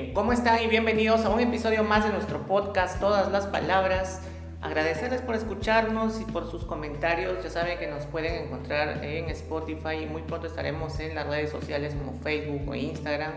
Bien, 0.00 0.14
¿cómo 0.14 0.32
están 0.32 0.62
y 0.62 0.68
bienvenidos 0.68 1.24
a 1.24 1.28
un 1.28 1.40
episodio 1.40 1.82
más 1.82 2.04
de 2.04 2.12
nuestro 2.12 2.46
podcast 2.46 3.00
Todas 3.00 3.32
las 3.32 3.48
Palabras? 3.48 4.22
Agradecerles 4.62 5.22
por 5.22 5.34
escucharnos 5.34 6.20
y 6.20 6.24
por 6.24 6.48
sus 6.48 6.64
comentarios. 6.64 7.42
Ya 7.42 7.50
saben 7.50 7.80
que 7.80 7.88
nos 7.88 8.06
pueden 8.06 8.44
encontrar 8.44 9.04
en 9.04 9.28
Spotify 9.30 10.04
y 10.04 10.06
muy 10.06 10.22
pronto 10.22 10.46
estaremos 10.46 11.00
en 11.00 11.16
las 11.16 11.26
redes 11.26 11.50
sociales 11.50 11.96
como 11.96 12.12
Facebook 12.12 12.68
o 12.68 12.76
Instagram. 12.76 13.32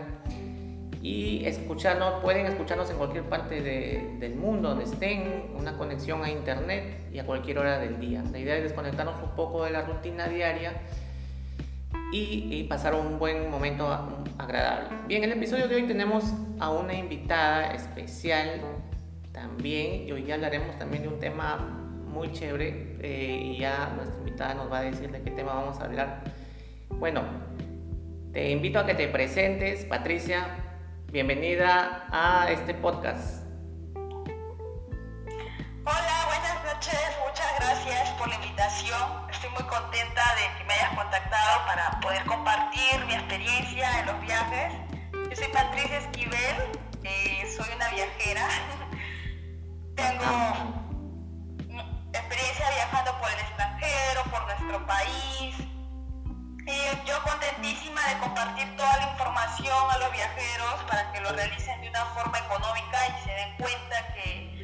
Y 1.02 1.44
escucharnos, 1.46 2.22
pueden 2.22 2.46
escucharnos 2.46 2.88
en 2.90 2.96
cualquier 2.96 3.24
parte 3.24 3.60
del 3.60 4.36
mundo 4.36 4.68
donde 4.68 4.84
estén, 4.84 5.46
una 5.58 5.76
conexión 5.76 6.22
a 6.22 6.30
internet 6.30 7.08
y 7.12 7.18
a 7.18 7.26
cualquier 7.26 7.58
hora 7.58 7.80
del 7.80 7.98
día. 7.98 8.22
La 8.30 8.38
idea 8.38 8.56
es 8.56 8.62
desconectarnos 8.62 9.20
un 9.20 9.34
poco 9.34 9.64
de 9.64 9.72
la 9.72 9.82
rutina 9.82 10.28
diaria 10.28 10.80
y, 12.12 12.64
pasar 12.64 12.94
un 12.94 13.18
buen 13.18 13.50
momento 13.50 13.88
agradable. 14.38 14.88
Bien, 15.08 15.24
en 15.24 15.32
el 15.32 15.38
episodio 15.38 15.66
de 15.66 15.76
hoy 15.76 15.82
tenemos 15.84 16.24
a 16.60 16.70
una 16.70 16.94
invitada 16.94 17.72
especial 17.72 18.60
también 19.32 20.06
y 20.06 20.12
hoy 20.12 20.24
ya 20.24 20.34
hablaremos 20.34 20.78
también 20.78 21.04
de 21.04 21.08
un 21.08 21.18
tema 21.18 21.56
muy 22.06 22.30
chévere 22.32 22.98
eh, 23.00 23.52
y 23.54 23.58
ya 23.58 23.92
nuestra 23.96 24.18
invitada 24.18 24.54
nos 24.54 24.70
va 24.70 24.80
a 24.80 24.82
decir 24.82 25.10
de 25.10 25.22
qué 25.22 25.30
tema 25.30 25.54
vamos 25.54 25.80
a 25.80 25.84
hablar. 25.84 26.22
Bueno, 26.90 27.22
te 28.32 28.50
invito 28.50 28.78
a 28.78 28.86
que 28.86 28.94
te 28.94 29.08
presentes, 29.08 29.86
Patricia. 29.86 30.46
Bienvenida 31.10 32.06
a 32.10 32.50
este 32.50 32.74
podcast. 32.74 33.41
Hola, 35.84 36.26
buenas 36.26 36.64
noches, 36.64 37.10
muchas 37.26 37.46
gracias 37.58 38.10
por 38.10 38.28
la 38.28 38.36
invitación 38.36 39.22
estoy 39.42 39.50
muy 39.50 39.64
contenta 39.64 40.22
de 40.36 40.56
que 40.56 40.64
me 40.64 40.74
hayas 40.74 40.94
contactado 40.96 41.66
para 41.66 41.98
poder 41.98 42.24
compartir 42.24 43.04
mi 43.06 43.14
experiencia 43.14 43.98
en 43.98 44.06
los 44.06 44.20
viajes. 44.20 44.72
Yo 45.12 45.34
soy 45.36 45.48
Patricia 45.48 45.98
Esquivel, 45.98 46.56
eh, 47.02 47.52
soy 47.56 47.66
una 47.74 47.88
viajera. 47.88 48.48
Tengo 49.96 50.92
experiencia 52.12 52.70
viajando 52.70 53.18
por 53.18 53.30
el 53.32 53.40
extranjero, 53.40 54.22
por 54.30 54.46
nuestro 54.46 54.86
país. 54.86 55.56
Y 56.64 57.06
yo 57.08 57.20
contentísima 57.24 58.06
de 58.06 58.18
compartir 58.18 58.76
toda 58.76 58.96
la 58.98 59.10
información 59.10 59.90
a 59.90 59.98
los 59.98 60.12
viajeros 60.12 60.84
para 60.88 61.10
que 61.10 61.20
lo 61.20 61.32
realicen 61.32 61.80
de 61.80 61.88
una 61.88 62.04
forma 62.14 62.38
económica 62.38 62.98
y 63.08 63.24
se 63.24 63.32
den 63.34 63.56
cuenta 63.56 64.14
que 64.14 64.61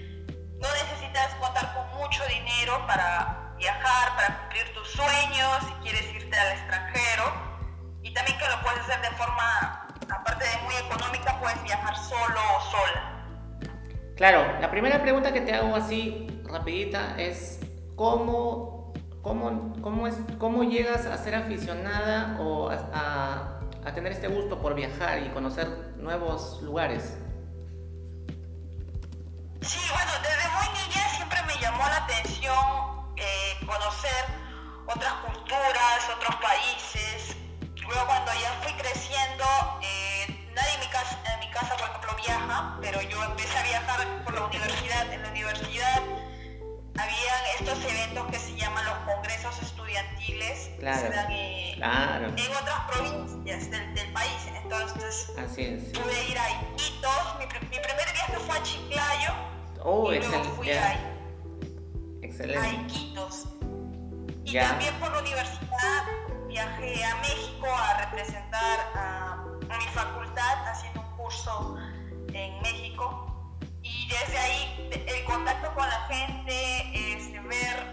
no 0.61 0.69
necesitas 0.73 1.35
contar 1.35 1.75
con 1.75 1.99
mucho 1.99 2.23
dinero 2.27 2.85
para 2.87 3.55
viajar, 3.59 4.17
para 4.17 4.39
cumplir 4.41 4.73
tus 4.75 4.89
sueños, 4.89 5.59
si 5.61 5.73
quieres 5.83 6.15
irte 6.15 6.37
al 6.37 6.53
extranjero. 6.53 7.25
Y 8.03 8.13
también 8.13 8.39
que 8.39 8.49
lo 8.49 8.61
puedes 8.63 8.81
hacer 8.81 9.01
de 9.03 9.17
forma, 9.17 9.87
aparte 10.11 10.45
de 10.45 10.57
muy 10.65 10.75
económica, 10.75 11.39
puedes 11.41 11.63
viajar 11.63 11.97
solo 11.97 12.41
o 12.57 12.71
sola. 12.71 13.15
Claro, 14.17 14.61
la 14.61 14.71
primera 14.71 15.01
pregunta 15.01 15.33
que 15.33 15.41
te 15.41 15.55
hago 15.55 15.77
así 15.77 16.27
rapidita 16.45 17.15
es 17.19 17.61
¿cómo, 17.95 18.93
cómo, 19.23 19.75
cómo, 19.81 20.07
es, 20.09 20.17
cómo 20.39 20.65
llegas 20.65 21.07
a 21.07 21.17
ser 21.19 21.37
aficionada 21.37 22.37
o 22.41 22.71
a, 22.71 23.61
a 23.85 23.95
tener 23.95 24.13
este 24.13 24.27
gusto 24.29 24.59
por 24.61 24.75
viajar 24.75 25.23
y 25.23 25.29
conocer 25.29 25.69
nuevos 25.99 26.61
lugares? 26.63 27.17
Sí, 29.61 29.81
bueno, 29.93 30.08
conocer 33.99 34.25
otras 34.87 35.13
culturas, 35.25 36.11
otros 36.17 36.37
países. 36.37 37.37
Luego 37.87 38.07
cuando 38.07 38.33
ya 38.35 38.53
fui 38.63 38.73
creciendo, 38.75 39.45
eh, 39.83 40.27
nadie 40.55 40.75
en 40.75 40.81
mi, 40.81 40.87
casa, 40.87 41.19
en 41.35 41.41
mi 41.41 41.51
casa, 41.51 41.77
por 41.77 41.89
ejemplo, 41.89 42.17
viaja, 42.17 42.79
pero 42.81 43.03
yo 43.03 43.23
empecé 43.25 43.59
a 43.59 43.63
viajar 43.63 44.25
por 44.25 44.35
la 44.35 44.45
universidad. 44.45 45.13
En 45.13 45.23
la 45.23 45.31
universidad 45.31 46.03
habían 46.99 47.45
estos 47.59 47.85
eventos 47.85 48.27
que 48.31 48.39
se 48.39 48.57
llaman 48.57 48.85
los 48.85 48.99
congresos 48.99 49.63
estudiantiles, 49.63 50.71
que 50.79 50.95
se 50.95 51.09
dan 51.11 51.33
eh, 51.33 51.75
en 51.75 52.57
otras 52.57 52.81
provincias 52.91 53.71
del, 53.71 54.13
país. 54.13 54.49
Entonces 54.63 55.33
pude 55.35 56.29
ir 56.29 56.39
a 56.39 56.51
Iquitos. 56.51 57.39
Mi, 57.39 57.47
mi, 57.47 57.79
primer 57.83 58.13
viaje 58.13 58.39
fue 58.47 58.59
a 58.59 58.63
Chiclayo. 58.63 59.33
Oh, 59.83 60.13
y 60.13 60.19
luego 60.19 60.45
fui 60.57 60.71
a 60.73 60.99
a 62.61 62.69
Iquitos. 62.69 63.58
Y 64.49 64.59
también 64.59 64.95
por 64.95 65.13
la 65.13 65.19
universidad 65.19 66.05
viajé 66.47 67.05
a 67.05 67.17
México 67.17 67.67
a 67.71 68.07
representar 68.07 68.81
a, 68.95 69.45
mi 69.61 69.85
facultad 69.93 70.67
haciendo 70.67 71.03
un 71.03 71.17
curso 71.19 71.77
en 72.33 72.59
México. 72.63 73.61
Y 73.83 74.09
desde 74.09 74.39
ahí 74.39 74.91
el 75.07 75.25
contacto 75.27 75.75
con 75.75 75.87
la 75.87 76.01
gente, 76.07 77.13
este, 77.13 77.39
ver 77.41 77.93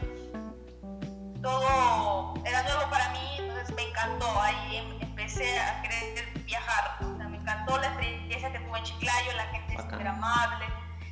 todo 1.42 2.36
era 2.46 2.64
nuevo 2.64 2.90
para 2.90 3.10
mí, 3.10 3.36
entonces 3.38 3.76
me 3.76 3.90
encantó. 3.90 4.42
Ahí 4.42 4.78
em, 4.78 5.02
empecé 5.02 5.60
a 5.60 5.82
querer 5.82 6.40
viajar. 6.46 7.02
me 7.30 7.36
encantó 7.36 7.78
la 7.80 7.88
experiencia 7.88 8.54
que 8.54 8.60
tuve 8.60 8.78
en 8.78 8.84
Chiclayo, 8.86 9.34
la 9.34 9.46
gente 9.48 9.74
es 9.74 9.82
súper 9.82 10.08
amable 10.08 10.66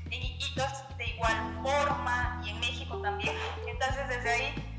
en 0.10 0.22
Iquitos 0.22 0.98
de 0.98 1.08
igual 1.08 1.60
forma 1.62 2.42
y 2.46 2.52
en 2.52 2.60
México 2.62 2.98
también. 3.02 3.36
Entonces 3.68 4.08
desde 4.08 4.30
ahí 4.30 4.73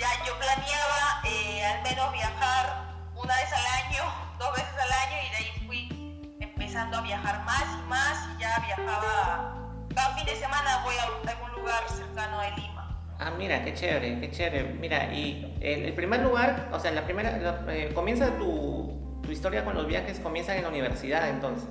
ya 0.00 0.08
yo 0.24 0.32
planeaba 0.38 1.20
eh, 1.24 1.62
al 1.62 1.82
menos 1.82 2.12
viajar 2.12 2.94
una 3.14 3.34
vez 3.36 3.52
al 3.52 3.84
año, 3.84 4.02
dos 4.38 4.50
veces 4.52 4.72
al 4.72 4.92
año 4.92 5.16
y 5.26 5.30
de 5.30 5.36
ahí 5.36 5.66
fui 5.66 6.36
empezando 6.40 6.96
a 6.96 7.00
viajar 7.02 7.44
más 7.44 7.64
y 7.78 7.88
más 7.88 8.28
y 8.34 8.40
ya 8.40 8.58
viajaba 8.64 9.54
cada 9.94 10.14
fin 10.16 10.24
de 10.24 10.36
semana 10.36 10.82
voy 10.84 10.94
a 10.96 11.30
algún 11.30 11.52
lugar 11.52 11.86
cercano 11.88 12.40
de 12.40 12.50
Lima. 12.52 12.98
Ah, 13.18 13.30
mira, 13.32 13.62
qué 13.62 13.74
chévere, 13.74 14.18
qué 14.20 14.30
chévere. 14.30 14.64
Mira, 14.64 15.12
y 15.12 15.58
el, 15.60 15.92
primer 15.92 16.20
lugar, 16.20 16.70
o 16.72 16.80
sea, 16.80 16.90
la 16.92 17.04
primera, 17.04 17.38
eh, 17.68 17.92
comienza 17.92 18.38
tu, 18.38 19.20
tu 19.22 19.30
historia 19.30 19.64
con 19.64 19.74
los 19.74 19.86
viajes, 19.86 20.18
comienza 20.20 20.56
en 20.56 20.62
la 20.62 20.68
universidad 20.68 21.28
entonces. 21.28 21.68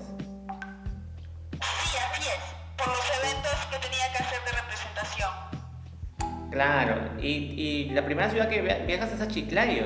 por 2.78 2.88
los 2.88 3.12
eventos 3.24 3.52
que 3.72 3.78
tenía 3.80 4.12
que 4.14 4.24
hacer 4.24 4.40
de 4.46 4.52
representación. 4.52 5.59
Claro, 6.52 7.12
y, 7.22 7.28
y 7.28 7.90
la 7.92 8.04
primera 8.04 8.30
ciudad 8.30 8.50
que 8.50 8.62
viajas 8.62 9.12
es 9.12 9.22
a 9.22 9.28
Chiclayo. 9.28 9.86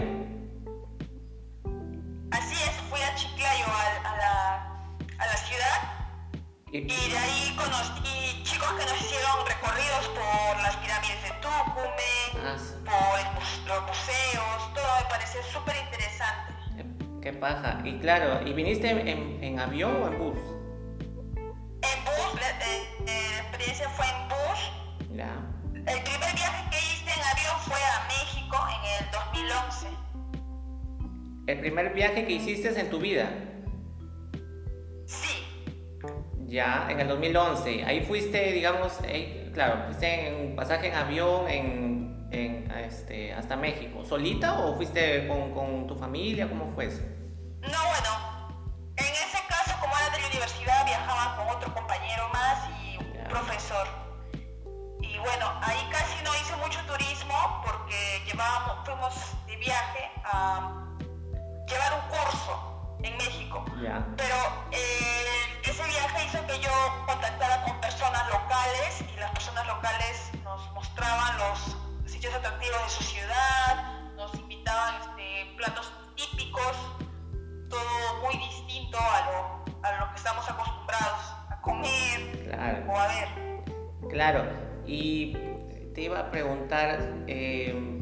Así 2.32 2.56
es, 2.56 2.72
fui 2.90 3.02
a 3.02 3.14
Chiclayo, 3.16 3.66
a, 3.66 4.18
la, 4.18 4.66
a 5.18 5.26
la, 5.28 5.38
ciudad, 5.38 5.80
y, 6.72 6.82
de 6.82 7.18
ahí 7.18 7.56
conocí 7.58 8.44
chicos 8.44 8.72
que 8.72 8.86
nos 8.86 9.02
hicieron 9.02 9.46
recorridos 9.46 10.08
por 10.08 10.64
las 10.64 10.76
pirámides 10.78 11.22
de 11.24 11.30
Tucumán, 11.42 12.46
ah, 12.46 12.58
por 12.86 13.44
los 13.68 13.88
museos, 13.88 14.74
todo 14.74 14.86
me 15.04 15.10
pareció 15.10 15.44
súper 15.44 15.76
interesante. 15.76 16.54
Qué 17.22 17.34
paja. 17.34 17.80
Y 17.84 18.00
claro, 18.00 18.46
¿y 18.46 18.54
viniste 18.54 18.90
en, 18.90 19.44
en 19.44 19.60
avión 19.60 20.02
o 20.02 20.08
en 20.08 20.18
bus? 20.18 20.38
En 21.38 22.06
bus, 22.06 22.42
la, 22.42 23.42
experiencia 23.42 23.90
fue 23.90 24.06
en 24.06 24.30
bus. 24.30 25.16
Ya. 25.16 25.54
El 25.86 26.04
2011. 29.48 29.88
¿El 31.48 31.60
primer 31.60 31.94
viaje 31.94 32.26
que 32.26 32.34
hiciste 32.34 32.80
en 32.80 32.90
tu 32.90 33.00
vida? 33.00 33.30
Sí. 35.06 35.46
Ya, 36.48 36.88
en 36.90 37.00
el 37.00 37.08
2011. 37.08 37.84
Ahí 37.86 38.02
fuiste, 38.02 38.52
digamos, 38.52 39.00
eh, 39.04 39.52
claro, 39.54 39.86
fuiste 39.86 40.28
en 40.28 40.50
un 40.50 40.56
pasaje 40.56 40.88
en 40.88 40.96
avión 40.96 41.50
en, 41.50 42.28
en, 42.32 42.72
este, 42.72 43.34
hasta 43.34 43.56
México. 43.56 44.04
¿Solita 44.06 44.60
o 44.60 44.76
fuiste 44.76 45.28
con, 45.28 45.52
con 45.52 45.88
tu 45.88 45.96
familia? 45.96 46.48
¿Cómo 46.48 46.72
fue 46.74 46.86
eso? 46.86 47.02
No, 47.62 47.70
bueno, 47.88 48.34
universidad 50.44 50.86
viajaba 50.86 51.38
con 51.38 51.56
otro 51.56 51.74
compañero 51.74 52.28
más 52.34 52.70
y 52.82 52.98
un 52.98 53.28
profesor. 53.30 54.03
Bueno, 55.24 55.54
ahí 55.62 55.88
casi 55.90 56.22
no 56.24 56.36
hice 56.36 56.54
mucho 56.58 56.80
turismo 56.86 57.62
porque 57.66 58.22
llevábamos, 58.26 58.86
fuimos 58.86 59.14
de 59.48 59.56
viaje 59.56 60.12
a 60.26 60.70
llevar 61.66 61.94
un 61.94 62.10
curso 62.10 62.98
en 63.02 63.16
México. 63.16 63.64
Pero 64.18 64.36
eh, 64.72 65.62
ese 65.64 65.84
viaje 65.86 66.26
hizo 66.26 66.46
que 66.46 66.60
yo 66.60 66.72
contactara 67.08 67.64
con 67.64 67.80
personas 67.80 68.30
locales 68.30 69.02
y 69.14 69.18
las 69.18 69.32
personas 69.32 69.66
locales 69.68 70.30
nos 70.44 70.72
mostraban 70.74 71.38
los 71.38 71.78
sitios 72.12 72.34
atractivos 72.34 72.84
de 72.84 72.90
su 72.90 73.04
ciudad, 73.04 74.02
nos 74.16 74.34
invitaban 74.36 74.96
este, 75.02 75.54
platos 75.56 75.94
típicos, 76.18 76.76
todo 77.70 78.22
muy 78.22 78.38
distinto 78.38 78.98
a 79.00 79.32
lo 79.32 79.64
a 79.84 80.00
lo 80.00 80.10
que 80.12 80.16
estamos 80.16 80.50
acostumbrados 80.50 81.34
a 81.50 81.62
comer 81.62 82.86
o 82.88 82.98
a 82.98 83.08
ver. 83.08 83.28
Claro, 84.10 84.73
y 84.86 85.38
te 85.94 86.02
iba 86.02 86.20
a 86.20 86.32
preguntar, 86.32 87.24
eh, 87.28 87.94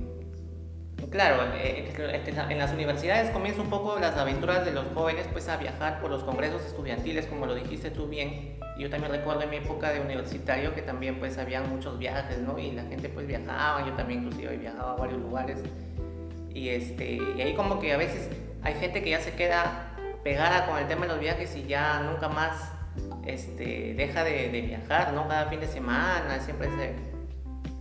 Claro, 1.09 1.43
eh, 1.55 1.91
este, 2.13 2.31
en 2.31 2.57
las 2.57 2.71
universidades 2.71 3.31
comienza 3.31 3.61
un 3.61 3.69
poco 3.69 3.99
las 3.99 4.15
aventuras 4.17 4.63
de 4.63 4.71
los 4.71 4.85
jóvenes 4.93 5.27
pues 5.31 5.49
a 5.49 5.57
viajar 5.57 5.99
por 5.99 6.09
los 6.09 6.23
congresos 6.23 6.63
estudiantiles, 6.63 7.25
como 7.25 7.45
lo 7.45 7.55
dijiste 7.55 7.91
tú 7.91 8.07
bien. 8.07 8.57
Yo 8.77 8.89
también 8.89 9.11
recuerdo 9.11 9.41
en 9.41 9.49
mi 9.49 9.57
época 9.57 9.91
de 9.91 9.99
universitario 9.99 10.73
que 10.73 10.81
también 10.81 11.19
pues 11.19 11.37
había 11.37 11.61
muchos 11.61 11.99
viajes, 11.99 12.39
¿no? 12.39 12.57
Y 12.57 12.71
la 12.71 12.83
gente 12.83 13.09
pues 13.09 13.27
viajaba, 13.27 13.85
yo 13.85 13.93
también 13.93 14.23
inclusive 14.23 14.55
viajaba 14.57 14.93
a 14.93 14.95
varios 14.95 15.19
lugares. 15.19 15.59
Y, 16.49 16.69
este, 16.69 17.19
y 17.35 17.41
ahí 17.41 17.55
como 17.55 17.79
que 17.79 17.91
a 17.91 17.97
veces 17.97 18.29
hay 18.61 18.75
gente 18.75 19.03
que 19.03 19.09
ya 19.09 19.19
se 19.19 19.33
queda 19.33 19.93
pegada 20.23 20.65
con 20.65 20.77
el 20.77 20.87
tema 20.87 21.01
de 21.01 21.07
los 21.09 21.19
viajes 21.19 21.55
y 21.57 21.65
ya 21.65 22.01
nunca 22.03 22.29
más 22.29 22.71
este, 23.25 23.93
deja 23.95 24.23
de, 24.23 24.49
viajar, 24.49 25.13
¿no? 25.13 25.27
Cada 25.27 25.47
fin 25.47 25.59
de 25.59 25.67
semana 25.67 26.39
siempre 26.39 26.69
se, 26.69 26.95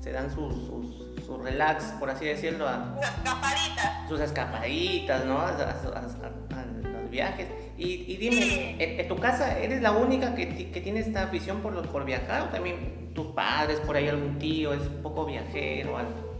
se 0.03 0.13
dan 0.13 0.31
sus, 0.31 0.55
sus, 0.67 1.43
relax, 1.43 1.85
por 1.99 2.11
así 2.11 2.25
decirlo. 2.25 2.69
A, 2.69 2.97
sus 2.97 3.09
escapaditas. 3.09 4.09
Sus 4.09 4.21
escapaditas, 4.21 5.25
¿no? 5.25 5.41
A, 5.41 5.53
los 5.53 7.11
viajes. 7.11 7.49
Y, 7.77 8.17
dime, 8.17 8.77
¿en, 8.79 9.09
tu 9.09 9.17
casa 9.17 9.59
eres 9.59 9.81
la 9.81 9.93
única 9.93 10.35
que, 10.35 10.71
que 10.71 10.81
tiene 10.81 11.01
esta 11.01 11.25
afición 11.25 11.61
por, 11.61 11.89
por 11.89 12.05
viajar 12.05 12.43
o 12.43 12.45
también 12.47 13.13
tus 13.15 13.29
padres, 13.29 13.81
por 13.81 13.97
ahí 13.97 14.09
algún 14.09 14.39
tío 14.39 14.75
es 14.75 14.83
un 14.83 15.03
poco 15.03 15.25
viajero 15.25 15.95
o 15.95 15.97
algo? 15.97 16.31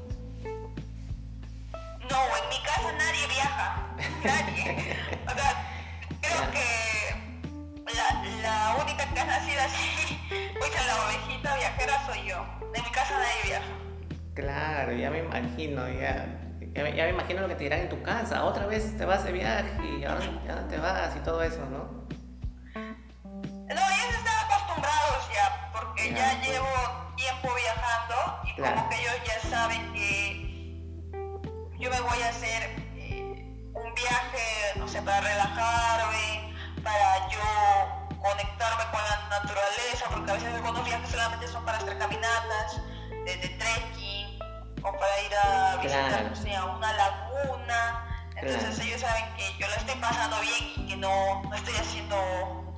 No, 2.11 2.19
en 2.43 2.49
mi 2.49 2.63
casa 2.65 2.93
nadie 2.93 3.27
viaja. 3.29 3.87
Nadie. 4.25 4.97
o 5.27 5.31
sea, 5.31 5.51
creo 6.21 6.51
que 6.53 6.90
la, 8.43 8.77
única 8.83 9.07
que 9.13 9.21
ha 9.21 9.25
nacido 9.25 9.61
así, 9.63 10.19
pues 10.59 10.87
la 10.87 11.05
ovejita 11.05 11.57
viajera 11.57 12.07
soy 12.07 12.29
yo. 12.29 12.45
En 12.75 12.83
mi 12.83 12.91
casa 12.91 13.19
nadie 13.19 13.43
viaja. 13.45 13.81
Claro, 14.35 14.93
ya 14.93 15.11
me 15.11 15.19
imagino, 15.19 15.89
ya. 15.89 16.27
Ya 16.73 16.85
me, 16.85 17.11
imagino 17.11 17.41
lo 17.43 17.49
que 17.49 17.57
te 17.57 17.65
dirán 17.65 17.81
en 17.81 17.89
tu 17.89 18.01
casa. 18.03 18.45
Otra 18.45 18.67
vez 18.67 18.97
te 18.97 19.05
vas 19.05 19.25
de 19.25 19.33
viaje 19.33 19.85
y 19.99 20.05
ahora 20.05 20.25
ya 20.47 20.69
te 20.69 20.79
vas 20.79 21.17
y 21.17 21.21
todo 21.21 21.43
eso, 21.43 21.65
¿no? 21.67 22.07
No, 22.75 23.81
ellos 23.89 24.15
están 24.15 24.45
acostumbrados 24.47 25.31
ya, 25.35 25.71
porque 25.73 26.13
ya, 26.13 26.41
llevo 26.43 26.67
tiempo 27.17 27.49
viajando 27.55 28.41
y 28.45 28.61
como 28.61 28.89
que 28.89 28.97
ellos 29.01 29.15
ya 29.27 29.51
saben 29.51 29.93
que 29.93 30.51
yo 31.79 31.91
me 31.91 32.01
voy 32.01 32.23
a 32.23 32.29
hacer 32.29 32.63
eh, 32.97 33.71
un 33.75 33.95
viaje, 33.95 34.79
no 34.79 34.87
sé, 34.87 35.03
para 35.03 35.21
relajarme, 35.21 36.55
para 36.83 37.29
yo 37.31 38.00
conectarme 38.21 38.85
con 38.91 39.01
la 39.03 39.41
naturaleza, 39.41 40.07
porque 40.11 40.31
a 40.31 40.35
veces 40.35 40.55
algunos 40.55 40.85
viajes 40.85 41.11
solamente 41.11 41.49
son 41.49 41.65
para 41.65 41.79
hacer 41.79 41.99
caminatas, 41.99 42.81
de, 43.25 43.37
trekking, 43.37 44.39
o 44.83 44.93
para 44.93 45.23
ir 45.23 45.35
a 45.35 45.77
visitar, 45.83 46.25
no 46.31 46.37
sé, 46.37 46.55
a 46.55 46.65
una 46.67 46.93
laguna. 46.93 48.07
Entonces 48.37 48.79
ellos 48.87 49.01
saben 49.01 49.25
que 49.37 49.45
yo 49.59 49.67
lo 49.69 49.75
estoy 49.75 50.01
pasando 50.01 50.37
bien 50.41 50.73
y 50.77 50.87
que 50.89 50.97
no, 50.97 51.43
no 51.43 51.55
estoy 51.55 51.75
haciendo 51.75 52.17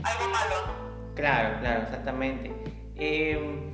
algo 0.03 0.29
malo. 0.29 0.55
Claro, 1.15 1.61
claro, 1.61 1.83
exactamente. 1.83 2.49
Eh, 2.97 3.73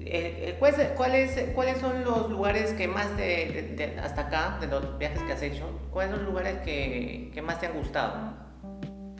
eh, 0.00 0.48
eh, 0.48 0.56
¿cuáles, 0.58 0.88
cuáles, 0.92 1.54
¿Cuáles 1.54 1.78
son 1.78 2.04
los 2.04 2.30
lugares 2.30 2.72
que 2.72 2.88
más 2.88 3.14
te, 3.16 3.98
hasta 4.02 4.22
acá, 4.22 4.58
de 4.60 4.66
los 4.66 4.98
viajes 4.98 5.22
que 5.22 5.32
has 5.32 5.42
hecho, 5.42 5.68
cuáles 5.90 6.12
son 6.12 6.20
los 6.24 6.28
lugares 6.30 6.60
que, 6.62 7.30
que 7.32 7.42
más 7.42 7.60
te 7.60 7.66
han 7.66 7.74
gustado? 7.74 8.34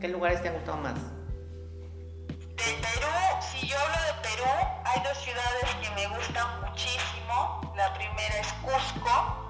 ¿Qué 0.01 0.09
lugares 0.09 0.43
te 0.43 0.49
han 0.49 0.55
gustado 0.55 0.79
más? 0.79 0.99
De 2.64 2.75
Perú, 2.75 3.09
si 3.41 3.67
yo 3.67 3.76
hablo 3.76 3.97
de 4.06 4.14
Perú, 4.23 4.49
hay 4.85 5.03
dos 5.03 5.19
ciudades 5.19 5.75
que 5.82 5.91
me 5.91 6.06
gustan 6.06 6.61
muchísimo. 6.61 7.61
La 7.75 7.93
primera 7.93 8.38
es 8.38 8.53
Cusco, 8.62 9.42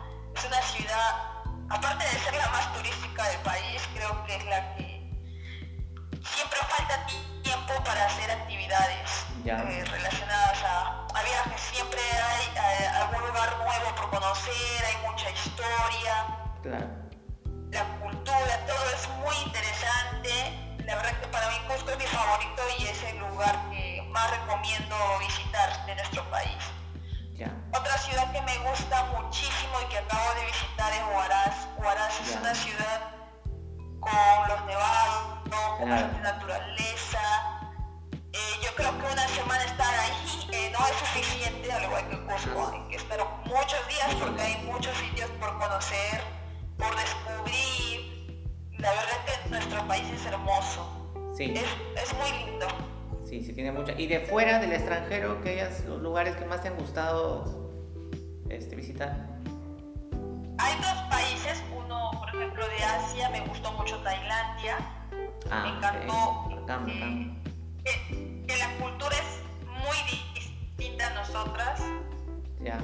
gustado 57.33 57.71
este, 58.49 58.77
visitar? 58.77 59.17
Hay 60.59 60.77
dos 60.77 61.03
países, 61.11 61.63
uno 61.77 62.11
por 62.13 62.29
ejemplo 62.29 62.65
de 62.67 62.85
Asia, 62.85 63.31
me 63.31 63.41
gustó 63.47 63.73
mucho 63.73 63.97
Tailandia, 63.99 64.79
ah, 65.51 65.63
me 65.63 65.77
encantó 65.77 66.49
que, 68.47 68.57
la 68.59 68.77
cultura 68.79 69.17
es 69.17 69.41
muy 69.67 69.97
distinta 70.35 71.07
a 71.09 71.15
nosotras. 71.15 71.81
Ya. 72.61 72.79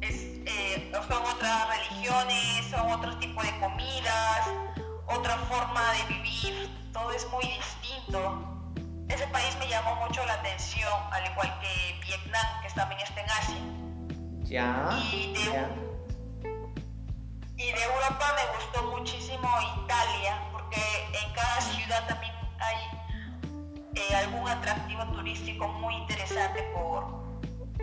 Eh, 0.00 0.92
son 0.92 1.22
otras 1.24 1.68
religiones, 1.68 2.66
son 2.70 2.92
otro 2.92 3.18
tipo 3.18 3.42
de 3.42 3.58
comidas, 3.58 4.48
otra 5.06 5.36
forma 5.48 5.82
de 5.92 6.14
vivir, 6.14 6.70
todo 6.92 7.10
es 7.12 7.26
muy 7.30 7.44
distinto. 7.44 8.56
País 9.36 9.54
me 9.58 9.68
llamó 9.68 9.94
mucho 9.96 10.24
la 10.24 10.32
atención, 10.32 10.90
al 11.10 11.30
igual 11.30 11.60
que 11.60 12.00
Vietnam, 12.06 12.62
que 12.62 12.70
también 12.70 13.02
está 13.02 13.20
en 13.20 13.30
Asia. 13.30 13.56
Ya. 14.44 14.98
Y 15.12 15.34
de, 15.34 15.68
y 17.58 17.70
de 17.70 17.82
Europa 17.84 18.34
me 18.34 18.56
gustó 18.56 18.82
muchísimo 18.96 19.46
Italia, 19.84 20.42
porque 20.52 20.80
en 21.22 21.34
cada 21.34 21.60
ciudad 21.60 22.06
también 22.06 22.32
hay 22.60 22.76
eh, 23.96 24.16
algún 24.16 24.48
atractivo 24.48 25.04
turístico 25.12 25.68
muy 25.68 25.94
interesante 25.96 26.62
por, 26.72 27.04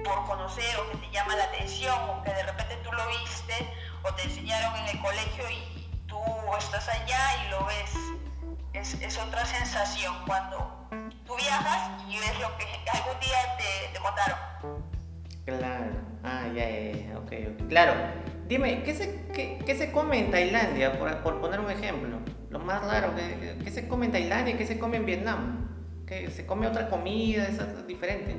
por 0.04 0.26
conocer 0.26 0.76
o 0.80 0.90
que 0.90 1.06
te 1.06 1.12
llama 1.12 1.36
la 1.36 1.44
atención 1.44 1.96
o 2.10 2.24
que 2.24 2.34
de 2.34 2.44
repente 2.46 2.78
tú 2.78 2.92
lo 2.94 3.08
viste 3.10 3.72
o 4.02 4.12
te 4.16 4.24
enseñaron 4.24 4.76
en 4.78 4.88
el 4.88 5.02
colegio 5.04 5.48
y 5.52 5.88
tú 6.08 6.18
estás 6.58 6.90
allá 6.90 7.46
y 7.46 7.50
lo 7.52 7.64
ves. 7.66 7.94
Es, 8.74 8.96
es 8.96 9.20
otra 9.20 9.46
sensación 9.46 10.16
cuando 10.26 10.84
tú 11.34 11.42
viajas 11.42 12.04
y 12.08 12.20
ves 12.20 12.40
lo 12.40 12.58
que 12.58 12.66
algún 12.92 13.20
día 13.20 13.58
te, 13.58 13.94
te 13.94 14.00
contaron. 14.00 14.38
Claro, 15.46 15.92
ah, 16.24 16.46
ya, 16.54 16.70
ya, 16.70 16.92
ya, 16.92 17.20
ok. 17.20 17.68
Claro, 17.70 17.94
Dime, 18.48 18.84
¿qué 18.84 18.94
se, 18.94 19.26
qué, 19.34 19.76
se 19.76 19.92
come 19.92 20.20
en 20.20 20.30
Tailandia, 20.30 21.00
por, 21.00 21.40
poner 21.40 21.62
un 21.62 21.72
ejemplo? 21.72 22.20
Lo 22.50 22.60
más 22.60 22.84
raro, 22.84 23.14
¿qué, 23.16 23.72
se 23.72 23.88
come 23.88 24.08
en 24.08 24.12
Tailandia? 24.12 24.58
¿Qué 24.58 24.68
se 24.68 24.78
come 24.78 24.98
en 24.98 25.06
Vietnam? 25.06 26.06
¿Qué, 26.06 26.30
¿Se 26.30 26.46
come 26.46 26.68
otra 26.68 26.90
comida? 26.90 27.48
¿Es 27.48 27.88
diferente? 27.88 28.36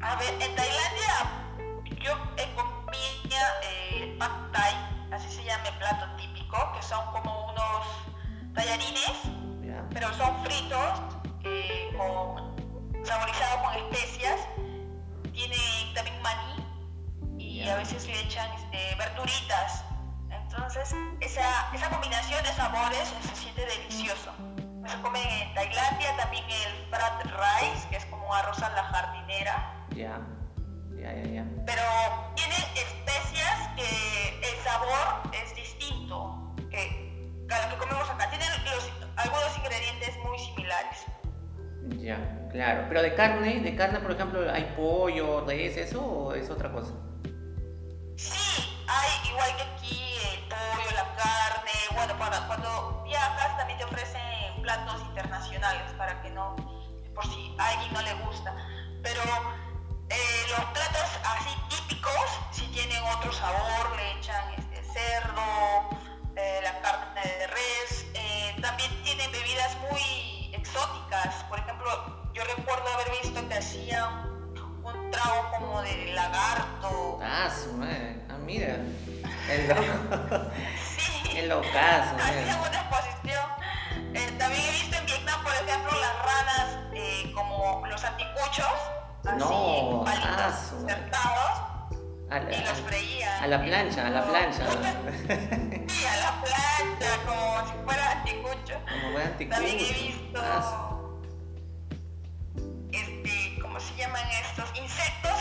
A 0.00 0.16
ver, 0.16 0.34
en 0.34 0.54
Tailandia 0.56 1.84
yo 2.02 2.12
comía 2.56 3.42
eh, 3.62 4.16
pad 4.18 4.50
thai, 4.52 4.74
así 5.12 5.34
se 5.34 5.44
llama 5.44 5.68
el 5.68 5.78
plato 5.78 6.06
típico, 6.16 6.72
que 6.74 6.82
son 6.82 7.06
como 7.12 7.52
unos 7.52 7.86
tallarines, 8.54 9.12
pero 9.94 10.12
son 10.14 10.44
fritos, 10.44 11.13
eh, 11.44 11.90
saborizados 13.04 13.62
con 13.62 13.74
especias. 13.74 14.40
Tiene 15.32 15.56
también 15.94 16.22
maní 16.22 16.64
y 17.38 17.68
a 17.68 17.76
veces 17.76 18.06
le 18.06 18.20
echan 18.20 18.50
este, 18.54 18.94
verduritas. 18.96 19.84
Entonces, 20.30 20.94
esa, 21.20 21.74
esa 21.74 21.90
combinación 21.90 22.42
de 22.42 22.50
sabores 22.50 23.12
se 23.20 23.36
siente 23.36 23.66
delicioso. 23.66 24.32
Se 24.86 25.00
come 25.00 25.42
en 25.42 25.54
Tailandia 25.54 26.16
también 26.16 26.44
el 26.44 26.86
fried 26.90 27.32
rice, 27.32 27.88
que 27.88 27.96
es 27.96 28.04
como 28.06 28.32
arroz 28.34 28.62
a 28.62 28.68
la 28.70 28.84
jardinera. 28.84 29.86
Ya, 29.90 30.20
ya, 30.96 31.12
ya, 31.12 31.22
ya. 31.22 31.44
Pero 31.66 31.82
tiene 32.36 32.54
especias 32.74 33.68
que 33.76 34.40
el 34.42 34.56
sabor 34.62 35.22
es 35.32 35.54
distinto 35.56 36.54
que 36.70 37.04
a 37.50 37.66
lo 37.66 37.70
que 37.70 37.76
comemos 37.78 38.08
acá. 38.10 38.28
Tienen 38.30 38.48
algunos 39.16 39.58
ingredientes 39.58 40.16
muy 40.24 40.38
similares. 40.38 41.06
Ya, 41.88 42.48
claro. 42.50 42.84
Pero 42.88 43.02
de 43.02 43.14
carne, 43.14 43.60
de 43.60 43.76
carne, 43.76 44.00
por 44.00 44.12
ejemplo, 44.12 44.50
¿hay 44.50 44.72
pollo, 44.76 45.44
res, 45.46 45.76
eso 45.76 46.00
o 46.00 46.34
es 46.34 46.50
otra 46.50 46.72
cosa? 46.72 46.92
Sí, 48.16 48.84
hay 48.86 49.28
igual 49.30 49.50
que 49.56 49.62
aquí 49.62 50.14
el 50.32 50.48
pollo, 50.48 50.90
la 50.94 51.14
carne. 51.16 51.72
Bueno, 51.94 52.18
para, 52.18 52.46
cuando 52.46 53.02
viajas 53.04 53.56
también 53.58 53.78
te 53.78 53.84
ofrecen 53.84 54.62
platos 54.62 55.02
internacionales 55.02 55.92
para 55.98 56.22
que 56.22 56.30
no, 56.30 56.56
por 57.14 57.24
si 57.26 57.54
a 57.58 57.68
alguien 57.68 57.92
no 57.92 58.02
le 58.02 58.14
gusta. 58.24 58.54
Pero 59.02 59.20
eh, 60.08 60.46
los 60.50 60.64
platos 60.66 61.18
así 61.24 61.50
típicos 61.68 62.40
si 62.50 62.66
tienen 62.68 63.02
otro 63.16 63.32
sabor, 63.32 63.96
le 63.96 64.18
echan 64.18 64.52
este 64.56 64.82
cerdo, 64.84 65.88
eh, 66.36 66.60
la 66.62 66.80
carne 66.80 67.20
de 67.20 67.46
res, 67.46 68.06
eh, 68.14 68.56
también 68.60 68.90
tienen 69.02 69.30
bebidas 69.32 69.76
muy 69.90 70.43
exóticas. 70.64 71.44
Por 71.44 71.58
ejemplo, 71.58 72.30
yo 72.32 72.42
recuerdo 72.56 72.84
haber 72.94 73.10
visto 73.22 73.48
que 73.48 73.54
hacían 73.54 74.30
un 74.82 75.10
trago 75.10 75.50
como 75.58 75.82
de 75.82 76.12
lagarto. 76.14 77.20
Ah, 77.22 77.50
su 77.50 77.72
madre. 77.74 78.16
Ah, 78.30 78.38
mira. 78.38 78.78
El 79.50 79.68
loco. 79.68 80.50
sí. 80.96 81.36
El 81.36 81.48
locazo. 81.48 82.16
Hacían 82.16 82.60
una 82.60 82.80
exposición. 82.80 83.44
Eh, 84.14 84.34
también 84.38 84.62
he 84.64 84.70
visto 84.72 84.96
en 84.96 85.06
Vietnam, 85.06 85.42
por 85.42 85.52
ejemplo, 85.52 85.90
las 86.00 86.24
ranas 86.24 86.84
como 87.34 87.86
los 87.86 88.04
anticuchos. 88.04 88.66
Así, 89.26 89.38
no, 89.38 90.04
ah, 90.06 90.12
a 92.30 92.40
la, 92.40 92.52
y 92.52 92.64
los 92.64 92.80
freía. 92.80 93.42
A 93.42 93.46
la 93.46 93.62
plancha, 93.62 94.06
a 94.06 94.10
la 94.10 94.24
plancha. 94.24 94.64
sí, 95.88 96.04
a 96.06 96.16
la 96.16 96.42
plancha, 96.42 97.16
como 97.26 97.66
si 97.66 97.72
fuera 97.84 98.13
Como. 98.42 99.50
También 99.50 99.78
he 99.78 99.92
visto, 99.92 100.40
ah, 100.40 101.00
este, 102.92 103.58
¿cómo 103.60 103.80
se 103.80 103.94
llaman 103.96 104.22
estos? 104.42 104.70
Insectos. 104.78 105.40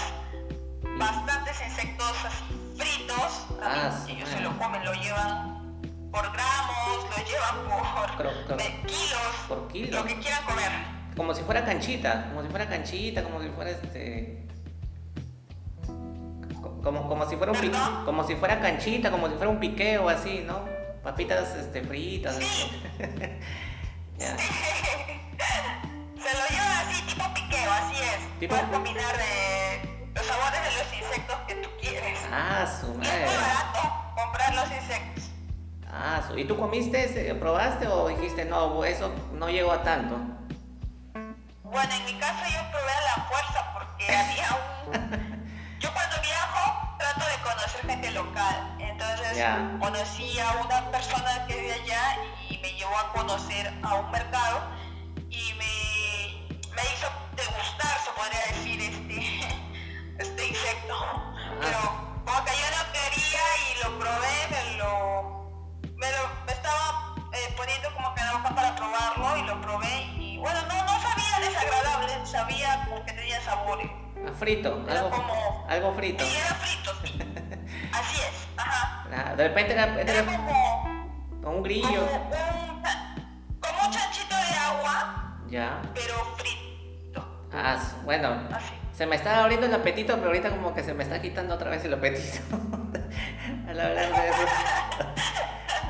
Bastantes 0.97 1.61
insectos 1.65 2.25
así 2.25 2.63
fritos. 2.77 3.47
Ah, 3.61 3.91
ellos 4.07 4.29
se 4.29 4.39
lo 4.41 4.57
comen, 4.57 4.83
lo 4.83 4.93
llevan 4.93 5.81
por 6.11 6.31
gramos, 6.31 7.05
lo 7.09 7.25
llevan 7.25 7.67
por 7.67 8.85
kilos. 8.85 9.19
Por 9.47 9.67
kilos. 9.67 9.91
Lo 9.91 10.05
que 10.05 10.19
quieran 10.19 10.43
comer. 10.45 10.71
Como 11.15 11.33
si 11.33 11.43
fuera 11.43 11.63
canchita, 11.63 12.29
como 12.29 12.43
si 12.43 12.49
fuera 12.49 12.67
canchita, 12.67 13.23
como 13.23 13.41
si 13.41 13.49
fuera 13.49 13.71
este 13.71 14.47
como, 16.83 17.07
como 17.07 17.29
si 17.29 17.37
fuera 17.37 17.53
un 17.53 17.59
pique, 17.59 17.77
como 18.03 18.27
si 18.27 18.35
fuera 18.35 18.59
canchita, 18.59 19.09
como 19.09 19.29
si 19.29 19.35
fuera 19.35 19.49
un 19.49 19.59
piqueo 19.59 20.09
así, 20.09 20.43
¿no? 20.45 20.65
Papitas 21.03 21.53
este, 21.55 21.81
fritas. 21.81 22.39
ya. 24.17 24.37
Se 26.23 26.31
lo 26.37 26.47
lleva 26.49 26.79
así, 26.79 27.03
tipo 27.03 27.33
piqueo, 27.33 27.71
así 27.73 27.95
es. 28.01 28.39
¿Tipo? 28.39 28.55
Puedes 28.55 28.69
combinar 28.71 29.15
eh, 29.19 30.09
los 30.15 30.25
sabores 30.25 30.61
de 30.63 30.71
los 30.79 30.93
insectos 30.93 31.37
que 31.45 31.55
tú 31.55 31.69
quieres. 31.81 32.19
Ah, 32.31 32.65
su 32.79 32.93
madre. 32.93 33.25
Es 33.25 33.31
muy 33.31 33.35
barato 33.35 33.81
comprar 34.15 34.55
los 34.55 34.71
insectos. 34.71 35.23
Ah, 35.91 36.23
su... 36.25 36.37
¿y 36.37 36.45
tú 36.45 36.55
comiste, 36.55 37.35
probaste 37.35 37.87
o 37.87 38.07
dijiste, 38.07 38.45
no, 38.45 38.85
eso 38.85 39.11
no 39.33 39.49
llegó 39.49 39.73
a 39.73 39.83
tanto? 39.83 40.15
Bueno, 41.63 41.93
en 41.95 42.05
mi 42.05 42.13
caso 42.17 42.45
yo 42.45 42.71
probé 42.71 42.91
a 42.91 43.17
la 43.17 43.23
fuerza 43.25 43.73
porque 43.73 44.15
había 44.15 44.47
un 44.87 45.42
yo 45.83 45.93
cuando 45.93 46.15
viajo 46.21 46.95
trato 46.97 47.25
de 47.27 47.37
conocer 47.43 47.81
gente 47.85 48.11
local. 48.11 48.77
Entonces 48.79 49.45
conocí 49.79 50.39
a 50.39 50.51
una 50.63 50.91
persona 50.91 51.45
que 51.45 51.61
de 51.61 51.73
allá 51.73 52.17
y 52.49 52.57
me 52.59 52.71
llevó 52.73 52.97
a 52.97 53.11
conocer 53.11 53.73
a 53.83 53.95
un 53.95 54.09
mercado 54.09 54.61
y 55.29 55.53
me, 55.59 56.55
me 56.73 56.83
hizo 56.93 57.07
degustar, 57.35 57.99
se 57.99 58.11
podría 58.15 58.41
decir, 58.53 58.81
este, 58.81 60.23
este 60.23 60.47
insecto. 60.47 60.95
Pero 61.59 61.79
como 62.25 62.45
que 62.45 62.51
yo 62.51 62.67
no 62.77 62.83
quería 62.93 63.43
y 63.67 63.83
lo 63.83 63.99
probé, 63.99 64.35
me 64.51 64.77
lo, 64.77 64.91
me, 65.97 66.11
lo, 66.11 66.29
me 66.45 66.53
estaba 66.53 67.13
eh, 67.33 67.53
poniendo 67.57 67.93
como 67.93 68.15
que 68.15 68.21
en 68.21 68.27
la 68.27 68.33
boca 68.37 68.55
para 68.55 68.75
probarlo 68.75 69.37
y 69.37 69.41
lo 69.43 69.59
probé 69.59 70.01
y 70.17 70.37
bueno, 70.37 70.61
no, 70.61 70.83
no 70.85 71.01
sabía 71.01 71.39
desagradable, 71.41 72.25
sabía 72.25 72.87
que 73.05 73.11
tenía 73.11 73.41
sabores. 73.41 74.02
Ah, 74.25 74.31
frito, 74.31 74.83
algo, 74.89 75.09
como, 75.09 75.65
algo 75.67 75.93
frito. 75.93 76.23
Sí, 76.23 76.37
era 76.37 76.55
frito, 76.55 76.91
sí. 77.03 77.19
Así 77.91 78.21
es, 78.21 78.47
ajá. 78.57 79.35
De 79.35 79.47
repente 79.47 79.73
era, 79.73 80.01
era, 80.01 80.25
como, 81.41 81.57
un 81.57 81.63
grillo. 81.63 82.07
Como, 83.59 83.85
un 83.85 83.91
chanchito 83.91 84.35
de 84.35 84.55
agua. 84.55 85.37
Ya. 85.49 85.81
Pero 85.93 86.15
frito. 86.37 87.47
Ah, 87.51 87.77
bueno. 88.05 88.47
Así. 88.51 88.73
Se 88.93 89.07
me 89.07 89.15
está 89.15 89.43
abriendo 89.43 89.65
el 89.65 89.73
apetito, 89.73 90.15
pero 90.15 90.27
ahorita 90.27 90.51
como 90.51 90.73
que 90.75 90.83
se 90.83 90.93
me 90.93 91.03
está 91.03 91.19
quitando 91.19 91.55
otra 91.55 91.71
vez 91.71 91.83
el 91.83 91.95
apetito. 91.95 92.39
Al 93.67 93.79
hablar 93.79 94.11
de 94.11 94.29
eso. 94.29 94.47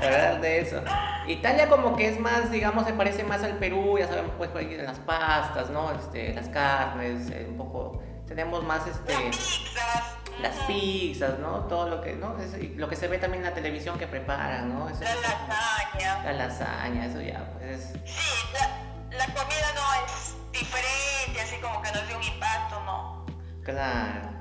Al 0.00 0.06
hablar 0.06 0.40
de 0.40 0.60
eso. 0.60 0.82
Italia 1.28 1.68
como 1.68 1.96
que 1.96 2.08
es 2.08 2.18
más, 2.18 2.50
digamos, 2.50 2.86
se 2.86 2.94
parece 2.94 3.24
más 3.24 3.42
al 3.42 3.58
Perú, 3.58 3.98
ya 3.98 4.06
sabemos, 4.06 4.32
pues, 4.38 4.50
las 4.78 4.98
pastas, 5.00 5.70
¿no? 5.70 5.92
Este, 5.92 6.34
las 6.34 6.48
carnes, 6.48 7.30
eh, 7.30 7.46
un 7.48 7.58
poco 7.58 8.02
tenemos 8.26 8.64
más 8.64 8.86
este 8.86 9.12
las 9.12 9.36
pizzas, 9.36 10.16
las 10.40 10.56
pizzas 10.66 11.38
¿no? 11.38 11.60
Todo 11.66 11.88
lo 11.88 12.00
que, 12.00 12.14
¿no? 12.14 12.36
lo 12.76 12.88
que 12.88 12.96
se 12.96 13.08
ve 13.08 13.18
también 13.18 13.44
en 13.44 13.50
la 13.50 13.54
televisión 13.54 13.98
que 13.98 14.06
preparan, 14.06 14.68
¿no? 14.68 14.88
la 14.88 15.14
lasaña. 15.14 16.24
La 16.24 16.32
lasaña, 16.32 17.06
eso 17.06 17.20
ya, 17.20 17.52
pues. 17.58 17.92
Sí, 18.04 18.46
la, 18.52 19.16
la, 19.16 19.26
comida 19.26 19.72
no 19.74 20.06
es 20.06 20.34
diferente, 20.52 21.40
así 21.40 21.56
como 21.60 21.82
que 21.82 21.92
no 21.92 21.98
es 22.00 22.08
de 22.08 22.16
un 22.16 22.22
impacto, 22.22 22.80
¿no? 22.84 23.26
Claro. 23.62 24.34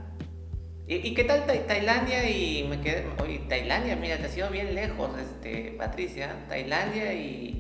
¿Y, 0.87 0.95
y 0.95 1.13
qué 1.13 1.23
tal 1.23 1.45
Tailandia? 1.45 2.29
Y 2.29 2.65
me 2.67 2.81
quedé, 2.81 3.07
oye, 3.21 3.39
Tailandia, 3.47 3.95
mira, 3.95 4.17
te 4.17 4.25
ha 4.25 4.29
sido 4.29 4.49
bien 4.49 4.75
lejos, 4.75 5.11
este, 5.19 5.75
Patricia. 5.77 6.35
Tailandia 6.49 7.13
y... 7.13 7.59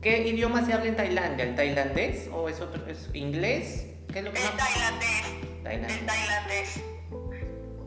¿Qué 0.00 0.26
idioma 0.26 0.66
se 0.66 0.72
habla 0.72 0.86
en 0.86 0.96
Tailandia? 0.96 1.44
¿El 1.44 1.54
tailandés 1.54 2.28
o 2.32 2.48
es 2.48 2.60
otro, 2.60 2.88
es 2.88 3.08
inglés? 3.12 3.86
¿Qué 4.12 4.18
es 4.18 4.24
lo 4.24 4.32
que 4.32 4.42
El 4.42 4.50
tailandés. 4.56 5.51
Tailandés. 5.62 5.98
El 5.98 6.06
tailandés. 6.06 6.80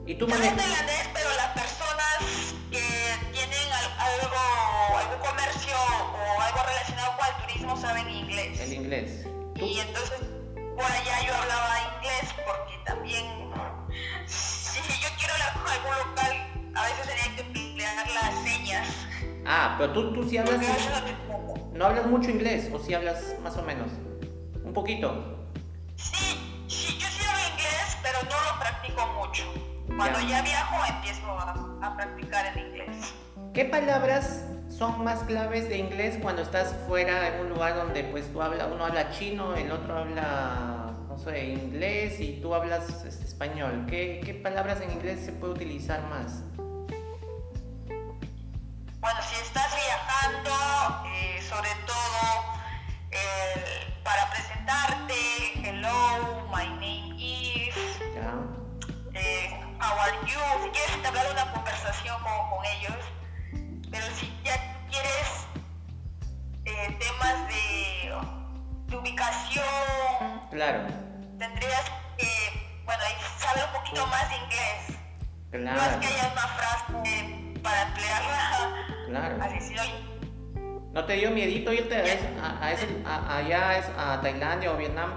¿Y 0.08 0.16
tú 0.16 0.28
manejas? 0.28 0.58
tailandés, 0.58 1.10
pero 1.14 1.30
las 1.36 1.48
personas 1.50 2.56
que 2.72 2.82
tienen 3.32 3.72
algo, 3.98 4.98
algún 4.98 5.20
comercio 5.20 5.76
o 5.76 6.42
algo 6.42 6.60
relacionado 6.64 7.18
con 7.18 7.28
el 7.28 7.48
turismo 7.48 7.78
saben 7.78 8.10
inglés. 8.10 8.60
El 8.60 8.74
inglés. 8.74 9.28
Y 9.56 9.80
entonces 9.80 10.20
por 10.76 10.86
allá 10.86 11.26
yo 11.26 11.34
hablaba 11.34 11.96
inglés 11.96 12.36
porque 12.46 12.78
también 12.86 13.26
si 14.28 14.80
yo 15.02 15.10
quiero 15.18 15.34
hablar 15.34 15.54
con 15.54 15.72
algún 15.72 16.10
local, 16.10 16.34
a 16.76 16.84
veces 16.84 17.08
tenía 17.08 17.36
que 17.36 17.42
emplear 17.42 18.08
las 18.12 18.44
señas. 18.44 18.88
Ah, 19.46 19.76
pero 19.78 19.94
tú, 19.94 20.14
tú 20.14 20.30
sí 20.30 20.38
hablas... 20.38 20.60
No 21.74 21.86
hablas 21.86 22.06
mucho 22.08 22.30
inglés 22.30 22.70
o 22.74 22.80
sí 22.80 22.94
hablas 22.94 23.36
más 23.44 23.58
o 23.58 23.64
menos. 23.64 23.92
Un 24.64 24.74
poquito. 24.74 25.48
Sí, 25.96 26.40
sí, 26.68 26.98
yo 26.98 27.08
sí 27.08 27.25
pero 28.06 28.20
no 28.30 28.52
lo 28.52 28.60
practico 28.60 29.08
mucho. 29.20 29.44
Cuando 29.98 30.20
ya, 30.22 30.44
viajo 30.44 30.76
empiezo 30.88 31.28
a, 31.28 31.96
practicar 31.98 32.46
el 32.56 32.68
inglés. 32.68 33.14
¿Qué 33.54 33.66
palabras 33.66 34.46
son 34.70 35.04
más 35.04 35.24
claves 35.24 35.70
de 35.70 35.78
inglés 35.78 36.20
cuando 36.22 36.44
estás 36.44 36.76
fuera 36.88 37.28
en 37.30 37.42
un 37.42 37.50
lugar 37.50 37.76
donde 37.76 38.04
pues 38.04 38.32
tú 38.32 38.42
habla, 38.42 38.68
uno 38.68 38.86
habla 38.86 39.12
chino, 39.12 39.56
el 39.56 39.72
otro 39.72 39.98
habla, 39.98 40.94
no 41.08 41.18
sé, 41.18 41.46
inglés 41.46 42.20
y 42.20 42.42
tú 42.42 42.54
hablas 42.54 43.06
este, 43.06 43.26
español? 43.26 43.86
¿Qué, 43.88 44.22
¿Qué, 44.24 44.34
palabras 44.36 44.82
en 44.82 44.92
inglés 44.92 45.22
se 45.26 45.32
puede 45.32 45.54
utilizar 45.54 46.02
más? 46.10 46.44
Entablar 61.06 61.32
una 61.32 61.52
conversación 61.52 62.18
con, 62.24 62.66
ellos, 62.66 62.98
pero 63.92 64.06
si 64.16 64.26
ya 64.44 64.58
quieres 64.90 65.46
eh, 66.66 66.98
temas 67.00 67.48
de, 67.48 68.98
ubicación, 68.98 69.64
claro. 70.50 70.88
tendrías 71.38 71.92
que, 72.18 72.82
bueno, 72.86 73.04
saber 73.38 73.66
un 73.66 73.84
poquito 73.84 74.08
más 74.08 74.30
de 74.30 74.36
inglés. 74.36 75.00
Claro. 75.52 75.78
No 75.78 75.84
es 75.84 75.96
que 75.98 76.08
haya 76.08 76.32
una 76.32 76.48
frase 76.48 77.54
para 77.62 77.82
emplearla. 77.84 78.88
Claro. 79.08 79.44
Así 79.44 79.62
si 79.62 79.76
¿No 80.92 81.06
te 81.06 81.14
dio 81.14 81.30
miedito 81.30 81.72
irte 81.72 81.96
a, 82.42 82.66
a, 82.66 82.72
ese, 82.72 82.88
a 83.06 83.38
allá 83.38 84.14
a 84.14 84.22
Tailandia 84.22 84.72
o 84.72 84.78
Vietnam? 84.78 85.14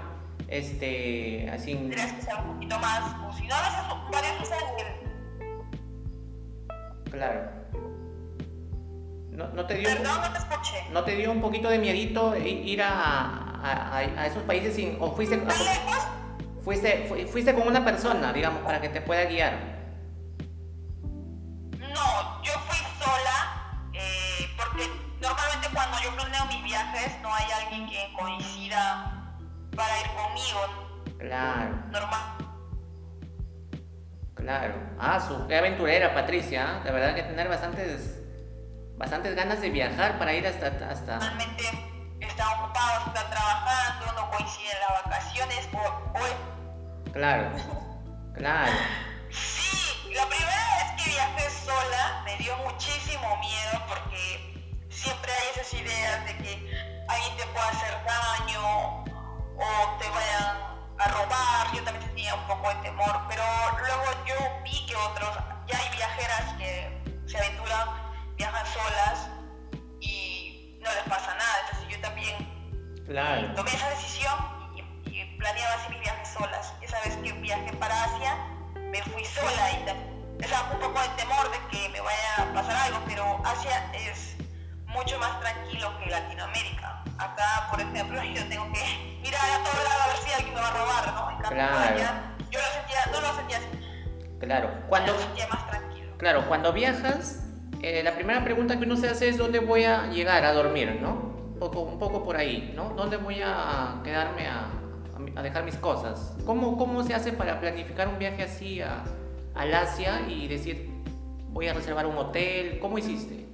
Este, 0.47 1.49
así. 1.51 1.73
Tienes 1.75 2.13
que 2.13 2.21
ser 2.21 2.35
un 2.35 2.53
poquito 2.53 2.77
más, 2.79 3.01
o 3.27 3.33
si 3.35 3.47
no, 3.47 3.55
a 3.55 3.61
veces 3.61 3.83
varios 4.11 4.41
usan 4.41 5.08
Claro. 7.11 7.51
No, 9.31 9.47
no, 9.49 9.65
te 9.65 9.75
dio, 9.75 9.89
Perdón, 9.89 10.21
no 10.21 10.31
te 10.31 10.37
escuché. 10.37 10.89
¿No 10.91 11.03
te 11.03 11.15
dio 11.15 11.31
un 11.31 11.41
poquito 11.41 11.69
de 11.69 11.79
miedito 11.79 12.35
ir 12.35 12.81
a, 12.81 13.59
a 13.63 14.25
esos 14.27 14.43
países 14.43 14.75
sin, 14.75 14.97
o 14.99 15.11
fuiste, 15.15 15.37
lejos? 15.37 16.07
Fuiste, 16.63 17.27
fuiste 17.31 17.53
con 17.53 17.67
una 17.67 17.83
persona, 17.85 18.33
digamos, 18.33 18.61
para 18.63 18.81
que 18.81 18.89
te 18.89 19.01
pueda 19.01 19.23
guiar? 19.25 19.53
No, 21.79 22.43
yo 22.43 22.53
fui 22.67 22.77
sola 22.99 23.81
eh, 23.93 24.49
porque 24.57 24.83
normalmente 25.21 25.69
cuando 25.73 25.97
yo 26.03 26.15
planeo 26.15 26.45
mis 26.47 26.63
viajes 26.63 27.19
no 27.21 27.33
hay 27.33 27.45
alguien 27.63 27.89
que 27.89 28.13
coincida 28.17 29.35
para 29.75 29.99
ir 30.01 30.07
conmigo. 30.07 31.17
Claro. 31.17 31.75
Normal. 31.91 32.48
Claro. 34.41 34.73
Ah, 34.99 35.19
su, 35.19 35.47
qué 35.47 35.57
aventurera, 35.57 36.13
Patricia. 36.13 36.77
¿ah? 36.77 36.83
De 36.83 36.91
verdad 36.91 37.13
que 37.13 37.23
tener 37.23 37.47
bastantes, 37.47 38.19
bastantes 38.97 39.35
ganas 39.35 39.61
de 39.61 39.69
viajar 39.69 40.17
para 40.17 40.33
ir 40.33 40.47
hasta... 40.47 40.67
hasta... 40.89 41.17
Normalmente 41.17 41.63
está 42.21 42.49
ocupado, 42.61 43.07
está 43.07 43.29
trabajando, 43.29 44.13
no 44.13 44.31
coincide 44.31 44.71
en 44.71 44.79
las 44.79 45.03
vacaciones 45.05 45.69
o... 45.73 47.11
Claro, 47.11 47.49
claro. 48.35 48.71
Sí, 49.29 50.13
la 50.13 50.25
primera 50.27 50.67
vez 50.77 51.03
que 51.03 51.09
viajé 51.09 51.49
sola 51.49 52.21
me 52.23 52.37
dio 52.37 52.55
muchísimo 52.57 53.37
miedo 53.37 53.83
porque 53.87 54.85
siempre 54.89 55.31
hay 55.31 55.47
esas 55.53 55.73
ideas 55.73 56.25
de 56.25 56.37
que 56.37 57.05
alguien 57.07 57.37
te 57.37 57.45
puede 57.47 57.67
hacer 57.67 57.93
daño 58.05 59.03
o 59.03 59.97
te 59.99 60.09
vayan 60.09 60.68
a 60.99 61.07
robar, 61.07 61.73
yo 61.73 61.83
también 61.83 62.05
tenía 62.07 62.35
un 62.35 62.45
poco 62.45 62.69
de 62.69 62.75
temor, 62.75 63.21
pero 63.29 63.43
luego 63.79 64.03
yo 64.25 64.35
vi 64.63 64.85
que 64.85 64.95
otros, 64.95 65.29
ya 65.67 65.77
hay 65.77 65.89
viajeras 65.95 66.53
que 66.57 67.01
se 67.25 67.37
aventuran, 67.37 67.87
viajan 68.35 68.65
solas 68.65 69.29
y 70.01 70.77
no 70.83 70.93
les 70.93 71.03
pasa 71.03 71.33
nada, 71.35 71.59
entonces 71.61 71.89
yo 71.89 72.01
también 72.01 73.55
tomé 73.55 73.73
esa 73.73 73.89
decisión 73.89 74.33
y, 74.75 74.83
planeaba 75.39 75.73
hacer 75.75 75.91
mis 75.91 76.01
viajes 76.01 76.27
solas. 76.27 76.73
Esa 76.81 76.99
vez 76.99 77.15
que 77.23 77.31
viajé 77.31 77.71
para 77.77 78.03
Asia, 78.03 78.35
me 78.75 79.01
fui 79.03 79.23
sola 79.23 79.71
y 79.71 80.43
estaba 80.43 80.71
un 80.73 80.79
poco 80.79 81.01
de 81.01 81.07
temor 81.15 81.49
de 81.49 81.59
que 81.71 81.89
me 81.89 82.01
vaya 82.01 82.35
a 82.39 82.53
pasar 82.53 82.75
algo, 82.75 82.99
pero 83.07 83.41
Asia 83.45 83.89
es 83.93 84.35
mucho 84.87 85.17
más 85.17 85.39
tranquilo 85.39 85.97
que 85.99 86.09
Latinoamérica. 86.09 87.03
Acá, 87.17 87.67
por 87.71 87.79
ejemplo, 87.79 88.21
yo 88.35 88.47
tengo 88.49 88.71
que 88.73 89.19
mirar 89.23 89.49
a 89.49 89.63
todos 89.63 89.83
lados 89.83 89.98
a 90.69 90.77
robar, 90.77 91.13
¿no? 91.13 91.31
En 91.31 91.41
cambio, 91.41 91.57
claro. 91.57 91.97
yo 92.51 92.59
lo 92.59 92.65
sentía, 92.65 93.11
no 93.11 93.21
lo 93.21 93.35
sentía 93.35 93.57
así. 93.57 93.67
Claro, 94.39 94.69
cuando... 94.87 95.13
Lo 95.13 95.19
sentía 95.19 95.47
más 95.47 95.67
tranquilo. 95.67 96.07
Claro, 96.17 96.47
cuando 96.47 96.73
viajas, 96.73 97.43
eh, 97.81 98.01
la 98.03 98.15
primera 98.15 98.43
pregunta 98.43 98.77
que 98.77 98.85
uno 98.85 98.97
se 98.97 99.09
hace 99.09 99.29
es 99.29 99.37
dónde 99.37 99.59
voy 99.59 99.83
a 99.83 100.07
llegar 100.07 100.45
a 100.45 100.53
dormir, 100.53 100.99
¿no? 101.01 101.13
Un 101.53 101.59
poco, 101.59 101.81
un 101.81 101.99
poco 101.99 102.23
por 102.23 102.37
ahí, 102.37 102.73
¿no? 102.75 102.89
¿Dónde 102.89 103.17
voy 103.17 103.41
a 103.43 104.01
quedarme 104.03 104.47
a, 104.47 104.67
a 105.35 105.41
dejar 105.41 105.63
mis 105.63 105.75
cosas? 105.75 106.35
¿Cómo, 106.45 106.77
¿Cómo 106.77 107.03
se 107.03 107.13
hace 107.13 107.33
para 107.33 107.59
planificar 107.59 108.07
un 108.07 108.17
viaje 108.17 108.43
así 108.43 108.81
a, 108.81 109.03
al 109.55 109.73
Asia 109.73 110.21
y 110.27 110.47
decir, 110.47 110.89
voy 111.49 111.67
a 111.67 111.73
reservar 111.73 112.05
un 112.05 112.17
hotel? 112.17 112.79
¿Cómo 112.79 112.97
hiciste? 112.97 113.48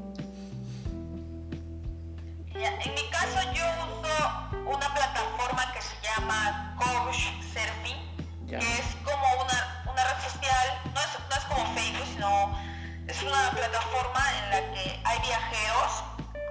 En 2.66 2.96
mi 2.96 3.10
caso 3.12 3.40
yo 3.54 3.64
uso 3.86 4.66
una 4.66 4.92
plataforma 4.92 5.72
que 5.72 5.82
se 5.84 5.96
llama 6.02 6.76
Coach 6.80 7.20
Surfing, 7.54 8.48
que 8.48 8.58
es 8.58 8.96
como 9.04 9.44
una, 9.44 9.84
una 9.86 10.04
red 10.04 10.24
social, 10.24 10.82
no 10.92 11.00
es, 11.00 11.20
no 11.30 11.36
es 11.36 11.44
como 11.46 11.76
Facebook, 11.76 12.08
sino 12.12 12.60
es 13.08 13.22
una 13.22 13.52
plataforma 13.52 14.20
en 14.40 14.50
la 14.50 14.74
que 14.74 15.00
hay 15.04 15.20
viajeros 15.20 16.04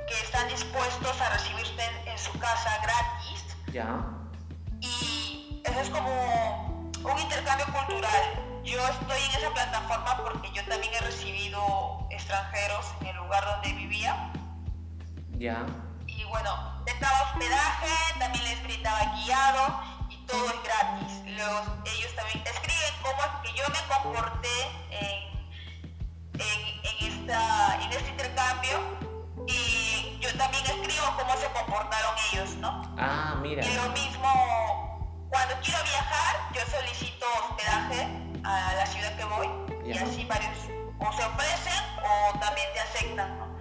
que 0.06 0.14
están 0.22 0.46
dispuestos 0.46 1.20
a 1.20 1.30
recibirte 1.30 1.82
en, 2.06 2.16
su 2.16 2.30
casa 2.38 2.78
gratis. 2.80 3.44
Ya. 3.72 4.04
Y 4.80 5.62
eso 5.64 5.80
es 5.80 5.90
como 5.90 6.92
un 7.02 7.18
intercambio 7.18 7.66
cultural. 7.74 8.62
Yo 8.62 8.78
estoy 8.86 9.20
en 9.20 9.40
esa 9.40 9.52
plataforma 9.52 10.22
porque 10.22 10.52
yo 10.52 10.64
también 10.66 10.94
he 10.94 11.00
recibido 11.00 12.06
extranjeros 12.10 12.86
en 13.00 13.08
el 13.08 13.16
lugar 13.16 13.44
donde 13.44 13.72
vivía. 13.72 14.30
Ya 15.38 15.66
bueno, 16.34 16.82
les 16.84 16.98
daba 16.98 17.22
hospedaje, 17.22 18.18
también 18.18 18.42
les 18.42 18.62
brindaba 18.64 19.04
guiado 19.14 19.80
y 20.10 20.16
todo 20.26 20.46
es 20.46 20.62
gratis. 20.64 21.12
Los, 21.38 21.94
ellos 21.94 22.12
también 22.16 22.42
escriben 22.44 22.94
cómo 23.02 23.22
es 23.22 23.32
que 23.44 23.56
yo 23.56 23.64
me 23.68 23.82
comporté 23.94 24.56
en, 24.90 25.22
esta, 27.06 27.78
en 27.80 27.92
este 27.92 28.10
intercambio 28.10 28.80
y 29.46 30.18
yo 30.20 30.36
también 30.36 30.64
escribo 30.66 31.06
cómo 31.16 31.36
se 31.36 31.46
comportaron 31.52 32.14
ellos, 32.32 32.56
¿no? 32.56 32.82
Ah, 32.98 33.36
mira. 33.40 33.64
Y 33.64 33.72
lo 33.74 33.88
mismo, 33.90 35.28
cuando 35.30 35.54
quiero 35.62 35.84
viajar, 35.84 36.48
yo 36.52 36.62
solicito 36.66 37.26
hospedaje 37.44 38.08
a 38.42 38.74
la 38.74 38.86
ciudad 38.86 39.14
que 39.16 39.24
voy 39.24 39.48
y 39.86 39.96
así 39.96 40.24
varios 40.24 40.58
o 40.98 41.12
se 41.12 41.24
ofrecen 41.24 41.84
o 42.02 42.38
también 42.40 42.66
te 42.74 42.80
aceptan, 42.80 43.38
¿no? 43.38 43.54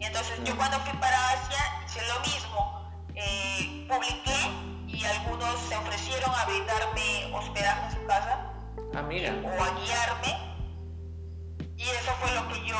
Y 0.00 0.04
entonces 0.04 0.40
yo 0.42 0.56
cuando 0.56 0.80
fui 0.80 0.98
para 0.98 1.16
Asia 1.30 1.85
hice 1.96 2.06
lo 2.12 2.20
mismo. 2.20 2.90
Eh, 3.14 3.86
publiqué 3.88 4.50
y 4.86 5.04
algunos 5.04 5.58
se 5.60 5.76
ofrecieron 5.76 6.30
a 6.34 6.44
brindarme 6.44 7.34
hospedaje 7.34 7.86
en 7.86 7.92
su 7.92 8.06
casa. 8.06 8.52
Ah, 8.94 9.02
mira. 9.02 9.34
O 9.42 9.62
a 9.62 9.70
guiarme. 9.80 10.56
Y 11.76 11.82
eso 11.82 12.12
fue 12.20 12.32
lo 12.32 12.48
que 12.48 12.66
yo 12.66 12.76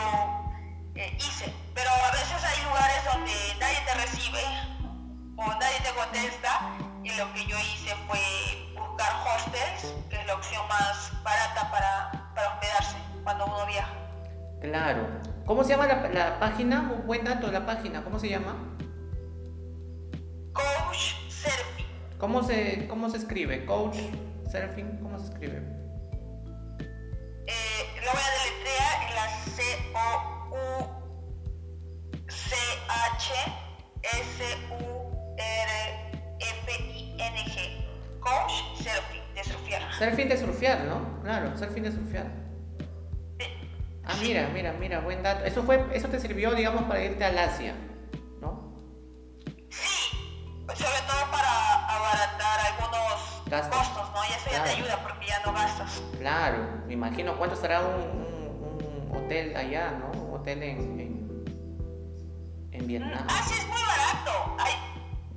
eh, 0.95 1.17
hice. 1.19 1.53
Pero 1.75 1.91
a 1.91 2.11
veces 2.13 2.43
hay 2.45 2.65
lugares 2.65 3.05
donde 3.13 3.33
nadie 3.61 3.81
te 3.87 3.95
recibe 3.95 4.43
o 5.37 5.47
nadie 5.47 5.81
te 5.83 5.95
contesta. 5.95 6.77
Y 7.05 7.11
lo 7.17 7.33
que 7.33 7.47
yo 7.47 7.59
hice 7.59 7.95
fue 8.09 8.19
buscar 8.77 9.13
hostels, 9.27 9.95
que 10.11 10.17
es 10.17 10.27
la 10.27 10.35
opción 10.35 10.67
más 10.69 11.13
barata 11.23 11.71
para, 11.71 12.33
para 12.35 12.55
hospedarse 12.55 12.97
cuando 13.23 13.47
uno 13.47 13.67
viaja. 13.67 13.93
Claro. 14.61 15.07
¿Cómo 15.45 15.63
se 15.63 15.71
llama 15.71 15.87
la, 15.87 16.09
la 16.09 16.41
página? 16.41 16.91
Un 16.93 17.07
buen 17.07 17.25
dato, 17.25 17.51
la 17.53 17.65
página. 17.65 18.03
¿Cómo 18.03 18.19
se 18.19 18.29
llama? 18.29 18.57
Coach 20.57 21.15
Surfing. 21.29 21.87
¿Cómo 22.19 22.43
se, 22.43 22.89
cómo 22.89 23.11
se 23.11 23.19
escribe? 23.19 23.67
Coach 23.67 23.99
Surfing, 24.51 24.99
¿cómo 25.03 25.19
se 25.19 25.27
escribe? 25.27 25.59
Eh, 27.47 28.01
lo 28.05 28.11
voy 28.11 28.21
a 28.21 28.31
deletrear 28.43 29.15
la 29.15 29.27
C-O-U-C-H-S-U-R-F-I-N-G. 36.57 37.87
Coach 38.21 38.53
Surfing, 38.79 39.35
de 39.35 39.45
surfear. 39.45 39.83
Surfing 39.95 40.29
de 40.29 40.37
surfear, 40.39 40.85
¿no? 40.85 41.23
Claro, 41.23 41.57
surfing 41.57 41.83
de 41.83 41.93
surfear. 41.93 42.47
Ah, 44.05 44.17
mira, 44.21 44.49
mira, 44.55 44.73
mira, 44.73 45.01
buen 45.01 45.23
dato. 45.23 45.45
Eso 45.45 45.65
fue, 45.65 45.85
eso 45.93 46.09
te 46.09 46.19
sirvió, 46.21 46.55
digamos, 46.55 46.85
para 46.85 47.05
irte 47.05 47.25
al 47.25 47.37
Asia, 47.39 47.75
¿no? 48.41 48.73
Sí, 49.69 50.16
sobre 50.75 51.01
todo 51.07 51.31
para 51.31 51.85
abaratar 51.87 52.61
algunos 52.73 53.43
Gastos. 53.47 53.77
costos, 53.77 54.11
¿no? 54.13 54.25
Y 54.25 54.33
eso 54.33 54.51
ya 54.51 54.65
te 54.65 54.71
ayuda 54.71 54.99
porque 55.03 55.27
ya 55.27 55.41
no 55.45 55.53
gastas. 55.53 56.03
Claro, 56.19 56.59
me 56.87 56.95
imagino 56.95 57.37
cuánto 57.37 57.55
estará 57.55 57.81
un, 57.81 59.07
un, 59.11 59.17
hotel 59.17 59.57
allá, 59.57 59.93
¿no? 59.93 60.11
Un 60.21 60.35
hotel 60.35 60.63
en, 60.63 61.01
en, 61.01 61.45
en 62.73 62.87
Vietnam. 62.87 63.27
Ah, 63.29 63.43
sí, 63.47 63.55
es 63.59 63.67
muy 63.67 63.81
barato. 63.81 64.57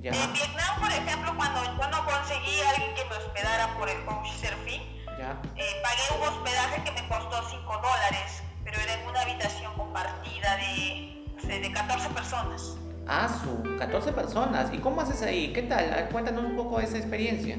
En 0.02 0.32
Vietnam, 0.32 0.80
por 0.80 0.90
ejemplo, 0.90 1.36
cuando 1.36 1.62
yo 1.64 1.88
no 1.90 2.04
conseguí 2.06 2.60
a 2.62 2.70
alguien 2.70 2.94
que 2.94 3.04
me 3.04 3.16
hospedara 3.16 3.74
por 3.76 3.88
el 3.88 4.02
Couchsurfing, 4.06 4.80
eh, 4.80 5.82
pagué 5.82 6.18
un 6.18 6.26
hospedaje 6.26 6.82
que 6.82 6.92
me 6.92 7.06
costó 7.08 7.42
5 7.50 7.72
dólares 7.76 8.42
pero 8.64 8.82
era 8.82 8.94
en 8.94 9.08
una 9.08 9.20
habitación 9.22 9.74
compartida 9.74 10.56
de, 10.56 11.60
de 11.60 11.72
14 11.72 12.08
personas. 12.10 12.76
Ah, 13.06 13.28
su, 13.28 13.76
14 13.78 14.12
personas. 14.12 14.72
¿Y 14.72 14.78
cómo 14.78 15.00
haces 15.00 15.22
ahí? 15.22 15.52
¿Qué 15.52 15.62
tal? 15.62 16.08
Cuéntanos 16.12 16.44
un 16.44 16.56
poco 16.56 16.78
de 16.78 16.84
esa 16.84 16.98
experiencia. 16.98 17.56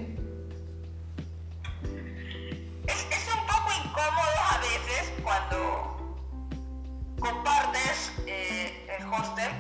Es, 2.88 3.28
un 3.34 3.46
poco 3.48 3.70
incómodo 3.84 4.40
a 4.50 4.58
veces 4.60 5.14
cuando 5.24 6.18
compartes 7.20 8.12
eh, 8.26 8.88
el 8.98 9.06
hostel 9.08 9.52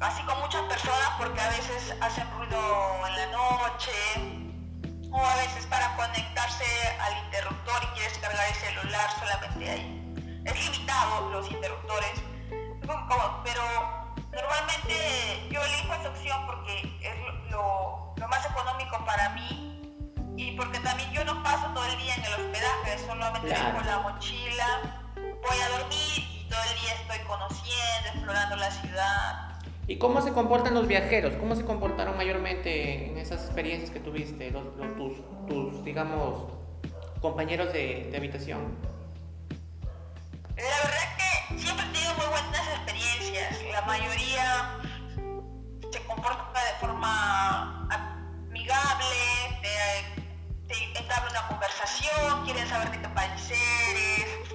así 0.00 0.22
con 0.22 0.40
muchas 0.40 0.62
personas 0.62 1.10
porque 1.18 1.40
a 1.40 1.48
veces 1.50 1.94
hacen 2.00 2.26
ruido 2.38 2.58
en 3.06 3.16
la 3.16 3.26
noche 3.26 3.92
o 5.10 5.24
a 5.24 5.36
veces 5.36 5.66
para 5.66 5.94
conectarse 5.96 6.64
al 7.00 7.24
interruptor 7.26 7.82
y 7.84 7.86
quieres 7.98 8.18
cargar 8.18 8.46
el 8.48 8.54
celular 8.54 9.10
solamente 9.18 9.70
ahí. 9.70 10.42
Es 10.44 10.64
limitado 10.64 11.30
los 11.30 11.50
interruptores, 11.50 12.22
pero 13.44 13.99
normalmente 14.40 15.48
yo 15.50 15.62
elijo 15.62 15.94
esa 15.94 16.08
opción 16.08 16.46
porque 16.46 16.80
es 17.00 17.50
lo, 17.50 18.14
más 18.28 18.46
económico 18.46 19.04
para 19.04 19.30
mí 19.30 20.06
y 20.36 20.52
porque 20.56 20.78
también 20.80 21.10
yo 21.12 21.24
no 21.24 21.42
paso 21.42 21.66
todo 21.74 21.84
el 21.84 21.98
día 21.98 22.14
en 22.14 22.24
el 22.24 22.32
hospedaje, 22.34 22.98
solamente 23.06 23.48
dejo 23.48 23.80
la 23.84 23.98
mochila, 23.98 25.06
voy 25.16 25.58
a 25.58 25.68
dormir 25.78 26.18
y 26.18 26.46
todo 26.48 26.60
el 26.62 26.80
día 26.80 26.94
estoy 26.94 27.18
conociendo, 27.26 28.08
explorando 28.14 28.56
la 28.56 28.70
ciudad 28.70 29.50
¿Y 29.90 29.96
cómo 29.96 30.22
se 30.22 30.32
comportan 30.32 30.74
los 30.74 30.86
viajeros? 30.86 31.34
¿Cómo 31.34 31.56
se 31.56 31.64
comportaron 31.64 32.16
mayormente 32.16 33.10
en 33.10 33.18
esas 33.18 33.44
experiencias 33.44 33.90
que 33.90 33.98
tuviste, 33.98 34.52
los, 34.52 34.62
tus, 34.96 35.14
tus, 35.48 35.84
digamos, 35.84 36.44
compañeros 37.20 37.72
de, 37.72 38.06
de, 38.08 38.16
habitación? 38.16 38.60
La 40.54 40.62
verdad 40.62 41.09
la 43.80 43.86
mayoría 43.86 44.78
se 45.90 46.04
comporta 46.04 46.64
de 46.64 46.72
forma 46.80 47.88
amigable, 47.88 49.06
te, 49.62 50.74
te 50.74 50.98
entabla 50.98 51.30
una 51.30 51.46
conversación, 51.48 52.44
quieren 52.44 52.68
saber 52.68 52.90
de 52.90 53.00
qué 53.00 53.08
país 53.08 53.50
eres, 53.50 54.50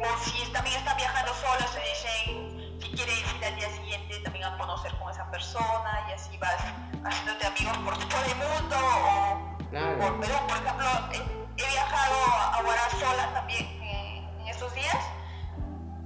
o 0.00 0.24
si 0.24 0.50
también 0.52 0.76
están 0.76 0.96
viajando 0.96 1.34
solos, 1.34 1.70
se 1.70 1.80
dicen 1.80 2.80
que 2.80 2.90
quiere 2.96 3.12
ir 3.12 3.44
al 3.44 3.56
día 3.56 3.68
siguiente 3.76 4.20
también 4.20 4.44
a 4.44 4.56
conocer 4.56 4.96
con 4.98 5.10
esa 5.10 5.30
persona 5.30 6.06
y 6.08 6.12
así 6.12 6.36
vas 6.38 6.56
haciéndote 7.04 7.46
amigos 7.46 7.76
por 7.78 7.98
todo 8.08 8.24
el 8.24 8.36
mundo 8.36 8.76
o 8.78 9.98
por 9.98 10.20
Perú, 10.20 10.34
por 10.48 10.56
ejemplo, 10.56 10.88
he, 11.12 11.56
viajado 11.56 12.16
a 12.54 12.62
Guará 12.62 12.90
sola 12.90 13.34
también 13.34 13.64
eh, 13.82 14.18
en, 14.18 14.40
en 14.40 14.48
estos 14.48 14.72
días 14.74 14.96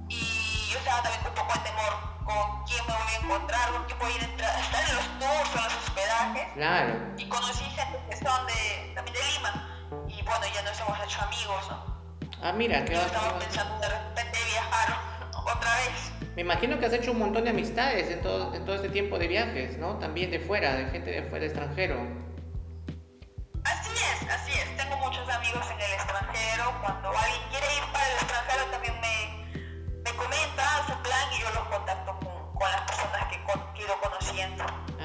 y 0.09 0.69
yo 0.69 0.79
estaba 0.79 1.01
también 1.01 1.21
con 1.23 1.31
un 1.31 1.37
poco 1.37 1.53
de 1.53 1.69
temor 1.69 2.10
con 2.25 2.63
quién 2.65 2.85
me 2.87 2.93
voy 2.93 3.13
a 3.13 3.17
encontrar, 3.23 3.71
con 3.71 3.85
quién 3.85 3.99
voy 3.99 4.11
a 4.11 4.15
ir 4.15 4.23
a 4.23 4.59
estar 4.59 4.89
en 4.89 4.95
los 4.95 5.19
tours, 5.19 5.55
en 5.55 5.63
los 5.63 5.75
hospedajes. 5.75 6.47
Claro. 6.53 6.93
Y 7.17 7.25
conocí 7.27 7.63
gente 7.63 7.99
que 8.09 8.17
son 8.17 8.47
de, 8.47 8.91
también 8.95 9.15
de 9.15 9.31
Lima 9.33 9.71
y 10.07 10.21
bueno, 10.23 10.45
ya 10.53 10.61
nos 10.63 10.79
hemos 10.79 10.99
hecho 11.03 11.21
amigos, 11.21 11.69
¿no? 11.69 12.01
Ah, 12.41 12.51
mira, 12.53 12.83
que... 12.85 12.93
Yo 12.93 13.01
estaba 13.01 13.37
pensando 13.37 13.79
de 13.79 13.89
repente 13.89 14.37
viajar 14.51 14.97
otra 15.33 15.75
vez. 15.75 16.11
Me 16.35 16.41
imagino 16.41 16.79
que 16.79 16.85
has 16.85 16.93
hecho 16.93 17.11
un 17.11 17.19
montón 17.19 17.43
de 17.43 17.49
amistades 17.49 18.09
en 18.09 18.21
todo, 18.21 18.53
en 18.55 18.65
todo 18.65 18.75
este 18.75 18.89
tiempo 18.89 19.19
de 19.19 19.27
viajes, 19.27 19.77
¿no? 19.77 19.99
También 19.99 20.31
de 20.31 20.39
fuera, 20.39 20.73
de 20.73 20.85
gente 20.85 21.11
de 21.11 21.23
fuera, 21.23 21.45
extranjero. 21.45 21.99
Así 23.63 23.91
es, 23.91 24.29
así 24.29 24.51
es. 24.53 24.77
Tengo 24.77 24.97
muchos 24.97 25.27
amigos 25.29 25.65
en 25.71 25.81
el 25.81 25.91
extranjero. 25.93 26.73
Cuando 26.81 27.09
alguien 27.09 27.41
quiere 27.49 27.67
ir 27.75 27.83
para 27.91 28.05
el 28.05 28.13
extranjero 28.13 28.65
también 28.71 29.01
me 29.01 29.60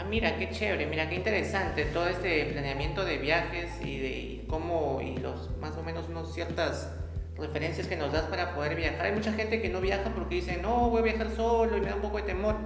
mira, 0.09 0.37
qué 0.37 0.51
chévere, 0.51 0.87
mira, 0.87 1.09
qué 1.09 1.17
interesante 1.17 1.85
todo 1.87 2.09
este 2.09 2.45
planeamiento 2.47 3.05
de 3.05 3.19
viajes 3.19 3.71
y 3.85 3.99
de 3.99 4.45
cómo 4.49 5.01
y 5.01 5.17
los 5.19 5.57
más 5.59 5.77
o 5.77 5.83
menos 5.83 6.09
unos 6.09 6.35
ciertas 6.35 6.93
referencias 7.37 7.87
que 7.87 7.97
nos 7.97 8.13
das 8.13 8.25
para 8.25 8.55
poder 8.55 8.77
viajar. 8.77 9.07
Hay 9.07 9.13
mucha 9.13 9.33
gente 9.33 9.61
que 9.61 9.69
no 9.69 9.81
viaja 9.81 10.11
porque 10.15 10.37
dice, 10.37 10.59
no, 10.61 10.91
voy 10.91 11.01
a 11.01 11.05
viajar 11.05 11.31
solo 11.31 11.77
y 11.77 11.81
me 11.81 11.89
da 11.89 11.97
un 11.97 12.03
poco 12.03 12.17
de 12.19 12.25
temor. 12.25 12.57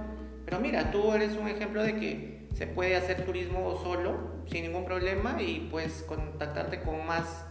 Pero 0.45 0.59
mira, 0.59 0.91
tú 0.91 1.13
eres 1.13 1.35
un 1.35 1.47
ejemplo 1.47 1.83
de 1.83 1.95
que 1.95 2.47
se 2.53 2.67
puede 2.67 2.95
hacer 2.95 3.25
turismo 3.25 3.79
solo, 3.81 4.43
sin 4.49 4.63
ningún 4.63 4.85
problema, 4.85 5.41
y 5.41 5.67
pues 5.71 6.03
contactarte 6.07 6.81
con 6.81 7.05
más 7.05 7.45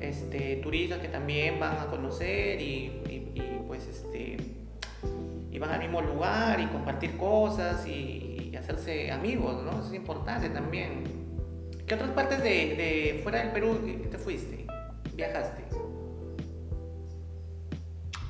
este, 0.00 0.56
turistas 0.56 1.00
que 1.00 1.08
también 1.08 1.58
van 1.58 1.78
a 1.78 1.86
conocer 1.86 2.60
y, 2.60 3.02
pues 3.66 3.86
este 3.86 4.36
van 5.58 5.70
al 5.70 5.80
mismo 5.80 6.00
lugar 6.00 6.60
y 6.60 6.66
compartir 6.66 7.16
cosas 7.16 7.86
y, 7.86 8.27
hacerse 8.68 9.10
amigos, 9.10 9.62
¿no? 9.62 9.70
Eso 9.72 9.88
es 9.88 9.94
importante 9.94 10.50
también. 10.50 11.04
¿Qué 11.86 11.94
otras 11.94 12.10
partes 12.10 12.42
de, 12.42 12.50
de 12.50 13.20
fuera 13.22 13.38
del 13.38 13.52
Perú 13.52 14.08
te 14.10 14.18
fuiste? 14.18 14.66
¿Viajaste? 15.14 15.64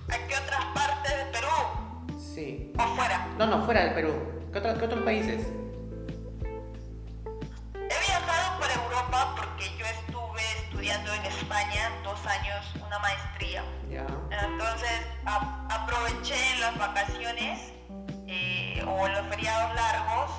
¿A 0.09 0.27
qué 0.29 0.35
otras 0.37 0.64
partes 0.74 1.12
del 1.16 1.29
Perú? 1.33 2.18
Sí. 2.18 2.72
¿O 2.79 2.96
fuera? 2.96 3.27
No, 3.37 3.46
no, 3.46 3.64
fuera 3.64 3.85
del 3.85 3.94
Perú. 3.94 4.12
¿Qué, 4.53 4.62
¿Qué, 4.62 4.85
otros 4.85 5.03
países? 5.03 5.48
He 7.74 8.07
viajado 8.07 8.61
por 8.61 8.70
Europa 8.70 9.35
porque 9.37 9.64
yo 9.77 9.87
estuve 9.87 10.42
estudiando 10.62 11.12
en 11.14 11.24
España 11.24 11.90
dos 12.05 12.24
años 12.27 12.64
una 12.87 12.98
maestría. 13.01 13.64
Ya. 13.90 14.07
Entonces 14.31 15.01
aproveché 15.68 16.59
las 16.61 16.79
vacaciones 16.79 17.78
eh, 18.29 18.85
o 18.87 19.07
en 19.07 19.14
los 19.14 19.27
feriados 19.27 19.75
largos 19.75 20.31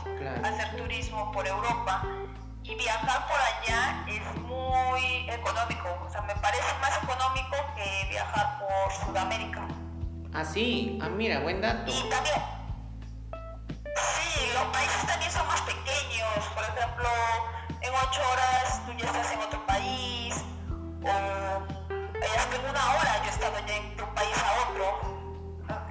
hacer 0.44 0.78
turismo 0.78 1.32
por 1.32 1.48
Europa. 1.48 2.04
Y 2.64 2.76
viajar 2.76 3.26
por 3.28 3.38
allá 3.40 4.06
es 4.08 4.42
muy 4.44 5.30
económico, 5.30 5.90
o 6.06 6.10
sea, 6.12 6.22
me 6.22 6.36
parece 6.36 6.68
más 6.80 7.02
económico 7.04 7.56
que 7.76 8.08
viajar 8.10 8.60
por 8.60 8.94
Sudamérica. 8.94 9.68
Ah, 10.36 10.46
sí, 10.46 11.00
ah, 11.02 11.10
mira, 11.10 11.40
buen 11.40 11.62
dato. 11.62 11.92
Y 11.92 12.08
también, 12.10 12.36
sí, 13.84 14.52
los 14.54 14.64
países 14.66 15.08
también 15.08 15.32
son 15.32 15.48
más 15.48 15.62
pequeños, 15.62 16.46
por 16.54 16.64
ejemplo, 16.64 17.10
en 17.82 17.92
ocho 17.92 18.22
horas 18.32 18.86
tú 18.86 18.94
ya 18.94 19.06
estás 19.08 19.32
en 19.32 19.40
otro 19.40 19.66
país, 19.66 20.36
o 21.02 21.10
hasta 21.10 22.56
en 22.56 22.70
una 22.70 22.92
hora 22.94 23.18
yo 23.18 23.26
he 23.26 23.30
estado 23.30 23.58
ya 23.60 23.66
de 23.66 24.04
un 24.04 24.14
país 24.14 24.38
a 24.38 24.70
otro, 24.70 24.86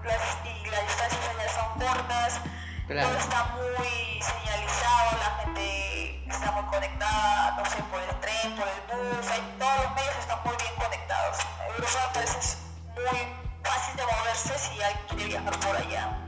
las, 0.04 0.46
y 0.46 0.57
las 0.70 0.86
distancias 0.86 1.20
allá 1.28 1.48
son 1.52 1.68
cortas, 1.78 2.40
todo 2.86 3.18
está 3.18 3.44
muy 3.56 4.20
señalizado, 4.22 5.18
la 5.18 5.30
gente 5.42 6.24
está 6.28 6.52
muy 6.52 6.64
conectada, 6.64 7.56
no 7.56 7.64
sé, 7.64 7.82
por 7.90 8.00
el 8.00 8.20
tren, 8.20 8.56
por 8.56 8.68
el 8.68 8.80
bus, 8.88 9.26
todos 9.58 9.84
los 9.84 9.94
medios 9.94 10.16
están 10.18 10.38
muy 10.44 10.56
bien 10.56 10.74
conectados. 10.76 11.38
Europa 11.76 12.10
parece 12.14 12.56
muy 12.94 13.20
fácil 13.62 13.96
de 13.96 14.02
moverse 14.04 14.58
si 14.58 14.82
alguien 14.82 15.06
quiere 15.08 15.24
viajar 15.26 15.60
por 15.60 15.76
allá. 15.76 16.18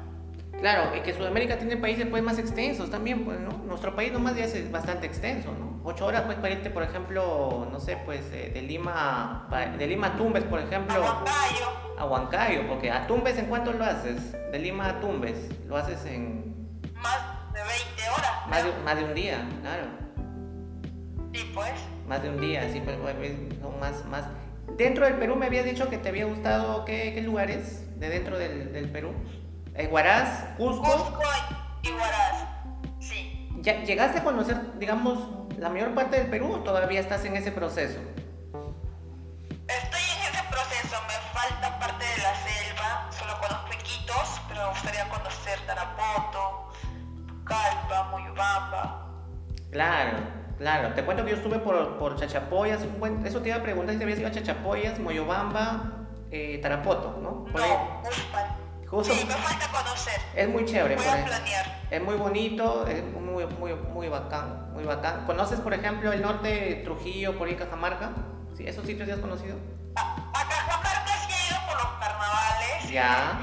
Claro, 0.60 0.94
y 0.94 1.00
que 1.00 1.14
Sudamérica 1.14 1.56
tiene 1.56 1.78
países 1.78 2.06
pues 2.06 2.22
más 2.22 2.38
extensos 2.38 2.90
también, 2.90 3.24
pues, 3.24 3.40
¿no? 3.40 3.50
Nuestro 3.64 3.96
país 3.96 4.12
nomás 4.12 4.36
ya 4.36 4.44
es 4.44 4.70
bastante 4.70 5.06
extenso, 5.06 5.54
¿no? 5.58 5.80
Ocho 5.84 6.04
horas 6.04 6.22
pues 6.26 6.36
para 6.36 6.50
irte, 6.50 6.68
por 6.68 6.82
ejemplo, 6.82 7.66
no 7.72 7.80
sé, 7.80 7.96
pues 8.04 8.20
eh, 8.32 8.50
de 8.52 8.60
Lima, 8.60 9.48
de 9.78 9.86
Lima 9.86 10.08
a 10.08 10.16
Tumbes, 10.16 10.44
por 10.44 10.60
ejemplo. 10.60 10.96
A 10.96 11.00
Huancayo. 11.00 11.66
A 11.98 12.04
Huancayo, 12.04 12.68
porque 12.68 12.90
a 12.90 13.06
Tumbes, 13.06 13.38
¿en 13.38 13.46
cuánto 13.46 13.72
lo 13.72 13.84
haces? 13.84 14.32
De 14.32 14.58
Lima 14.58 14.86
a 14.86 15.00
Tumbes, 15.00 15.48
lo 15.66 15.78
haces 15.78 16.04
en... 16.04 16.68
Más 16.94 17.54
de 17.54 17.60
20 17.60 18.10
horas. 18.10 18.46
Más 18.50 18.64
de, 18.64 18.72
más 18.84 18.96
de 18.96 19.04
un 19.04 19.14
día, 19.14 19.48
claro. 19.62 19.84
Sí, 21.32 21.50
pues. 21.54 21.72
Más 22.06 22.22
de 22.22 22.28
un 22.28 22.40
día, 22.40 22.70
sí, 22.70 22.82
pues, 22.84 22.98
pues 22.98 23.32
son 23.62 23.80
más, 23.80 24.04
más... 24.06 24.24
Dentro 24.76 25.06
del 25.06 25.14
Perú 25.14 25.36
me 25.36 25.46
habías 25.46 25.64
dicho 25.64 25.88
que 25.88 25.96
te 25.96 26.10
había 26.10 26.26
gustado, 26.26 26.84
¿qué, 26.84 27.12
qué 27.14 27.22
lugares 27.22 27.86
de 27.98 28.10
dentro 28.10 28.38
del, 28.38 28.74
del 28.74 28.90
Perú? 28.90 29.14
Huaraz, 29.88 30.44
Cusco. 30.56 30.82
Cusco 30.82 31.22
y 31.82 31.90
Huaraz, 31.92 32.44
sí. 32.98 33.48
¿Ya 33.60 33.82
¿Llegaste 33.82 34.18
a 34.18 34.24
conocer, 34.24 34.78
digamos, 34.78 35.18
la 35.58 35.68
mayor 35.68 35.94
parte 35.94 36.16
del 36.18 36.28
Perú 36.28 36.52
o 36.54 36.60
todavía 36.60 37.00
estás 37.00 37.24
en 37.24 37.36
ese 37.36 37.52
proceso? 37.52 37.98
Estoy 39.68 40.00
en 40.00 40.34
ese 40.34 40.42
proceso, 40.50 40.96
me 41.06 41.38
falta 41.38 41.78
parte 41.78 42.04
de 42.04 42.18
la 42.22 42.34
selva, 42.34 43.08
solo 43.10 43.32
conozco 43.38 43.68
Iquitos, 43.74 44.40
pero 44.48 44.62
me 44.62 44.68
gustaría 44.70 45.08
conocer 45.08 45.60
Tarapoto, 45.66 46.72
Calpa, 47.44 48.08
Moyobamba. 48.10 49.06
Claro, 49.70 50.18
claro. 50.58 50.94
Te 50.94 51.04
cuento 51.04 51.24
que 51.24 51.30
yo 51.30 51.36
estuve 51.36 51.58
por, 51.58 51.98
por 51.98 52.16
Chachapoyas, 52.16 52.80
eso 53.24 53.40
te 53.40 53.48
iba 53.48 53.58
a 53.58 53.62
preguntar 53.62 53.92
si 53.94 53.98
te 53.98 54.04
habías 54.04 54.18
ido 54.18 54.28
a 54.28 54.32
Chachapoyas, 54.32 54.98
Moyobamba, 54.98 56.06
eh, 56.30 56.58
Tarapoto, 56.62 57.18
¿no? 57.22 57.44
Por 57.44 57.60
no, 57.60 58.02
sí, 59.04 59.24
me 59.26 59.34
falta 59.34 59.68
conocer. 59.68 60.20
Es 60.34 60.48
muy 60.48 60.64
chévere. 60.64 60.96
Voy 60.96 61.06
a 61.06 61.24
planear. 61.24 61.80
Es 61.90 62.02
muy 62.02 62.14
bonito, 62.16 62.86
es 62.86 63.04
muy, 63.04 63.46
muy, 63.46 63.74
muy 63.74 64.08
bacán, 64.08 64.72
muy 64.72 64.84
bacán. 64.84 65.26
¿Conoces, 65.26 65.60
por 65.60 65.74
ejemplo, 65.74 66.12
el 66.12 66.22
norte 66.22 66.48
de 66.48 66.74
Trujillo, 66.84 67.38
por 67.38 67.48
ahí 67.48 67.54
Cajamarca? 67.54 68.10
¿Sí? 68.56 68.66
¿Esos 68.66 68.86
sitios 68.86 69.08
ya 69.08 69.14
has 69.14 69.20
conocido? 69.20 69.56
A, 69.96 70.48
Cajamarca 70.48 71.12
sí 71.26 71.32
he 71.32 71.50
ido 71.50 71.60
por 71.66 71.76
los 71.76 71.92
carnavales. 72.00 72.90
Ya. 72.90 73.40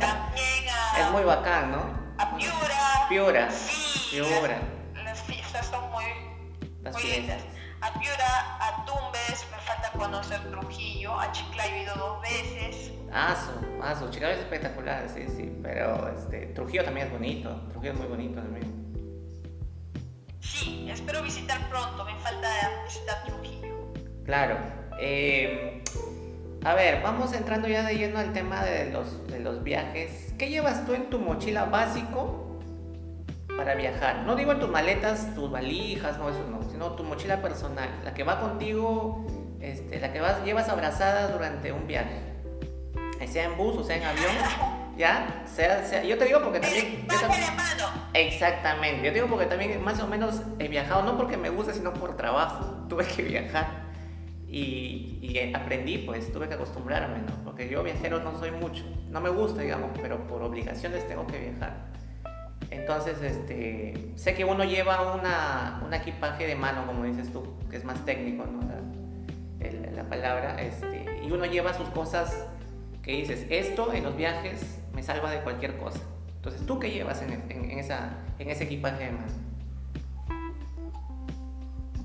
también 0.00 0.68
a... 0.70 1.00
Es 1.00 1.10
muy 1.12 1.24
bacán, 1.24 1.70
¿no? 1.70 1.98
A 2.18 2.36
Piura. 2.36 3.08
Piura. 3.08 3.50
Sí. 3.50 4.16
Piura. 4.16 4.58
Las, 5.04 5.22
fiestas 5.22 5.66
son 5.66 5.90
muy, 5.90 6.04
muy 6.92 7.02
lindas 7.02 7.42
a 7.80 7.92
Piura, 7.98 8.56
a 8.60 8.84
Tumbes, 8.84 9.46
me 9.50 9.58
falta 9.58 9.90
conocer 9.92 10.40
Trujillo, 10.50 11.18
a 11.18 11.30
Chiclayo 11.32 11.74
he 11.74 11.82
ido 11.82 11.94
dos 11.94 12.22
veces. 12.22 12.92
Aso, 13.12 13.60
Aso, 13.82 14.10
Chiclayo 14.10 14.34
es 14.34 14.40
espectacular, 14.40 15.08
sí, 15.08 15.26
sí, 15.28 15.52
pero 15.62 16.08
este, 16.08 16.46
Trujillo 16.46 16.84
también 16.84 17.06
es 17.06 17.12
bonito, 17.12 17.54
Trujillo 17.70 17.92
es 17.92 17.98
muy 17.98 18.08
bonito 18.08 18.40
también. 18.40 18.88
Sí, 20.40 20.88
espero 20.90 21.22
visitar 21.22 21.68
pronto, 21.68 22.04
me 22.04 22.16
falta 22.16 22.48
visitar 22.84 23.24
Trujillo. 23.24 23.92
Claro. 24.24 24.56
Eh, 25.00 25.82
a 26.64 26.74
ver, 26.74 27.02
vamos 27.02 27.32
entrando 27.32 27.68
ya 27.68 27.84
de 27.84 27.96
lleno 27.96 28.18
al 28.18 28.32
tema 28.32 28.64
de 28.64 28.90
los, 28.90 29.26
de 29.28 29.40
los 29.40 29.62
viajes. 29.62 30.34
¿Qué 30.38 30.48
llevas 30.48 30.84
tú 30.84 30.94
en 30.94 31.08
tu 31.08 31.18
mochila 31.18 31.66
básico 31.66 32.48
para 33.58 33.74
viajar. 33.74 34.22
No 34.24 34.36
digo 34.36 34.52
en 34.52 34.60
tus 34.60 34.70
maletas, 34.70 35.34
tus 35.34 35.50
valijas, 35.50 36.16
no, 36.16 36.28
eso 36.30 36.46
no, 36.48 36.57
sino 36.78 36.92
tu 36.92 37.02
mochila 37.02 37.42
personal, 37.42 37.88
la 38.04 38.14
que 38.14 38.22
va 38.22 38.38
contigo, 38.38 39.26
este, 39.60 39.98
la 39.98 40.12
que 40.12 40.20
vas, 40.20 40.44
llevas 40.44 40.68
abrazada 40.68 41.26
durante 41.26 41.72
un 41.72 41.88
viaje. 41.88 42.20
Sea 43.26 43.46
en 43.46 43.56
bus 43.56 43.76
o 43.76 43.82
sea 43.82 43.96
en 43.96 44.04
avión, 44.04 44.30
¿ya? 44.96 45.42
Sea, 45.52 45.84
sea, 45.84 46.04
yo 46.04 46.16
te 46.16 46.26
digo 46.26 46.40
porque 46.40 46.60
también... 46.60 47.04
Yo 47.10 47.20
también 47.20 47.42
exactamente, 48.14 49.04
yo 49.04 49.10
te 49.10 49.14
digo 49.14 49.26
porque 49.26 49.46
también 49.46 49.82
más 49.82 49.98
o 50.00 50.06
menos 50.06 50.42
he 50.60 50.68
viajado, 50.68 51.02
no 51.02 51.16
porque 51.16 51.36
me 51.36 51.50
guste, 51.50 51.74
sino 51.74 51.92
por 51.92 52.16
trabajo. 52.16 52.86
Tuve 52.88 53.04
que 53.04 53.22
viajar 53.22 53.66
y, 54.46 55.18
y 55.20 55.52
aprendí, 55.52 55.98
pues 55.98 56.32
tuve 56.32 56.46
que 56.46 56.54
acostumbrarme, 56.54 57.18
¿no? 57.18 57.44
Porque 57.44 57.68
yo 57.68 57.82
viajero 57.82 58.20
no 58.20 58.38
soy 58.38 58.52
mucho, 58.52 58.84
no 59.08 59.20
me 59.20 59.30
gusta, 59.30 59.62
digamos, 59.62 59.90
pero 60.00 60.28
por 60.28 60.42
obligaciones 60.42 61.08
tengo 61.08 61.26
que 61.26 61.38
viajar. 61.38 61.88
Entonces, 62.70 63.20
este, 63.22 64.12
sé 64.16 64.34
que 64.34 64.44
uno 64.44 64.64
lleva 64.64 65.14
una, 65.14 65.80
un 65.84 65.94
equipaje 65.94 66.46
de 66.46 66.54
mano, 66.54 66.86
como 66.86 67.04
dices 67.04 67.32
tú, 67.32 67.56
que 67.70 67.76
es 67.76 67.84
más 67.84 68.04
técnico, 68.04 68.44
¿no? 68.44 68.60
La, 68.62 69.90
la 69.90 70.08
palabra, 70.08 70.60
este, 70.60 71.20
y 71.22 71.30
uno 71.30 71.44
lleva 71.46 71.74
sus 71.74 71.88
cosas 71.88 72.46
que 73.02 73.12
dices, 73.12 73.46
esto 73.50 73.92
en 73.92 74.04
los 74.04 74.16
viajes 74.16 74.78
me 74.92 75.02
salva 75.02 75.30
de 75.30 75.40
cualquier 75.40 75.78
cosa. 75.78 76.00
Entonces, 76.36 76.66
¿tú 76.66 76.78
qué 76.78 76.90
llevas 76.90 77.20
en, 77.22 77.78
esa, 77.78 78.10
en 78.38 78.50
ese 78.50 78.64
equipaje 78.64 79.04
de 79.04 79.10
mano? 79.12 79.32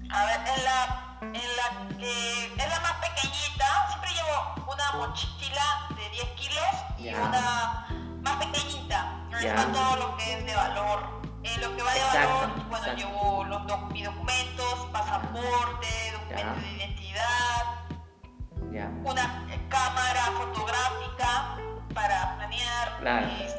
A 0.09 0.25
ver, 0.25 0.39
en 0.39 0.63
la, 0.63 1.17
en 1.21 1.33
la 1.33 1.97
que 1.97 2.45
es 2.45 2.69
la 2.69 2.79
más 2.79 2.93
pequeñita, 2.93 3.65
siempre 3.89 4.09
llevo 4.11 4.73
una 4.73 5.07
mochila 5.07 5.87
de 5.89 6.09
10 6.09 6.25
kilos 6.35 6.75
y 6.99 7.13
una 7.13 8.02
más 8.23 8.45
pequeñita, 8.45 9.27
está 9.39 9.71
todo 9.71 9.95
lo 9.97 10.17
que 10.17 10.33
es 10.33 10.45
de 10.45 10.55
valor. 10.55 11.21
En 11.43 11.59
lo 11.59 11.75
que 11.75 11.83
va 11.83 11.93
de 11.93 12.01
valor, 12.01 12.69
bueno, 12.69 12.93
llevo 12.95 13.43
los 13.43 13.91
mis 13.91 14.05
documentos, 14.05 14.87
pasaporte, 14.93 15.87
documento 16.13 16.61
de 16.61 16.71
identidad, 16.71 17.83
una 19.03 19.45
cámara 19.69 20.31
fotográfica 20.37 21.57
para 21.93 22.35
planear, 22.37 22.99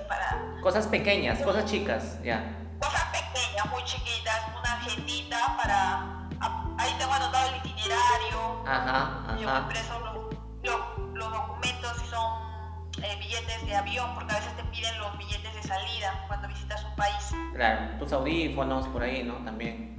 para... 0.08 0.60
Cosas 0.62 0.86
pequeñas, 0.86 1.40
cosas 1.42 1.66
chicas, 1.66 2.22
ya. 2.22 2.42
Cosas 2.80 3.04
pequeñas, 3.12 3.66
muy 3.70 3.84
chiquitas, 3.84 4.40
una 4.58 4.72
agendita 4.74 5.56
para... 5.56 6.28
Ahí 6.78 6.94
tengo 6.98 7.12
anotado 7.12 7.50
el 7.50 7.56
itinerario, 7.56 8.64
ajá, 8.66 9.22
ajá. 9.24 9.36
llevo 9.36 9.56
impresos 9.58 10.02
los, 10.02 10.74
los, 11.14 11.32
documentos 11.32 12.02
y 12.02 12.06
son 12.08 12.43
eh, 13.02 13.16
billetes 13.18 13.66
de 13.66 13.74
avión, 13.74 14.14
porque 14.14 14.32
a 14.32 14.38
veces 14.38 14.56
te 14.56 14.64
piden 14.64 14.98
los 14.98 15.16
billetes 15.18 15.54
de 15.54 15.62
salida 15.62 16.24
cuando 16.28 16.48
visitas 16.48 16.84
un 16.84 16.94
país. 16.96 17.34
Claro, 17.54 17.98
tus 17.98 18.12
audífonos 18.12 18.86
por 18.88 19.02
ahí, 19.02 19.22
¿no? 19.22 19.34
También. 19.44 19.94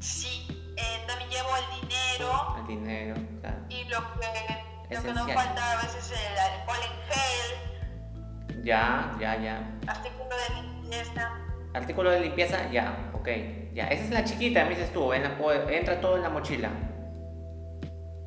Sí, 0.00 0.46
eh, 0.76 1.04
también 1.06 1.30
llevo 1.30 1.48
el 1.56 1.80
dinero. 1.80 2.56
El 2.58 2.66
dinero, 2.66 3.14
claro. 3.40 3.58
Y 3.68 3.84
lo 3.84 3.98
que, 4.20 4.94
lo 4.94 5.02
que 5.02 5.12
nos 5.12 5.32
falta 5.32 5.72
a 5.72 5.82
veces 5.82 6.10
es 6.10 6.30
el 6.30 6.38
alcohol 6.38 6.78
en 6.82 6.92
gel. 7.12 8.64
Ya, 8.64 9.16
ya, 9.20 9.36
ya. 9.40 9.78
Artículo 9.86 10.28
de 10.36 10.62
limpieza. 10.62 11.30
Artículo 11.74 12.10
de 12.10 12.20
limpieza, 12.20 12.70
ya, 12.70 13.10
ok. 13.14 13.28
Ya, 13.74 13.86
esa 13.88 14.04
es 14.04 14.10
la 14.10 14.24
chiquita, 14.24 14.64
me 14.64 14.70
dices 14.70 14.92
tú, 14.92 15.12
entra 15.12 16.00
todo 16.00 16.16
en 16.16 16.22
la 16.22 16.28
mochila. 16.28 16.70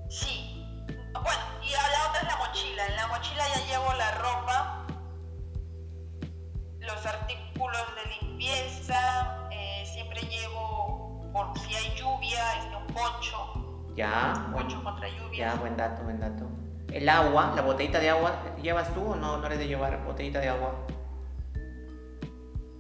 Sí. 0.10 0.45
Ya. 13.96 14.34
Contra 14.84 15.08
lluvia. 15.08 15.54
Ya, 15.54 15.56
buen 15.56 15.78
dato, 15.78 16.04
buen 16.04 16.20
dato. 16.20 16.46
El 16.92 17.08
agua, 17.10 17.54
la 17.56 17.62
botellita 17.62 18.00
de 18.00 18.10
agua, 18.10 18.42
¿llevas 18.62 18.94
tú 18.94 19.12
o 19.12 19.16
no, 19.16 19.38
no 19.38 19.46
eres 19.48 19.60
de 19.60 19.68
llevar 19.68 20.04
botellita 20.06 20.40
de 20.40 20.50
agua? 20.50 20.76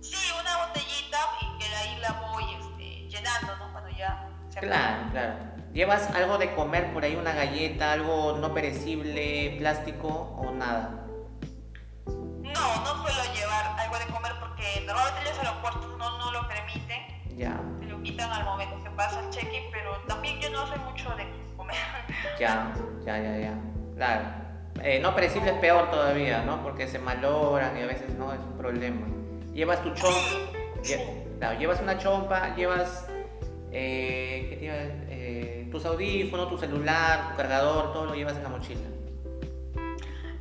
Sí, 0.02 0.16
una 0.40 0.68
botellita 0.68 1.18
y 1.42 1.58
que 1.58 1.76
ahí 1.76 2.00
la 2.00 2.12
voy 2.12 2.44
este, 2.54 3.08
llenando, 3.10 3.56
¿no? 3.58 3.72
Cuando 3.72 3.90
ya 3.92 4.30
se 4.50 4.60
Claro, 4.60 5.10
claro. 5.12 5.34
¿Llevas 5.74 6.10
algo 6.12 6.38
de 6.38 6.54
comer 6.56 6.94
por 6.94 7.04
ahí, 7.04 7.16
una 7.16 7.34
galleta, 7.34 7.92
algo 7.92 8.38
no 8.38 8.54
perecible, 8.54 9.56
plástico 9.58 10.08
o 10.08 10.52
nada? 10.52 11.06
No, 12.06 12.84
no 12.84 13.02
suelo 13.02 13.34
llevar 13.34 13.76
algo 13.78 14.00
de 14.00 14.06
comer 14.06 14.34
porque 14.40 14.84
normalmente 14.86 15.30
los 15.30 15.40
aeropuertos 15.40 15.98
no, 15.98 16.18
no 16.18 16.32
lo 16.32 16.48
permiten. 16.48 17.15
Ya. 17.36 17.60
Se 17.80 17.86
lo 17.86 18.02
quitan 18.02 18.32
al 18.32 18.46
momento 18.46 18.84
que 18.84 18.90
pasa 18.92 19.20
el 19.20 19.30
check-in, 19.30 19.64
pero 19.72 19.98
también 20.08 20.40
yo 20.40 20.50
no 20.52 20.66
soy 20.68 20.80
mucho 20.80 21.10
de 21.16 21.26
comer. 21.58 21.76
Ya, 22.40 22.74
ya, 23.06 23.18
ya, 23.18 23.38
ya. 23.38 23.54
Claro. 23.96 24.24
Eh, 24.84 25.00
no 25.00 25.16
perecible 25.16 25.52
es 25.52 25.58
peor 25.60 25.90
todavía, 25.90 26.44
¿no? 26.44 26.62
Porque 26.62 26.88
se 26.88 27.00
maloran 27.00 27.78
y 27.78 27.82
a 27.82 27.86
veces 27.86 28.14
no 28.16 28.34
es 28.34 28.40
un 28.40 28.58
problema. 28.58 29.08
Llevas 29.54 29.82
tu 29.82 29.94
chompa. 29.94 30.20
Claro, 31.40 31.60
llevas 31.60 31.82
una 31.82 31.98
chompa, 31.98 32.56
llevas 32.56 33.08
eh, 33.72 34.58
¿qué 34.60 34.70
eh, 35.10 35.68
tus 35.72 35.86
audífonos, 35.86 36.50
tu 36.50 36.58
celular, 36.58 37.32
tu 37.32 37.38
cargador, 37.38 37.92
todo 37.92 38.06
lo 38.06 38.16
llevas 38.16 38.38
en 38.38 38.44
la 38.44 38.50
mochila. 38.50 38.82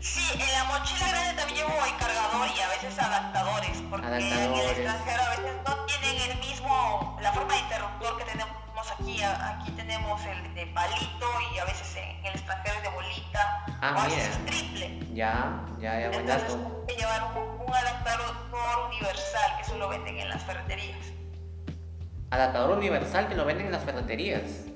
Sí, 0.05 0.21
en 0.35 0.53
la 0.53 0.65
mochila 0.65 1.09
grande 1.09 1.33
también 1.33 1.67
llevo 1.67 1.83
el 1.83 1.97
cargador 1.97 2.47
y 2.55 2.61
a 2.61 2.69
veces 2.69 2.99
adaptadores, 2.99 3.83
porque 3.89 4.07
en 4.07 4.53
el 4.53 4.61
extranjero 4.61 5.23
a 5.23 5.31
veces 5.31 5.57
no 5.67 5.87
tienen 5.87 6.31
el 6.31 6.39
mismo, 6.41 7.19
la 7.23 7.33
forma 7.33 7.55
de 7.55 7.61
interruptor 7.61 8.19
que 8.19 8.25
tenemos 8.25 8.53
aquí. 8.93 9.23
Aquí 9.23 9.71
tenemos 9.71 10.21
el 10.27 10.55
de 10.55 10.67
palito 10.67 11.27
y 11.55 11.59
a 11.59 11.65
veces 11.65 11.97
en, 11.97 12.27
el 12.27 12.35
extranjero 12.35 12.77
es 12.77 12.83
de 12.83 12.89
bolita, 12.91 13.65
ah, 13.81 13.95
o 13.97 14.01
a 14.01 14.05
veces 14.05 14.45
triple. 14.45 15.01
Ya, 15.15 15.65
ya, 15.81 15.99
ya, 15.99 16.09
buen 16.09 16.21
Entonces, 16.21 16.53
dato. 16.53 16.87
que 16.87 16.97
llevar 16.97 17.33
un, 17.39 17.67
un 17.67 17.75
adaptador 17.75 18.37
universal, 18.91 19.57
que 19.57 19.63
eso 19.63 19.79
lo 19.79 19.89
venden 19.89 20.19
en 20.19 20.29
las 20.29 20.43
ferreterías. 20.43 20.99
Adaptador 22.31 22.77
universal 22.77 23.27
que 23.27 23.37
lo 23.37 23.47
venden 23.47 23.67
en 23.67 23.73
las 23.73 23.85
ferreterías. 23.85 24.74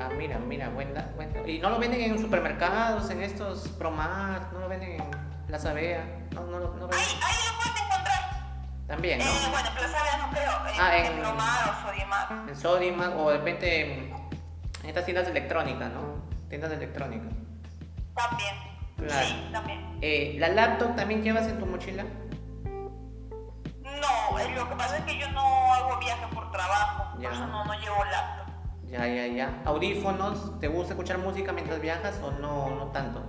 Ah, 0.00 0.08
mira, 0.16 0.38
mira, 0.38 0.68
buena, 0.68 1.10
buena. 1.16 1.40
¿Y 1.44 1.58
no 1.58 1.70
lo 1.70 1.78
venden 1.78 2.00
en 2.00 2.18
supermercados, 2.20 3.10
en 3.10 3.20
estos 3.20 3.66
Promart? 3.68 4.52
¿No 4.52 4.60
lo 4.60 4.68
venden 4.68 5.00
en 5.00 5.10
Plaza 5.48 5.72
Vea? 5.72 6.04
No, 6.32 6.42
no, 6.46 6.60
no, 6.60 6.72
no 6.74 6.88
Ahí, 6.92 7.18
ahí 7.20 7.36
lo 7.46 7.56
puedes 7.56 7.82
encontrar. 7.82 8.30
También, 8.86 9.18
¿no? 9.18 9.24
Eh, 9.24 9.48
bueno, 9.50 9.68
Plaza 9.74 10.02
Vea 10.04 10.16
no 10.18 10.30
creo. 10.30 10.74
En, 10.74 10.80
ah, 10.80 10.96
en, 10.98 11.06
en 11.06 11.18
Promart 11.18 11.68
o 11.68 11.88
Sodimac. 11.88 12.48
En 12.48 12.56
Sodimac 12.56 13.16
o 13.16 13.30
de 13.30 13.38
repente 13.38 13.82
en, 13.82 14.14
estas 14.84 15.04
tiendas 15.04 15.24
de 15.24 15.32
electrónica, 15.32 15.88
¿no? 15.88 16.22
Tiendas 16.48 16.70
de 16.70 16.76
electrónica. 16.76 17.28
También. 18.14 18.54
Claro. 18.98 19.26
Sí, 19.26 19.48
también. 19.52 19.98
Eh, 20.00 20.36
¿La 20.38 20.48
laptop 20.48 20.94
también 20.94 21.24
llevas 21.24 21.48
en 21.48 21.58
tu 21.58 21.66
mochila? 21.66 22.04
No, 23.82 24.38
eh, 24.38 24.54
lo 24.54 24.68
que 24.68 24.76
pasa 24.76 24.98
es 24.98 25.04
que 25.04 25.18
yo 25.18 25.28
no 25.32 25.74
hago 25.74 25.98
viaje 25.98 26.26
por 26.32 26.52
trabajo, 26.52 27.16
por 27.16 27.24
eso 27.24 27.46
no, 27.48 27.64
no 27.64 27.74
llevo 27.80 28.04
laptop. 28.04 28.37
Ya, 28.90 29.06
ya, 29.06 29.26
ya. 29.26 29.62
¿Audífonos? 29.66 30.58
¿Te 30.60 30.68
gusta 30.68 30.94
escuchar 30.94 31.18
música 31.18 31.52
mientras 31.52 31.80
viajas 31.80 32.18
o 32.22 32.30
no, 32.30 32.70
no 32.74 32.86
tanto? 32.86 33.20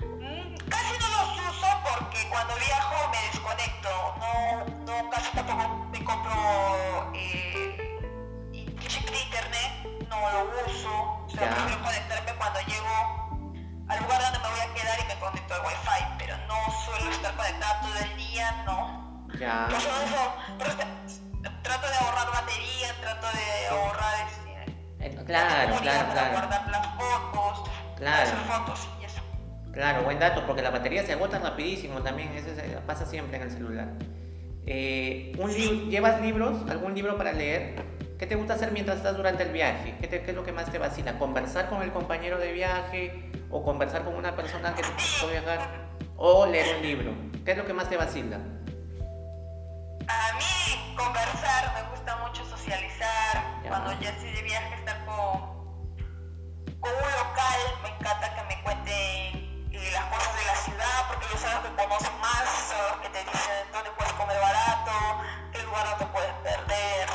Mm, 0.00 0.54
casi 0.68 0.98
no 0.98 1.08
los 1.10 1.30
uso 1.50 1.66
porque 1.82 2.28
cuando 2.30 2.54
viajo 2.54 3.10
me 3.10 3.18
desconecto. 3.32 3.88
No, 4.20 5.02
no 5.02 5.10
casi 5.10 5.34
tampoco 5.34 5.88
me 5.90 6.04
compro 6.04 7.12
eh, 7.14 7.60
internet, 9.30 10.06
no 10.08 10.20
lo 10.30 10.50
uso. 10.66 11.24
O 11.26 11.28
sea, 11.28 11.50
prefiero 11.50 11.82
conectarme 11.82 12.32
cuando 12.38 12.60
llego 12.60 13.44
al 13.88 14.02
lugar 14.02 14.22
donde 14.22 14.38
me 14.38 14.48
voy 14.50 14.60
a 14.60 14.74
quedar 14.74 15.00
y 15.00 15.08
me 15.08 15.18
conecto 15.18 15.54
al 15.54 15.60
wifi, 15.66 16.04
pero 16.18 16.36
no 16.46 16.54
suelo 16.84 17.10
estar 17.10 17.34
conectado 17.34 17.88
todo 17.88 17.98
el 18.04 18.16
día, 18.16 18.62
no. 18.66 19.26
Ya. 19.38 19.66
Por 19.68 20.66
eso, 20.66 21.29
trato 21.42 21.86
de 21.86 21.94
ahorrar 21.94 22.32
batería, 22.32 22.94
trato 23.00 23.26
de 23.26 23.68
ahorrar 23.68 24.26
este, 24.98 25.24
claro, 25.24 25.76
claro, 25.80 26.12
claro. 26.12 26.32
guardar 26.32 26.68
las 26.70 26.86
fotos, 26.96 27.70
claro. 27.96 28.22
hacer 28.22 28.38
fotos 28.38 28.88
y 29.00 29.04
eso. 29.04 29.22
Claro, 29.72 30.02
buen 30.02 30.18
dato, 30.18 30.44
porque 30.46 30.62
la 30.62 30.70
batería 30.70 31.04
se 31.04 31.12
agota 31.12 31.38
rapidísimo 31.38 32.02
también, 32.02 32.30
eso 32.34 32.50
pasa 32.86 33.06
siempre 33.06 33.36
en 33.36 33.44
el 33.44 33.50
celular. 33.50 33.88
Eh, 34.66 35.32
un 35.38 35.90
¿Llevas 35.90 36.20
libros? 36.20 36.68
¿Algún 36.68 36.94
libro 36.94 37.16
para 37.16 37.32
leer? 37.32 37.82
¿Qué 38.18 38.26
te 38.26 38.34
gusta 38.34 38.54
hacer 38.54 38.72
mientras 38.72 38.98
estás 38.98 39.16
durante 39.16 39.44
el 39.44 39.50
viaje? 39.50 39.96
¿Qué, 40.00 40.08
¿Qué, 40.08 40.30
es 40.30 40.34
lo 40.34 40.44
que 40.44 40.52
más 40.52 40.70
te 40.70 40.78
vacila? 40.78 41.18
¿Conversar 41.18 41.70
con 41.70 41.82
el 41.82 41.90
compañero 41.90 42.38
de 42.38 42.52
viaje? 42.52 43.30
¿O 43.50 43.64
conversar 43.64 44.04
con 44.04 44.14
una 44.14 44.36
persona 44.36 44.74
que 44.74 44.82
te 44.82 44.88
puede 45.20 45.40
viajar? 45.40 45.88
¿O 46.16 46.44
leer 46.44 46.76
un 46.76 46.82
libro? 46.82 47.12
¿Qué 47.44 47.52
es 47.52 47.56
lo 47.56 47.64
que 47.64 47.72
más 47.72 47.88
te 47.88 47.96
vacila? 47.96 48.38
A 50.10 50.34
mí 50.34 50.94
conversar, 50.96 51.72
me 51.74 51.82
gusta 51.90 52.16
mucho 52.16 52.44
socializar, 52.44 53.62
cuando 53.66 53.92
ya 54.00 54.10
estoy 54.10 54.32
de 54.32 54.42
viaje 54.42 54.74
estar 54.74 55.04
con, 55.06 55.38
con 56.80 56.90
un 56.90 57.10
local, 57.22 57.60
me 57.82 57.88
encanta 57.90 58.34
que 58.34 58.42
me 58.42 58.62
cuenten 58.64 59.70
eh, 59.72 59.90
las 59.92 60.04
cosas 60.06 60.34
de 60.36 60.44
la 60.46 60.56
ciudad, 60.56 61.06
porque 61.08 61.26
ellos 61.26 61.40
saben 61.40 61.62
que 61.62 61.82
conocen 61.82 62.20
más, 62.20 62.44
son 62.68 63.00
que 63.02 63.08
te 63.10 63.24
dicen 63.24 63.70
dónde 63.72 63.90
puedes 63.96 64.12
comer 64.14 64.36
barato, 64.40 64.90
qué 65.52 65.62
lugar 65.62 65.86
no 65.90 65.96
te 65.96 66.06
puedes 66.06 66.32
perder, 66.42 67.08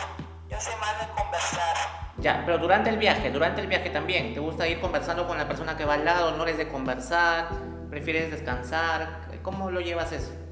yo 0.47 0.61
sé 0.61 0.71
más 0.77 0.97
de 0.99 1.13
conversar. 1.13 1.75
Ya, 2.17 2.43
pero 2.45 2.57
durante 2.57 2.89
el 2.89 2.97
viaje, 2.97 3.29
durante 3.29 3.59
el 3.59 3.67
viaje 3.67 3.89
también, 3.89 4.33
¿te 4.33 4.39
gusta 4.39 4.67
ir 4.67 4.79
conversando 4.79 5.27
con 5.27 5.37
la 5.37 5.47
persona 5.47 5.75
que 5.75 5.83
va 5.83 5.95
al 5.95 6.05
lado? 6.05 6.31
¿No 6.37 6.43
eres 6.43 6.57
de 6.57 6.69
conversar? 6.69 7.49
¿Prefieres 7.89 8.31
descansar? 8.31 9.41
¿Cómo 9.43 9.69
lo 9.69 9.81
llevas 9.81 10.13
eso? 10.13 10.44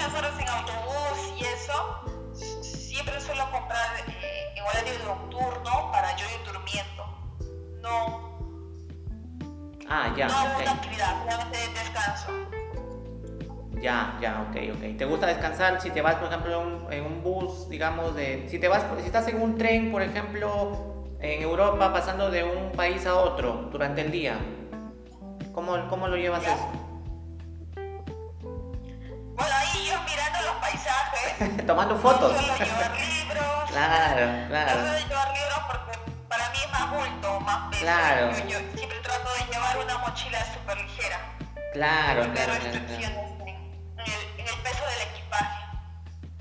Muchas 0.00 0.18
horas 0.18 0.32
en 0.40 0.48
autobús 0.48 1.34
y 1.38 1.44
eso, 1.44 2.62
siempre 2.62 3.20
suelo 3.20 3.44
comprar 3.50 4.00
eh, 4.08 4.54
en 4.56 4.64
horario 4.64 4.92
nocturno 5.04 5.90
para 5.92 6.16
yo 6.16 6.24
ir 6.24 6.52
durmiendo. 6.52 7.04
No. 7.82 8.38
Ah, 9.88 10.14
ya. 10.16 10.28
No 10.28 10.36
hago 10.36 10.60
una 10.60 10.70
actividad, 10.72 11.22
solamente 11.24 11.58
descanso. 11.74 12.28
Ya, 13.82 14.18
ya, 14.20 14.46
ok, 14.48 14.56
ok. 14.76 14.98
¿Te 14.98 15.04
gusta 15.04 15.26
descansar 15.26 15.80
si 15.80 15.90
te 15.90 16.00
vas, 16.00 16.14
por 16.16 16.28
ejemplo, 16.28 16.90
en 16.90 17.04
un, 17.04 17.22
bus, 17.22 17.68
digamos, 17.68 18.14
de... 18.14 18.46
Si 18.48 18.58
te 18.58 18.68
vas, 18.68 18.84
si 19.00 19.06
estás 19.06 19.28
en 19.28 19.40
un 19.40 19.58
tren, 19.58 19.90
por 19.90 20.02
ejemplo, 20.02 21.14
en 21.20 21.42
Europa 21.42 21.92
pasando 21.92 22.30
de 22.30 22.44
un 22.44 22.72
país 22.72 23.06
a 23.06 23.16
otro 23.16 23.68
durante 23.70 24.02
el 24.02 24.10
día? 24.10 24.38
¿Cómo, 25.52 25.88
cómo 25.88 26.08
lo 26.08 26.16
llevas 26.16 26.42
eso? 26.42 26.80
Bueno, 29.40 29.54
ahí 29.56 29.69
paisajes. 31.22 31.66
Tomando 31.66 31.96
fotos. 31.96 32.32
No 32.32 32.38
suelo 32.38 32.64
llevar 32.64 32.92
libros. 32.98 33.70
claro, 33.70 34.48
claro. 34.48 34.80
No 34.80 34.86
suelo 34.86 35.08
llevar 35.08 35.28
libros 35.32 35.60
porque 35.66 35.98
para 36.28 36.50
mí 36.50 36.58
es 36.64 36.70
más 36.70 36.90
bulto, 36.90 37.40
más 37.40 37.70
peso. 37.70 37.82
Claro. 37.82 38.30
Yo, 38.48 38.58
siempre 38.74 38.98
trato 39.02 39.28
de 39.38 39.52
llevar 39.52 39.78
una 39.78 39.98
mochila 39.98 40.44
súper 40.52 40.78
ligera. 40.78 41.20
Claro, 41.72 42.22
claro, 42.22 42.32
claro, 42.32 42.52
restricciones 42.52 43.18
En, 43.40 43.48
el, 43.48 44.40
en 44.40 44.48
el 44.48 44.62
peso 44.62 44.84
del 44.86 45.08
equipaje. 45.12 45.64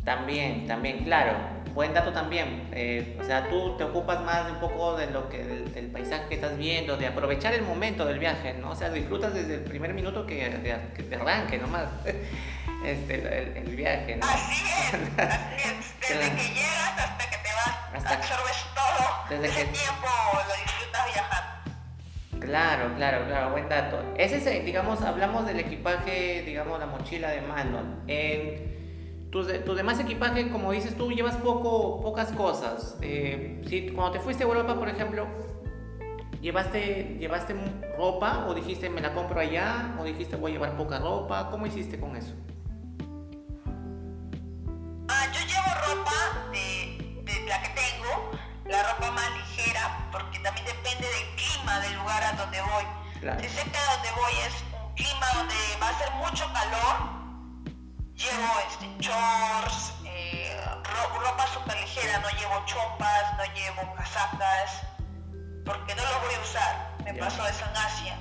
También, 0.04 0.68
también, 0.68 1.04
claro 1.04 1.59
buen 1.74 1.94
dato 1.94 2.12
también. 2.12 2.70
Eh, 2.72 3.18
o 3.20 3.24
sea, 3.24 3.50
tú 3.50 3.76
te 3.78 3.84
ocupas 3.84 4.22
más 4.22 4.46
de 4.46 4.54
un 4.54 4.60
poco 4.60 4.96
de 4.98 5.08
lo 5.08 5.30
que 5.30 5.44
del, 5.44 5.88
paisaje 5.88 6.28
que 6.30 6.36
estás 6.36 6.58
viendo, 6.58 6.98
de 6.98 7.08
aprovechar 7.08 7.54
el 7.54 7.64
momento 7.64 8.06
del 8.06 8.20
viaje, 8.20 8.54
¿no? 8.54 8.72
O 8.72 8.76
sea, 8.76 8.90
disfrutas 8.90 9.34
desde 9.34 9.56
el 9.56 9.62
primer 9.62 9.94
minuto 9.94 10.26
que, 10.26 10.50
de, 10.50 11.04
te 11.04 11.16
arranque 11.16 11.58
nomás 11.58 11.86
este, 12.86 13.60
el, 13.60 13.76
viaje, 13.76 14.18
¿no? 14.18 14.28
Así 14.28 14.64
es, 14.66 14.92
Desde 16.10 16.36
que 16.36 16.54
llegas 16.54 17.00
hasta 17.00 17.30
que 17.30 17.38
te 17.38 17.50
vas, 17.54 17.96
hasta 17.96 18.14
absorbes 18.16 18.66
todo. 18.76 19.08
Desde 19.30 19.48
ese 19.48 19.66
que... 19.66 19.78
tiempo 19.78 20.08
lo 20.48 20.54
disfrutas 20.54 21.06
viajar. 21.14 21.60
Claro, 22.40 22.96
claro, 22.96 23.26
claro, 23.28 23.52
buen 23.52 23.70
dato. 23.70 24.04
Ese 24.18 24.38
es, 24.38 24.66
digamos, 24.66 25.02
hablamos 25.02 25.46
del 25.46 25.60
equipaje, 25.60 26.44
digamos, 26.46 26.80
la 26.80 26.86
mochila 26.86 27.30
de 27.30 27.42
mano. 27.42 27.80
En, 28.08 28.79
tu, 29.32 29.46
tu, 29.46 29.76
demás 29.76 30.00
equipaje, 30.00 30.50
como 30.50 30.72
dices 30.72 30.98
tú, 30.98 31.12
llevas 31.12 31.36
poco, 31.38 32.02
pocas 32.02 32.32
cosas. 32.32 32.98
Eh, 33.02 33.62
si, 33.68 33.90
cuando 33.90 34.14
te 34.14 34.20
fuiste 34.20 34.44
a 34.44 34.48
Europa, 34.48 34.76
por 34.76 34.90
ejemplo, 34.90 35.28
¿llevaste, 36.42 37.18
¿llevaste 37.20 37.56
ropa 37.98 38.46
o 38.48 38.54
dijiste 38.54 38.90
me 38.90 39.02
la 39.02 39.14
compro 39.14 39.40
allá 39.40 39.96
o 40.00 40.04
dijiste 40.04 40.36
voy 40.36 40.52
a 40.52 40.54
llevar 40.56 40.78
poca 40.78 41.00
ropa? 41.00 41.50
¿Cómo 41.52 41.68
hiciste 41.68 42.00
con 42.00 42.16
eso? 42.16 42.34
Ah, 45.10 45.26
yo 45.32 45.40
llevo 45.46 45.96
ropa 45.96 46.50
de, 46.52 47.22
de 47.24 47.48
la 47.48 47.62
que 47.62 47.70
tengo, 47.70 48.32
la 48.66 48.94
ropa 48.94 49.12
más 49.12 49.30
ligera, 49.38 50.10
porque 50.12 50.40
también 50.40 50.66
depende 50.66 51.08
del 51.08 51.36
clima 51.36 51.80
del 51.82 51.94
lugar 52.00 52.24
a 52.24 52.34
donde 52.34 52.62
voy. 52.62 52.84
Si 53.42 53.50
sé 53.50 53.64
que 53.70 53.78
a 53.78 53.94
donde 53.94 54.10
voy 54.16 54.32
es 54.48 54.64
un 54.74 54.96
clima 54.96 55.26
donde 55.36 55.56
va 55.82 55.90
a 55.90 55.98
ser 56.00 56.12
mucho 56.14 56.46
calor, 56.54 57.19
llevo 58.20 58.60
este, 58.68 58.86
shorts, 59.00 59.94
eh, 60.06 60.60
ropa 61.24 61.48
súper 61.48 61.80
ligera, 61.80 62.20
no 62.20 62.30
llevo 62.38 62.62
chompas, 62.66 63.38
no 63.38 63.46
llevo 63.56 63.96
casacas, 63.96 64.82
porque 65.66 65.96
no 65.96 66.04
lo 66.04 66.20
voy 66.20 66.36
a 66.36 66.42
usar. 66.42 66.96
Me 67.06 67.14
pasó 67.14 67.48
eso 67.48 67.66
en 67.66 67.78
Asia. 67.78 68.18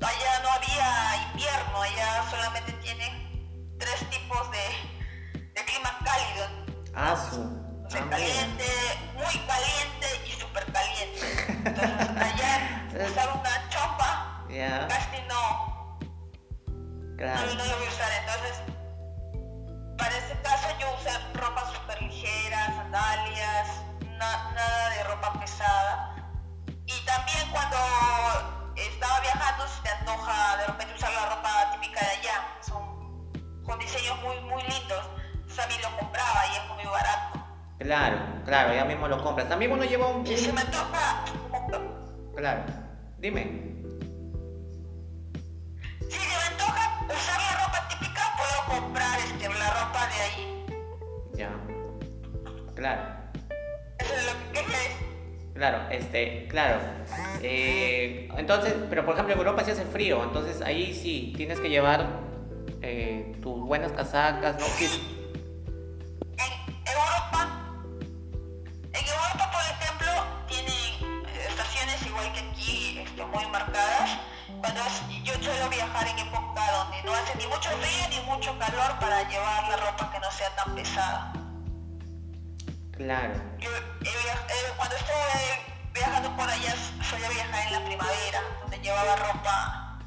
allá 0.00 0.40
no 0.42 0.50
había 0.50 1.30
invierno, 1.32 1.82
allá 1.82 2.24
solamente 2.30 2.72
tienen 2.74 3.76
tres 3.78 4.08
tipos 4.10 4.50
de, 4.52 5.38
de 5.54 5.64
clima 5.64 5.98
cálido. 6.04 6.46
Ah, 6.94 7.16
su. 7.16 7.42
caliente, 8.08 8.66
muy 9.14 9.38
caliente 9.46 10.06
y 10.26 10.30
súper 10.40 10.64
caliente. 10.72 11.20
Entonces 11.48 12.16
allá 12.16 12.86
usar 13.10 13.36
una 13.36 13.68
chompa 13.68 14.44
casi 14.88 15.22
no 15.28 15.73
Claro. 17.16 17.46
No, 17.46 17.64
lo 17.64 17.76
voy 17.76 17.86
a 17.86 17.88
usar. 17.88 18.10
Entonces, 18.20 18.62
para 19.98 20.16
este 20.16 20.40
caso 20.42 20.68
yo 20.80 20.86
usé 20.98 21.10
ropa 21.34 21.72
súper 21.72 22.02
ligera, 22.02 22.66
sandalias, 22.76 23.68
nada 24.18 24.90
de 24.90 25.04
ropa 25.04 25.40
pesada. 25.40 26.16
Y 26.86 27.04
también 27.06 27.50
cuando 27.50 27.76
estaba 28.76 29.20
viajando 29.20 29.66
se 29.68 29.82
te 29.82 29.90
antoja 29.90 30.56
de 30.58 30.66
repente 30.66 30.94
usar 30.94 31.12
la 31.12 31.36
ropa 31.36 31.70
típica 31.72 32.00
de 32.00 32.10
allá. 32.18 32.58
Son 32.60 33.32
con 33.62 33.78
diseños 33.78 34.20
muy, 34.22 34.40
muy 34.40 34.62
lindos. 34.62 35.04
Mí 35.68 35.74
lo 35.80 35.96
compraba 35.96 36.42
y 36.52 36.56
es 36.56 36.68
muy 36.74 36.84
barato. 36.84 37.38
Claro, 37.78 38.18
claro, 38.44 38.74
ya 38.74 38.84
mismo 38.84 39.06
lo 39.06 39.22
compras. 39.22 39.48
También 39.48 39.70
uno 39.70 39.84
lleva 39.84 40.08
un... 40.08 40.26
Y 40.26 40.36
se 40.36 40.52
me 40.52 40.60
antoja... 40.60 41.24
Claro. 42.36 42.64
Dime. 43.18 43.73
Usar 47.12 47.40
la 47.40 47.64
ropa 47.64 47.88
típica, 47.88 48.22
puedo 48.36 48.80
comprar 48.80 49.18
este, 49.20 49.48
la 49.48 49.70
ropa 49.70 50.06
de 50.06 50.20
ahí. 50.22 50.66
Ya. 51.34 51.50
Claro. 52.74 53.02
Eso 53.98 54.14
es 54.14 54.26
lo 54.26 54.32
que 54.32 54.60
quería 54.60 54.78
Claro, 55.54 55.88
este, 55.90 56.48
claro. 56.48 56.80
Eh, 57.40 58.28
entonces, 58.36 58.74
pero 58.90 59.04
por 59.04 59.14
ejemplo 59.14 59.34
en 59.34 59.38
Europa 59.38 59.64
sí 59.64 59.70
hace 59.70 59.84
frío, 59.84 60.24
entonces 60.24 60.60
ahí 60.62 60.92
sí 60.94 61.32
tienes 61.36 61.60
que 61.60 61.68
llevar 61.68 62.08
eh, 62.82 63.36
tus 63.40 63.60
buenas 63.60 63.92
casacas, 63.92 64.58
¿no? 64.58 64.66
En 64.66 64.92
Europa, 66.86 67.72
en 68.92 69.06
Europa 69.06 69.50
por 69.52 69.62
ejemplo 69.62 70.10
tienen 70.48 71.24
estaciones 71.48 72.04
igual 72.04 72.32
que 72.32 72.40
aquí, 72.40 72.98
este, 72.98 73.24
muy 73.24 73.46
marcadas 73.46 74.18
cuando 74.64 74.80
yo 75.24 75.34
suelo 75.42 75.68
viajar 75.68 76.08
en 76.08 76.18
época 76.20 76.62
donde 76.72 77.02
no 77.02 77.14
hace 77.14 77.36
ni 77.36 77.46
mucho 77.46 77.68
frío 77.68 78.08
ni 78.08 78.20
mucho 78.30 78.58
calor 78.58 78.98
para 78.98 79.28
llevar 79.28 79.68
la 79.68 79.76
ropa 79.76 80.10
que 80.10 80.18
no 80.20 80.30
sea 80.30 80.56
tan 80.56 80.74
pesada. 80.74 81.32
Claro. 82.92 83.34
Yo 83.58 83.70
cuando 84.78 84.96
estuve 84.96 85.92
viajando 85.92 86.34
por 86.34 86.48
allá 86.48 86.74
solía 87.02 87.28
viajar 87.28 87.66
en 87.66 87.72
la 87.74 87.84
primavera, 87.84 88.40
donde 88.62 88.78
llevaba 88.78 89.16
ropa 89.16 89.98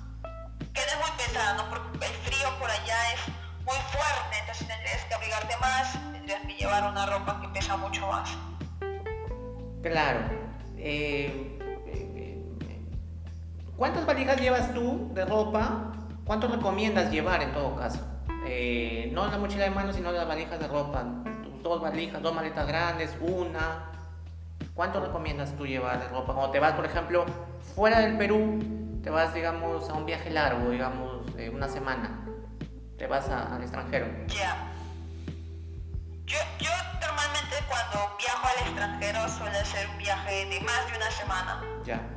que 0.74 0.82
no 0.82 0.88
es 0.88 0.98
muy 0.98 1.18
pesada, 1.18 1.54
¿no? 1.54 1.70
porque 1.70 2.06
el 2.08 2.14
frío 2.14 2.60
por 2.60 2.72
allá 2.72 3.14
es 3.14 3.20
muy 3.64 3.78
fuerte, 3.92 4.40
entonces 4.40 4.68
tendrías 4.68 5.04
que 5.06 5.14
abrigarte 5.14 5.58
más, 5.58 5.94
tendrías 6.14 6.42
que 6.42 6.54
llevar 6.56 6.84
una 6.90 7.06
ropa 7.06 7.42
que 7.42 7.48
pesa 7.50 7.78
mucho 7.78 8.08
más. 8.08 8.30
Claro. 9.84 10.22
Eh, 10.78 11.57
¿Cuántas 13.78 14.08
valijas 14.08 14.42
llevas 14.42 14.74
tú 14.74 15.12
de 15.14 15.24
ropa? 15.24 15.92
¿Cuánto 16.26 16.48
recomiendas 16.48 17.12
llevar 17.12 17.44
en 17.44 17.54
todo 17.54 17.76
caso? 17.76 18.00
Eh, 18.48 19.12
no 19.14 19.28
la 19.28 19.38
mochila 19.38 19.66
de 19.66 19.70
mano, 19.70 19.94
sino 19.94 20.12
las 20.12 20.28
valijas 20.28 20.60
de 20.60 20.68
ropa. 20.68 21.06
Dos 21.62 21.80
valijas, 21.80 22.20
dos 22.24 22.34
maletas 22.34 22.68
grandes, 22.68 23.16
una. 23.22 23.92
¿Cuánto 24.74 25.00
recomiendas 25.00 25.56
tú 25.56 25.68
llevar 25.68 26.00
de 26.00 26.08
ropa? 26.08 26.34
Cuando 26.34 26.52
te 26.52 26.60
vas, 26.60 26.74
por 26.74 26.86
ejemplo, 26.86 27.26
fuera 27.76 28.00
del 28.00 28.18
Perú, 28.18 28.58
te 29.04 29.12
vas, 29.12 29.36
digamos, 29.36 29.88
a 29.90 29.94
un 29.94 30.08
viaje 30.08 30.32
largo, 30.32 30.72
digamos, 30.72 31.36
de 31.36 31.52
una 31.52 31.68
semana. 31.68 32.26
Te 32.98 33.06
vas 33.06 33.30
al 33.30 33.62
extranjero. 33.62 34.08
Ya. 34.28 34.74
Yo, 36.26 36.40
yo 36.60 36.72
normalmente 37.00 37.58
cuando 37.70 38.18
viajo 38.18 38.48
al 38.48 38.68
extranjero 38.68 39.30
suele 39.30 39.64
ser 39.66 39.88
un 39.88 39.98
viaje 40.00 40.46
de 40.48 40.62
más 40.62 40.92
de 40.92 40.98
una 40.98 41.12
semana. 41.12 41.62
Ya 41.86 42.17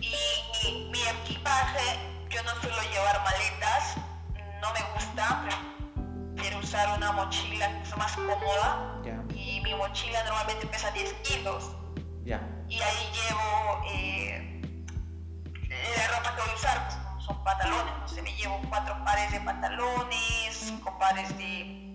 y 0.00 0.88
mi 0.90 1.02
equipaje, 1.02 1.98
yo 2.30 2.42
no 2.42 2.50
suelo 2.60 2.82
llevar 2.90 3.22
maletas, 3.22 3.96
no 4.60 4.72
me 4.72 4.80
gusta, 4.94 5.44
quiero 6.36 6.58
usar 6.58 6.96
una 6.96 7.12
mochila 7.12 7.68
que 7.68 7.82
es 7.82 7.96
más 7.96 8.12
cómoda. 8.16 8.92
Y 9.34 9.60
mi 9.62 9.74
mochila 9.74 10.22
normalmente 10.24 10.66
pesa 10.66 10.90
10 10.90 11.12
kilos. 11.22 11.70
Y 12.68 12.80
ahí 12.80 13.12
llevo 13.12 13.84
eh, 13.88 14.60
la 15.96 16.16
ropa 16.16 16.34
que 16.34 16.42
voy 16.42 16.50
a 16.50 16.54
usar, 16.54 16.88
pues, 16.88 17.24
son 17.24 17.44
pantalones, 17.44 17.92
no 18.00 18.08
sé, 18.08 18.22
me 18.22 18.34
llevo 18.34 18.60
cuatro 18.68 18.96
pares 19.04 19.30
de 19.30 19.40
pantalones, 19.40 20.16
cinco 20.50 20.98
pares 20.98 21.28
de, 21.38 21.94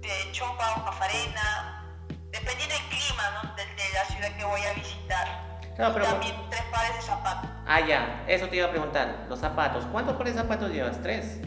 de 0.00 0.32
chompa 0.32 0.74
o 0.76 0.84
cafarena, 0.84 1.84
dependiendo 2.32 2.74
del 2.74 2.84
clima 2.88 3.22
¿no? 3.42 3.54
de, 3.54 3.64
de 3.64 3.92
la 3.94 4.04
ciudad 4.06 4.36
que 4.36 4.44
voy 4.44 4.62
a 4.62 4.72
visitar. 4.72 5.55
Pero... 5.76 6.04
También 6.04 6.34
tres 6.50 6.62
pares 6.72 6.96
de 6.96 7.02
zapatos. 7.02 7.50
Ah, 7.66 7.80
ya, 7.80 8.24
eso 8.26 8.48
te 8.48 8.56
iba 8.56 8.66
a 8.66 8.70
preguntar. 8.70 9.26
Los 9.28 9.40
zapatos. 9.40 9.84
¿Cuántos 9.92 10.16
pares 10.16 10.34
de 10.34 10.40
zapatos 10.40 10.70
llevas? 10.70 11.00
¿Tres? 11.02 11.40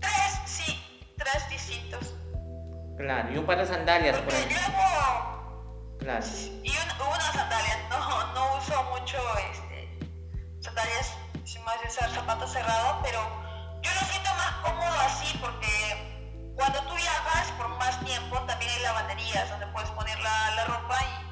Tres, 0.00 0.40
sí, 0.46 1.12
tres 1.16 1.48
distintos. 1.48 2.14
Claro, 2.96 3.32
y 3.32 3.38
un 3.38 3.46
par 3.46 3.58
de 3.58 3.66
sandalias 3.66 4.16
Porque 4.18 4.34
por 4.34 4.42
ahí. 4.42 4.48
Llevo... 4.48 5.98
Claro. 5.98 6.26
Y 6.62 6.70
una 6.70 7.32
sandalia, 7.32 7.88
no, 7.88 8.34
no 8.34 8.56
uso 8.58 8.82
mucho 8.90 9.18
este, 9.50 9.98
sandalias, 10.60 11.16
sin 11.44 11.64
más 11.64 11.76
usar 11.86 12.10
zapatos 12.10 12.52
cerrados, 12.52 12.98
pero 13.02 13.20
yo 13.82 13.90
lo 13.92 14.00
siento 14.06 14.30
más 14.34 14.52
cómodo 14.62 15.00
así 15.06 15.38
porque 15.38 16.52
cuando 16.56 16.80
tú 16.80 16.94
viajas 16.94 17.50
por 17.52 17.68
más 17.68 17.98
tiempo 18.04 18.38
también 18.40 18.70
hay 18.70 18.82
lavanderías 18.82 19.50
donde 19.50 19.66
puedes 19.68 19.90
poner 19.90 20.18
la, 20.20 20.54
la 20.56 20.64
ropa 20.64 20.96
y 21.02 21.23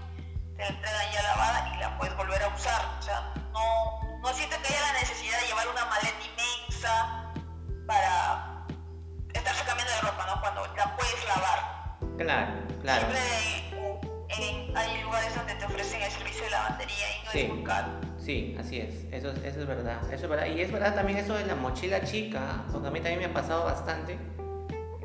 Sí, 18.24 18.56
así 18.58 18.78
es. 18.78 19.06
Eso, 19.10 19.30
eso 19.44 19.60
es 19.60 19.66
verdad. 19.66 20.00
Eso 20.12 20.24
es 20.24 20.28
verdad. 20.28 20.46
Y 20.46 20.60
es 20.60 20.70
verdad 20.70 20.94
también 20.94 21.18
eso 21.18 21.34
de 21.34 21.44
la 21.44 21.56
mochila 21.56 22.04
chica, 22.04 22.64
porque 22.70 22.88
a 22.88 22.90
mí 22.90 23.00
también 23.00 23.18
me 23.18 23.24
ha 23.26 23.34
pasado 23.34 23.64
bastante. 23.64 24.16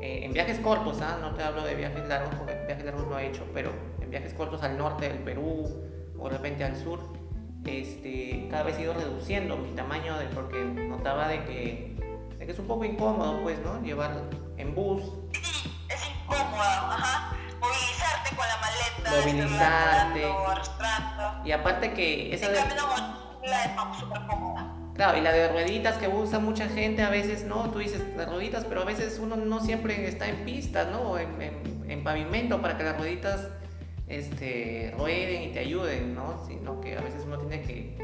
Eh, 0.00 0.24
en 0.24 0.32
viajes 0.32 0.60
cortos, 0.60 1.00
¿ah? 1.02 1.18
no 1.20 1.34
te 1.34 1.42
hablo 1.42 1.62
de 1.64 1.74
viajes 1.74 2.06
largos, 2.06 2.32
porque 2.36 2.54
viajes 2.66 2.84
largos 2.84 3.08
no 3.08 3.18
he 3.18 3.26
hecho, 3.26 3.44
pero 3.52 3.72
en 4.00 4.10
viajes 4.10 4.32
cortos 4.32 4.62
al 4.62 4.78
norte 4.78 5.08
del 5.08 5.18
Perú 5.18 5.66
o 6.16 6.28
de 6.28 6.36
repente 6.36 6.62
al 6.62 6.76
sur, 6.76 7.00
este, 7.64 8.46
cada 8.48 8.62
vez 8.62 8.78
he 8.78 8.82
ido 8.82 8.94
reduciendo 8.94 9.56
mi 9.56 9.70
tamaño 9.74 10.16
de, 10.16 10.26
porque 10.26 10.62
notaba 10.64 11.26
de 11.26 11.44
que, 11.44 11.96
de 12.38 12.46
que 12.46 12.52
es 12.52 12.58
un 12.60 12.68
poco 12.68 12.84
incómodo, 12.84 13.42
pues, 13.42 13.58
¿no? 13.58 13.82
Llevar 13.82 14.22
en 14.56 14.74
bus. 14.76 15.02
Sí, 15.32 15.68
es 15.88 16.00
incómodo, 16.08 16.62
ajá. 16.62 17.36
Movilizarte 17.60 18.36
con 18.36 18.46
la 18.46 18.56
maleta, 18.58 19.10
movilizarte. 19.20 20.24
arrastrando. 20.24 21.17
Y 21.48 21.52
aparte 21.52 21.94
que 21.94 22.34
esa 22.34 22.50
de... 22.50 22.56
la 22.56 23.64
es 23.64 23.98
súper 23.98 24.20
cómoda. 24.26 24.70
Claro, 24.94 25.16
y 25.16 25.22
la 25.22 25.32
de 25.32 25.48
rueditas 25.48 25.96
que 25.96 26.06
usa 26.06 26.38
mucha 26.40 26.68
gente 26.68 27.02
a 27.02 27.08
veces, 27.08 27.44
¿no? 27.44 27.70
Tú 27.70 27.78
dices 27.78 28.02
las 28.18 28.28
rueditas, 28.28 28.66
pero 28.66 28.82
a 28.82 28.84
veces 28.84 29.18
uno 29.18 29.34
no 29.34 29.58
siempre 29.60 30.06
está 30.06 30.28
en 30.28 30.44
pistas, 30.44 30.88
¿no? 30.88 31.00
O 31.00 31.18
en, 31.18 31.40
en, 31.40 31.86
en, 31.88 32.04
pavimento 32.04 32.60
para 32.60 32.76
que 32.76 32.84
las 32.84 32.98
rueditas 32.98 33.48
este, 34.08 34.94
rueden 34.98 35.44
y 35.44 35.52
te 35.54 35.60
ayuden, 35.60 36.14
¿no? 36.14 36.44
Sino 36.46 36.82
que 36.82 36.98
a 36.98 37.00
veces 37.00 37.22
uno 37.24 37.38
tiene 37.38 37.62
que, 37.62 37.96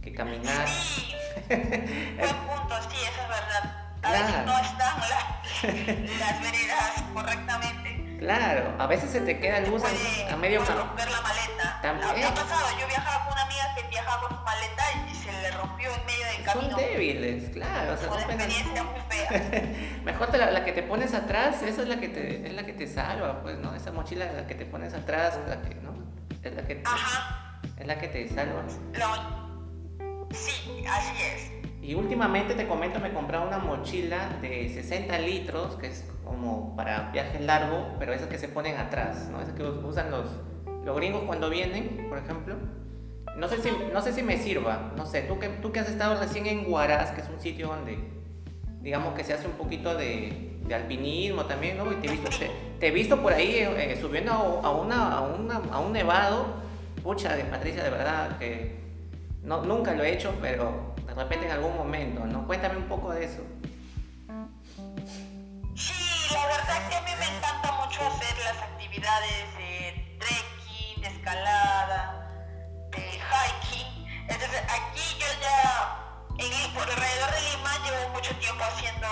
que 0.00 0.14
caminar. 0.14 0.66
Sí, 0.66 1.12
buen 1.48 2.34
punto, 2.46 2.76
sí, 2.88 2.96
eso 2.96 3.20
es 3.20 3.28
verdad. 3.28 3.92
A 4.00 4.12
veces 4.12 4.46
no 4.46 4.58
están 4.58 6.18
las 6.18 6.40
veredas 6.40 7.02
correctamente. 7.12 7.99
Claro, 8.20 8.74
a 8.78 8.86
veces 8.86 9.10
se 9.10 9.20
te 9.22 9.40
queda 9.40 9.58
el 9.58 9.70
bus 9.70 9.82
a, 9.82 10.36
medio 10.36 10.60
camino. 10.60 10.84
romper 10.84 11.10
la 11.10 11.22
maleta. 11.22 11.80
También. 11.80 12.14
¿Qué 12.14 12.24
ha 12.24 12.34
pasado? 12.34 12.66
Yo 12.78 12.86
viajaba 12.86 13.24
con 13.24 13.32
una 13.32 13.42
amiga 13.42 13.74
que 13.74 13.82
viajaba 13.88 14.28
con 14.28 14.36
su 14.36 14.44
maleta 14.44 14.82
y 15.10 15.14
se 15.14 15.32
le 15.32 15.50
rompió 15.52 15.90
en 15.94 16.04
medio 16.04 16.26
del 16.26 16.44
camino. 16.44 16.70
Son 16.70 16.80
débiles, 16.80 17.48
claro. 17.48 17.96
Fue 17.96 18.08
una 18.08 18.20
experiencia 18.20 18.82
muy 18.84 19.00
fea. 19.08 19.62
Mejor 20.04 20.30
te 20.30 20.36
la, 20.36 20.50
la, 20.50 20.64
que 20.66 20.72
te 20.72 20.82
pones 20.82 21.14
atrás, 21.14 21.62
esa 21.62 21.80
es 21.80 21.88
la 21.88 21.98
que 21.98 22.10
te, 22.10 22.46
es 22.46 22.52
la 22.52 22.66
que 22.66 22.74
te 22.74 22.86
salva, 22.86 23.40
pues, 23.40 23.56
¿no? 23.56 23.74
Esa 23.74 23.90
mochila 23.90 24.30
la 24.30 24.46
que 24.46 24.54
te 24.54 24.66
pones 24.66 24.92
atrás, 24.92 25.38
la 25.48 25.62
que, 25.62 25.76
¿no? 25.76 25.94
Es 26.42 26.54
la 26.54 26.66
que 26.66 26.74
te, 26.74 26.82
Ajá. 26.84 27.58
Es 27.78 27.86
la 27.86 27.98
que 27.98 28.08
te 28.08 28.28
salva. 28.28 28.64
Lo, 28.92 30.28
sí, 30.34 30.84
así 30.86 31.22
es. 31.22 31.59
Y 31.90 31.96
últimamente 31.96 32.54
te 32.54 32.68
comento, 32.68 33.00
me 33.00 33.12
compré 33.12 33.36
una 33.38 33.58
mochila 33.58 34.38
de 34.40 34.68
60 34.68 35.18
litros, 35.18 35.74
que 35.74 35.88
es 35.88 36.04
como 36.24 36.76
para 36.76 37.10
viajes 37.10 37.40
largos, 37.40 37.84
pero 37.98 38.12
esas 38.12 38.28
que 38.28 38.38
se 38.38 38.46
ponen 38.46 38.76
atrás, 38.76 39.28
¿no? 39.28 39.40
Esas 39.40 39.54
que 39.54 39.64
usan 39.64 40.08
los, 40.12 40.26
los 40.84 40.96
gringos 40.96 41.24
cuando 41.26 41.50
vienen, 41.50 42.06
por 42.08 42.18
ejemplo. 42.18 42.54
No 43.36 43.48
sé, 43.48 43.60
si, 43.60 43.70
no 43.92 44.00
sé 44.02 44.12
si 44.12 44.22
me 44.22 44.36
sirva, 44.38 44.92
no 44.96 45.04
sé, 45.04 45.22
tú 45.22 45.40
que, 45.40 45.48
tú 45.48 45.72
que 45.72 45.80
has 45.80 45.88
estado 45.88 46.16
recién 46.20 46.46
en 46.46 46.72
Huaraz, 46.72 47.10
que 47.10 47.22
es 47.22 47.28
un 47.28 47.40
sitio 47.40 47.66
donde, 47.66 47.98
digamos 48.82 49.14
que 49.14 49.24
se 49.24 49.32
hace 49.32 49.48
un 49.48 49.54
poquito 49.54 49.96
de, 49.96 50.60
alpinismo 50.72 51.46
también, 51.46 51.76
¿no? 51.76 51.86
Te 51.86 52.06
he 52.06 52.10
visto, 52.12 52.30
te, 52.78 52.86
he 52.86 52.92
visto 52.92 53.20
por 53.20 53.32
ahí 53.32 53.56
eh, 53.56 53.98
subiendo 54.00 54.30
a, 54.30 54.70
una, 54.70 55.14
a, 55.14 55.22
una, 55.22 55.60
a 55.72 55.80
un 55.80 55.92
nevado, 55.92 56.54
pucha, 57.02 57.34
de 57.34 57.42
Patricia, 57.42 57.82
de 57.82 57.90
verdad, 57.90 58.38
que 58.38 58.78
no, 59.42 59.64
nunca 59.64 59.94
lo 59.94 60.04
he 60.04 60.12
hecho, 60.12 60.32
pero 60.40 60.89
de 61.10 61.16
repente 61.16 61.46
en 61.46 61.52
algún 61.52 61.76
momento, 61.76 62.24
¿no? 62.24 62.46
Cuéntame 62.46 62.76
un 62.76 62.88
poco 62.88 63.10
de 63.10 63.24
eso. 63.24 63.42
Sí, 65.74 66.32
la 66.32 66.46
verdad 66.46 66.88
que 66.88 66.94
a 66.94 67.00
mí 67.02 67.10
me 67.18 67.36
encanta 67.36 67.72
mucho 67.72 68.00
hacer 68.06 68.38
las 68.44 68.56
actividades 68.62 69.56
de 69.58 70.16
trekking, 70.20 71.02
de 71.02 71.08
escalada, 71.08 72.30
de 72.92 73.00
hiking. 73.18 74.06
Entonces 74.28 74.62
aquí 74.70 75.18
yo 75.18 75.26
ya, 75.42 75.98
en, 76.38 76.74
por 76.74 76.88
alrededor 76.88 77.30
de 77.32 77.40
Lima, 77.50 77.72
llevo 77.84 78.14
mucho 78.14 78.32
tiempo 78.36 78.62
haciendo 78.62 79.08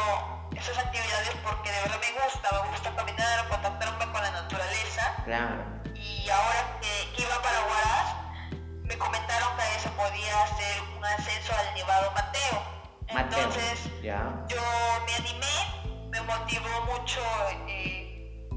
esas 0.55 0.79
actividades 0.79 1.35
porque 1.43 1.73
de 1.73 1.81
verdad 1.81 1.99
me 1.99 2.13
gusta, 2.23 2.63
me 2.63 2.71
gusta 2.71 2.95
caminar, 2.95 3.49
contactarme 3.49 4.13
con 4.13 4.23
la 4.23 4.31
naturaleza. 4.31 5.17
Claro. 5.25 5.65
Y 5.97 6.31
ahora 6.31 6.79
que, 6.81 7.17
que 7.17 7.23
iba 7.23 7.43
para 7.43 7.59
Huaraz, 7.67 8.28
me 8.89 8.97
comentaron 8.97 9.55
que 9.57 9.63
ahí 9.63 9.79
se 9.79 9.89
podía 9.91 10.43
hacer 10.43 10.83
un 10.97 11.05
ascenso 11.05 11.53
al 11.55 11.75
Nevado 11.75 12.11
Mateo. 12.13 12.63
Mateo. 13.13 13.39
Entonces 13.39 14.03
ya. 14.03 14.47
yo 14.49 14.61
me 15.07 15.15
animé, 15.15 16.09
me 16.11 16.21
motivó 16.23 16.69
mucho 16.87 17.21
eh, 17.69 18.49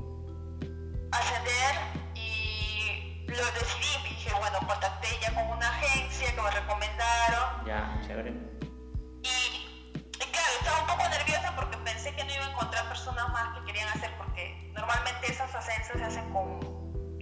ascender 1.11 1.75
y 2.15 3.25
lo 3.27 3.45
decidí. 3.51 4.09
Dije, 4.09 4.31
bueno, 4.39 4.59
contacté 4.65 5.07
ya 5.21 5.33
con 5.33 5.45
una 5.57 5.67
agencia 5.67 6.33
que 6.33 6.41
me 6.41 6.51
recomendaron. 6.51 7.65
Ya, 7.65 7.99
chévere. 8.07 8.31
Y, 9.23 9.27
y 9.27 10.25
claro, 10.31 10.51
estaba 10.59 10.79
un 10.79 10.87
poco 10.87 11.09
nerviosa 11.09 11.53
porque 11.57 11.77
pensé 11.77 12.15
que 12.15 12.23
no 12.23 12.33
iba 12.33 12.45
a 12.45 12.51
encontrar 12.51 12.87
personas 12.87 13.29
más 13.29 13.57
que 13.59 13.65
querían 13.65 13.89
hacer 13.89 14.11
porque 14.17 14.71
normalmente 14.73 15.29
esos 15.29 15.53
ascensos 15.53 15.97
se 15.97 16.03
hacen 16.05 16.31
con 16.31 16.59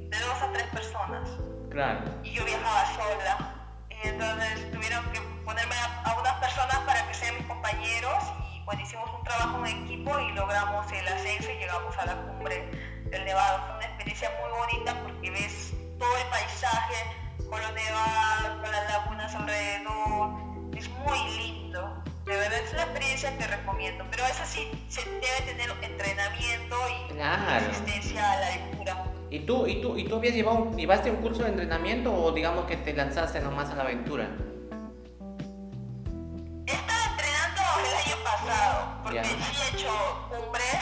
de 0.10 0.20
dos 0.20 0.41
a 0.41 0.51
tres 0.51 0.68
personas. 0.68 1.30
Claro. 1.70 2.02
Y 2.24 2.32
yo 2.32 2.44
viajaba 2.46 2.86
sola. 2.96 3.56
Y 3.90 4.08
entonces 4.08 4.72
tuvieron 4.72 5.04
que 5.12 5.22
ponerme 5.46 5.76
a, 5.76 6.10
a, 6.10 6.20
unas 6.20 6.34
personas 6.36 6.78
para 6.80 7.08
que 7.08 7.14
sean 7.14 7.36
mis 7.36 7.46
compañeros. 7.46 8.24
Y 8.54 8.64
bueno, 8.66 8.82
hicimos 8.82 9.10
un 9.14 9.24
trabajo 9.24 9.66
en 9.66 9.84
equipo 9.84 10.20
y 10.20 10.32
logramos 10.34 10.92
el 10.92 11.08
ascenso 11.08 11.52
y 11.52 11.58
llegamos 11.58 11.98
a 11.98 12.06
la 12.06 12.16
cumbre 12.16 12.70
del 13.06 13.26
Nevado. 13.26 13.60
Fue 13.68 13.78
una 13.78 13.86
experiencia 13.86 14.32
muy 14.42 14.58
bonita 14.58 14.96
porque 15.04 15.32
ves 15.32 15.74
todo 15.98 16.18
el 16.18 16.28
paisaje 16.28 17.30
con 17.50 17.62
los 17.62 17.74
nevados, 17.74 18.62
con 18.62 18.72
las 18.72 18.90
lagunas 18.90 19.36
alrededor. 19.36 20.30
Es 20.78 20.90
muy 20.90 21.20
lindo. 21.38 22.04
De 22.26 22.36
verdad 22.38 22.60
es 22.60 22.74
una 22.74 22.84
experiencia 22.84 23.38
que 23.38 23.48
recomiendo. 23.48 24.06
Pero 24.12 24.26
eso 24.26 24.44
sí, 24.46 24.72
se 24.88 25.04
debe 25.04 25.42
tener 25.46 25.70
entrenamiento 25.82 26.76
y 26.90 27.14
claro. 27.14 27.68
resistencia 27.68 28.32
a 28.32 28.40
la 28.40 28.48
altura. 28.48 29.19
¿Y 29.32 29.40
tú, 29.42 29.68
y 29.68 29.82
tú, 29.82 29.96
y 29.98 30.06
tú 30.06 30.16
habías 30.16 30.34
llevado, 30.34 30.72
llevaste 30.76 31.12
un 31.12 31.18
curso 31.18 31.44
de 31.44 31.50
entrenamiento 31.50 32.12
o 32.14 32.32
digamos 32.32 32.66
que 32.66 32.78
te 32.78 32.94
lanzaste 32.94 33.40
nomás 33.42 33.70
a 33.70 33.76
la 33.76 33.84
aventura? 33.84 34.28
Estaba 36.66 37.06
entrenando 37.12 37.62
el 37.86 37.94
año 37.96 38.24
pasado, 38.24 38.88
porque 39.04 39.18
Ya. 39.18 39.24
sí 39.24 39.36
he 39.38 39.76
hecho 39.76 39.92
cumbres 40.30 40.76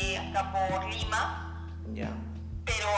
eh, 0.00 0.18
acá 0.18 0.52
por 0.52 0.84
Lima, 0.90 1.68
Ya. 1.92 2.10
pero 2.64 2.88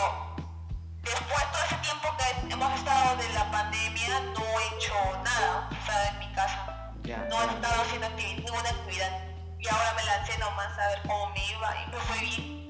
después 1.03 1.42
todo 1.53 1.62
ese 1.66 1.76
tiempo 1.82 2.09
que 2.16 2.53
hemos 2.53 2.74
estado 2.78 3.16
de 3.16 3.28
la 3.34 3.51
pandemia 3.51 4.20
no 4.34 4.45
he 4.45 4.76
hecho 4.76 4.95
nada, 5.24 5.68
o 5.72 5.86
sea, 5.86 6.09
en 6.11 6.18
mi 6.20 6.32
casa. 6.34 6.92
Ya. 7.03 7.16
No 7.28 7.42
he 7.42 7.47
estado 7.47 7.82
haciendo 7.82 8.07
activi- 8.07 8.36
ninguna 8.45 8.70
actividad. 8.70 9.11
Y 9.59 9.66
ahora 9.68 9.95
me 9.97 10.05
lancé 10.05 10.38
nomás 10.38 10.78
a 10.78 10.88
ver 10.88 10.99
cómo 11.03 11.30
me 11.30 11.40
iba 11.51 11.74
y 11.82 11.90
me 11.90 11.97
fue 11.99 12.20
bien. 12.20 12.63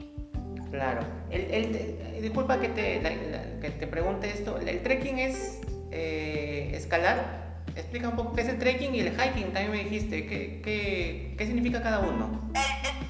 Claro. 0.75 1.03
El, 1.31 1.43
el- 1.55 1.77
eh, 1.77 2.19
disculpa 2.21 2.59
que 2.61 2.69
te, 2.69 3.01
la- 3.01 3.11
la- 3.11 3.61
que 3.61 3.71
te 3.71 3.87
pregunte 3.87 4.29
esto. 4.31 4.59
¿El, 4.59 4.69
el 4.69 4.83
trekking 4.83 5.19
es 5.21 5.61
eh, 5.93 6.73
escalar? 6.75 7.45
Explica 7.77 8.09
un 8.09 8.17
poco 8.17 8.33
qué 8.35 8.43
es 8.43 8.49
el 8.49 8.59
trekking 8.59 8.93
y 8.95 9.01
el 9.01 9.13
hiking, 9.15 9.53
también 9.53 9.71
me 9.71 9.79
dijiste. 9.85 10.27
¿Qué, 10.27 10.61
qué, 10.65 11.35
qué 11.39 11.47
significa 11.47 11.81
cada 11.83 12.01
uno? 12.01 12.51
El, 12.55 12.61
el- 12.89 13.07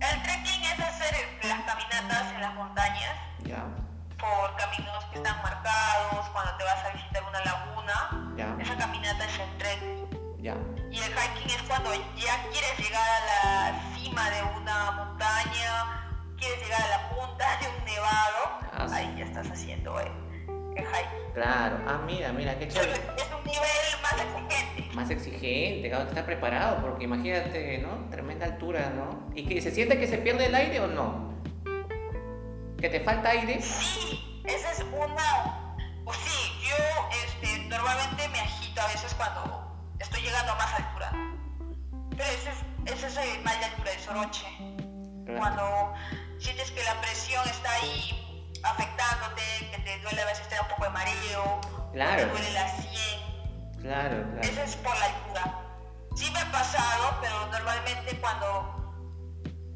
el 0.00 0.22
trekking 0.22 0.62
es 0.62 0.78
hacer 0.78 1.14
las 1.42 1.60
caminatas 1.62 2.32
en 2.34 2.40
las 2.40 2.54
montañas 2.54 3.14
Ya, 3.44 3.64
por 4.16 4.56
caminos 4.56 5.04
que 5.10 5.18
están 5.18 5.42
marcados, 5.42 6.28
cuando 6.32 6.56
te 6.56 6.64
vas 6.64 6.84
a 6.84 6.92
visitar 6.94 7.22
una 7.28 7.40
laguna. 7.44 8.34
ya, 8.36 8.56
Esa 8.62 8.76
caminata 8.76 9.24
es 9.26 9.38
el 9.40 9.58
trekking. 9.58 10.42
ya. 10.42 10.54
Y 10.92 10.98
el 10.98 11.12
hiking 11.12 11.50
es 11.50 11.62
cuando 11.66 11.90
ya 11.94 12.46
quieres 12.52 12.78
llegar 12.78 13.02
a 13.02 13.20
la 13.26 13.94
cima 13.96 14.30
de 14.30 14.42
una 14.62 14.90
montaña, 14.92 16.07
quieres 16.38 16.62
llegar 16.62 16.80
a 16.82 16.88
la 16.88 17.08
punta 17.10 17.58
de 17.60 17.68
un 17.68 17.84
nevado, 17.84 18.60
Ah, 18.72 18.86
sí. 18.88 18.94
ahí 18.94 19.14
ya 19.18 19.24
estás 19.24 19.50
haciendo 19.50 19.98
el, 20.00 20.06
el 20.76 20.84
hiking. 20.84 21.32
Claro. 21.34 21.78
Ah, 21.86 22.00
mira, 22.06 22.32
mira, 22.32 22.58
qué 22.58 22.68
chévere. 22.68 22.92
es 23.16 23.32
un 23.36 23.44
nivel 23.44 24.02
más 24.02 24.12
exigente. 24.20 24.94
Más 24.94 25.10
exigente, 25.10 25.88
claro, 25.88 26.04
que 26.04 26.10
estar 26.10 26.26
preparado, 26.26 26.80
porque 26.80 27.04
imagínate, 27.04 27.78
¿no? 27.78 28.08
Tremenda 28.10 28.46
altura, 28.46 28.90
¿no? 28.94 29.30
¿Y 29.34 29.46
que 29.46 29.60
se 29.60 29.70
siente 29.70 29.98
que 29.98 30.06
se 30.06 30.18
pierde 30.18 30.46
el 30.46 30.54
aire 30.54 30.80
o 30.80 30.86
no? 30.86 31.34
¿Que 32.80 32.88
te 32.88 33.00
falta 33.00 33.30
aire? 33.30 33.60
Sí, 33.60 34.40
esa 34.44 34.70
es 34.72 34.80
una... 34.92 35.76
Pues 36.04 36.16
sí, 36.18 36.52
yo 36.68 37.08
este, 37.24 37.68
normalmente 37.68 38.28
me 38.28 38.40
agito 38.40 38.80
a 38.80 38.86
veces 38.86 39.12
cuando 39.14 39.76
estoy 39.98 40.22
llegando 40.22 40.52
a 40.52 40.56
más 40.56 40.74
altura. 40.80 41.12
Pero 42.10 42.24
ese 42.24 42.50
es, 42.50 42.94
ese 42.94 43.06
es 43.08 43.16
el 43.36 43.42
mal 43.44 43.58
de 43.58 43.64
altura 43.66 43.90
de 43.90 43.98
Soroche. 43.98 44.46
Claro. 45.26 45.38
Cuando 45.38 45.94
sientes 46.38 46.70
que 46.70 46.82
la 46.84 47.00
presión 47.00 47.46
está 47.48 47.72
ahí 47.74 48.54
afectándote, 48.62 49.42
que 49.70 49.78
te 49.78 49.98
duele 50.00 50.22
a 50.22 50.26
veces 50.26 50.48
te 50.48 50.54
da 50.54 50.62
un 50.62 50.68
poco 50.68 50.84
de 50.84 50.90
mareo, 50.90 51.60
Claro. 51.92 52.22
te 52.22 52.26
duele 52.30 52.50
la 52.52 52.68
sien. 52.76 53.20
Claro, 53.80 54.22
claro. 54.32 54.40
Eso 54.42 54.62
es 54.62 54.76
por 54.76 54.96
la 54.98 55.04
altura. 55.06 55.60
Sí 56.16 56.30
me 56.32 56.40
ha 56.40 56.50
pasado, 56.50 57.18
pero 57.20 57.46
normalmente 57.46 58.18
cuando 58.20 58.74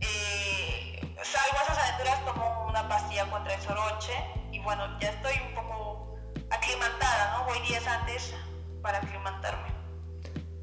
eh, 0.00 1.16
salgo 1.22 1.58
a 1.58 1.62
esas 1.62 1.78
aventuras 1.78 2.24
tomo 2.24 2.66
una 2.68 2.88
pastilla 2.88 3.30
contra 3.30 3.54
el 3.54 3.62
soroche 3.62 4.12
y 4.50 4.58
bueno, 4.60 4.98
ya 4.98 5.10
estoy 5.10 5.34
un 5.46 5.54
poco 5.54 5.72
voy 7.52 7.60
días 7.66 7.86
antes 7.86 8.34
para 8.82 8.98
aclimatarme. 8.98 9.61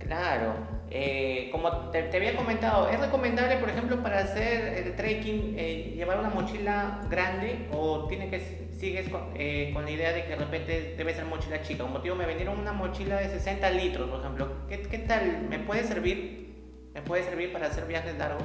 Claro, 0.10 0.56
eh, 0.90 1.50
como 1.52 1.92
te, 1.92 2.00
había 2.18 2.36
comentado, 2.36 2.90
¿es 2.90 3.00
recomendable, 3.00 3.58
por 3.58 3.70
ejemplo, 3.70 4.02
para 4.02 4.22
hacer 4.22 4.80
el 4.80 4.96
trekking 4.96 5.54
eh, 5.56 5.94
llevar 5.96 6.18
una 6.18 6.32
mochila 6.32 7.02
grande 7.08 7.70
o 7.72 8.08
tiene 8.08 8.28
que 8.32 8.72
sigues 8.76 9.08
con, 9.08 9.34
eh, 9.36 9.70
con, 9.72 9.86
la 9.86 9.92
idea 9.92 10.12
de 10.12 10.24
que 10.24 10.30
de 10.30 10.36
repente 10.38 10.96
debe 10.98 11.14
ser 11.14 11.26
mochila 11.26 11.62
chica? 11.62 11.84
Como 11.84 11.94
motivo 11.94 12.16
me 12.16 12.26
vendieron 12.26 12.58
una 12.60 12.74
mochila 12.74 13.18
de 13.18 13.30
60 13.30 13.70
litros, 13.70 14.10
por 14.10 14.22
ejemplo. 14.22 14.68
¿Qué, 14.68 14.82
¿Qué, 14.82 14.98
tal? 14.98 15.44
¿Me 15.48 15.60
puede 15.60 15.84
servir? 15.84 16.56
¿Me 16.96 17.04
puede 17.04 17.24
servir 17.24 17.54
para 17.54 17.68
hacer 17.68 17.86
viajes 17.86 18.18
largos? 18.18 18.42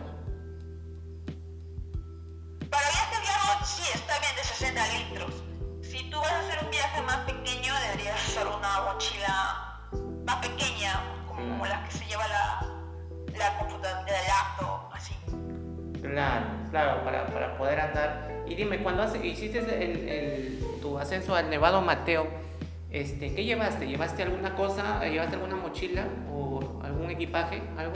Para 2.69 2.87
viajes 2.91 3.21
largos 3.27 3.67
sí, 3.67 3.91
está 3.95 4.19
bien 4.21 4.37
de 4.37 4.45
60 4.45 4.83
litros. 4.99 5.43
Si 5.81 6.11
tú 6.11 6.19
vas 6.19 6.31
a 6.31 6.41
hacer 6.41 6.63
un 6.63 6.71
viaje 6.71 7.01
más 7.01 7.21
pequeño, 7.21 7.73
deberías 7.89 8.29
usar 8.29 8.49
una 8.49 8.93
mochila 8.93 9.81
más 10.27 10.47
pequeña, 10.47 11.24
como, 11.49 11.67
las 11.67 11.89
que 11.89 11.99
se 11.99 12.05
lleva 12.07 12.27
la, 12.29 12.67
la 13.37 13.59
computadora, 13.59 14.01
el 14.01 14.27
laptop, 14.27 14.93
así. 14.93 15.15
Claro, 16.01 16.47
claro, 16.71 17.05
para, 17.05 17.27
para 17.27 17.57
poder 17.57 17.81
andar. 17.81 18.43
Y 18.47 18.55
dime, 18.55 18.83
cuando 18.83 19.05
hiciste 19.25 19.59
el, 19.59 20.09
el, 20.09 20.65
tu 20.81 20.99
ascenso 20.99 21.35
al 21.35 21.49
Nevado 21.49 21.81
Mateo, 21.81 22.27
este, 22.91 23.35
¿qué 23.35 23.45
llevaste? 23.45 23.87
¿Llevaste 23.87 24.23
alguna 24.23 24.55
cosa? 24.55 25.05
¿Llevaste 25.05 25.35
alguna 25.35 25.57
mochila 25.57 26.07
o 26.33 26.81
algún 26.85 27.11
equipaje? 27.11 27.63
¿Algo? 27.77 27.95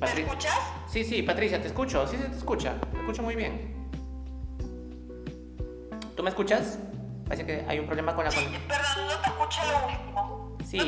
¿Me 0.00 0.22
escuchas? 0.22 0.54
Sí, 0.88 1.04
sí, 1.04 1.22
Patricia, 1.22 1.60
te 1.60 1.68
escucho. 1.68 2.06
Sí, 2.06 2.16
se 2.16 2.24
te 2.24 2.36
escucha. 2.36 2.74
Te 2.92 2.98
escucho 2.98 3.22
muy 3.22 3.36
bien. 3.36 3.75
¿Tú 6.16 6.22
me 6.22 6.30
escuchas? 6.30 6.78
Parece 7.26 7.44
que 7.44 7.64
hay 7.68 7.78
un 7.78 7.86
problema 7.86 8.14
con 8.14 8.24
la... 8.24 8.30
Sí, 8.30 8.46
perdón, 8.66 9.06
no 9.08 9.16
te 9.20 9.28
escuché 9.28 9.60
lo 9.70 9.86
último. 9.86 10.56
Sí, 10.64 10.80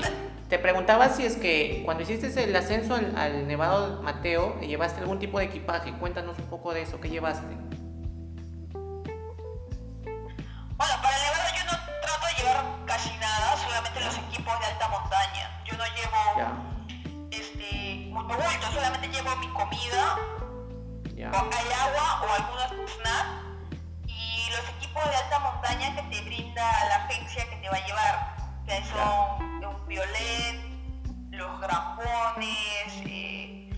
te... 0.49 0.59
preguntaba 0.59 1.11
si 1.11 1.27
es 1.27 1.37
que 1.37 1.83
cuando 1.85 2.03
hiciste 2.03 2.43
el 2.43 2.57
ascenso 2.57 2.95
al, 2.95 3.47
Nevado 3.47 4.03
Mateo, 4.03 4.59
¿llevaste 4.61 5.01
algún 5.01 5.19
tipo 5.19 5.39
de 5.39 5.45
equipaje? 5.45 5.93
Cuéntanos 5.93 6.39
un 6.39 6.47
poco 6.47 6.73
de 6.73 6.83
eso, 6.83 6.99
¿qué 7.01 7.11
llevaste? 7.11 7.47
Bueno, 7.47 7.75
para 10.77 11.17
el 11.17 11.23
Nevado 11.23 11.49
yo 11.57 11.65
no 11.65 11.79
trato 12.01 12.27
de 12.27 12.35
llevar 12.43 12.65
casi 12.87 13.11
nada, 13.19 13.57
solamente 13.57 14.01
los 14.01 14.17
equipos 14.17 14.59
de 14.61 14.67
alta 14.67 14.89
montaña. 14.89 15.63
Yo 15.67 15.77
no 15.77 15.85
llevo 15.85 16.17
solamente 18.73 19.09
llevo 19.09 19.37
mi 19.37 19.49
comida, 19.49 20.19
hay 21.17 21.25
agua 21.25 22.23
o 22.23 22.33
algunos 22.33 22.91
snacks 22.93 23.48
y 24.49 24.53
los 24.53 24.69
equipos 24.77 25.05
de 25.05 25.17
alta 25.17 25.39
montaña 25.41 25.95
que 25.95 26.03
te 26.03 26.23
brinda 26.23 26.63
la 26.89 26.97
agencia 27.05 27.49
que 27.51 27.57
te 27.57 27.69
va 27.69 27.77
a 27.77 27.87
llevar, 27.87 28.37
que 28.67 28.85
son 28.85 29.65
un 29.65 29.87
violet, 29.87 30.61
los 31.31 31.61
grampones, 31.61 32.93
eh, 33.07 33.71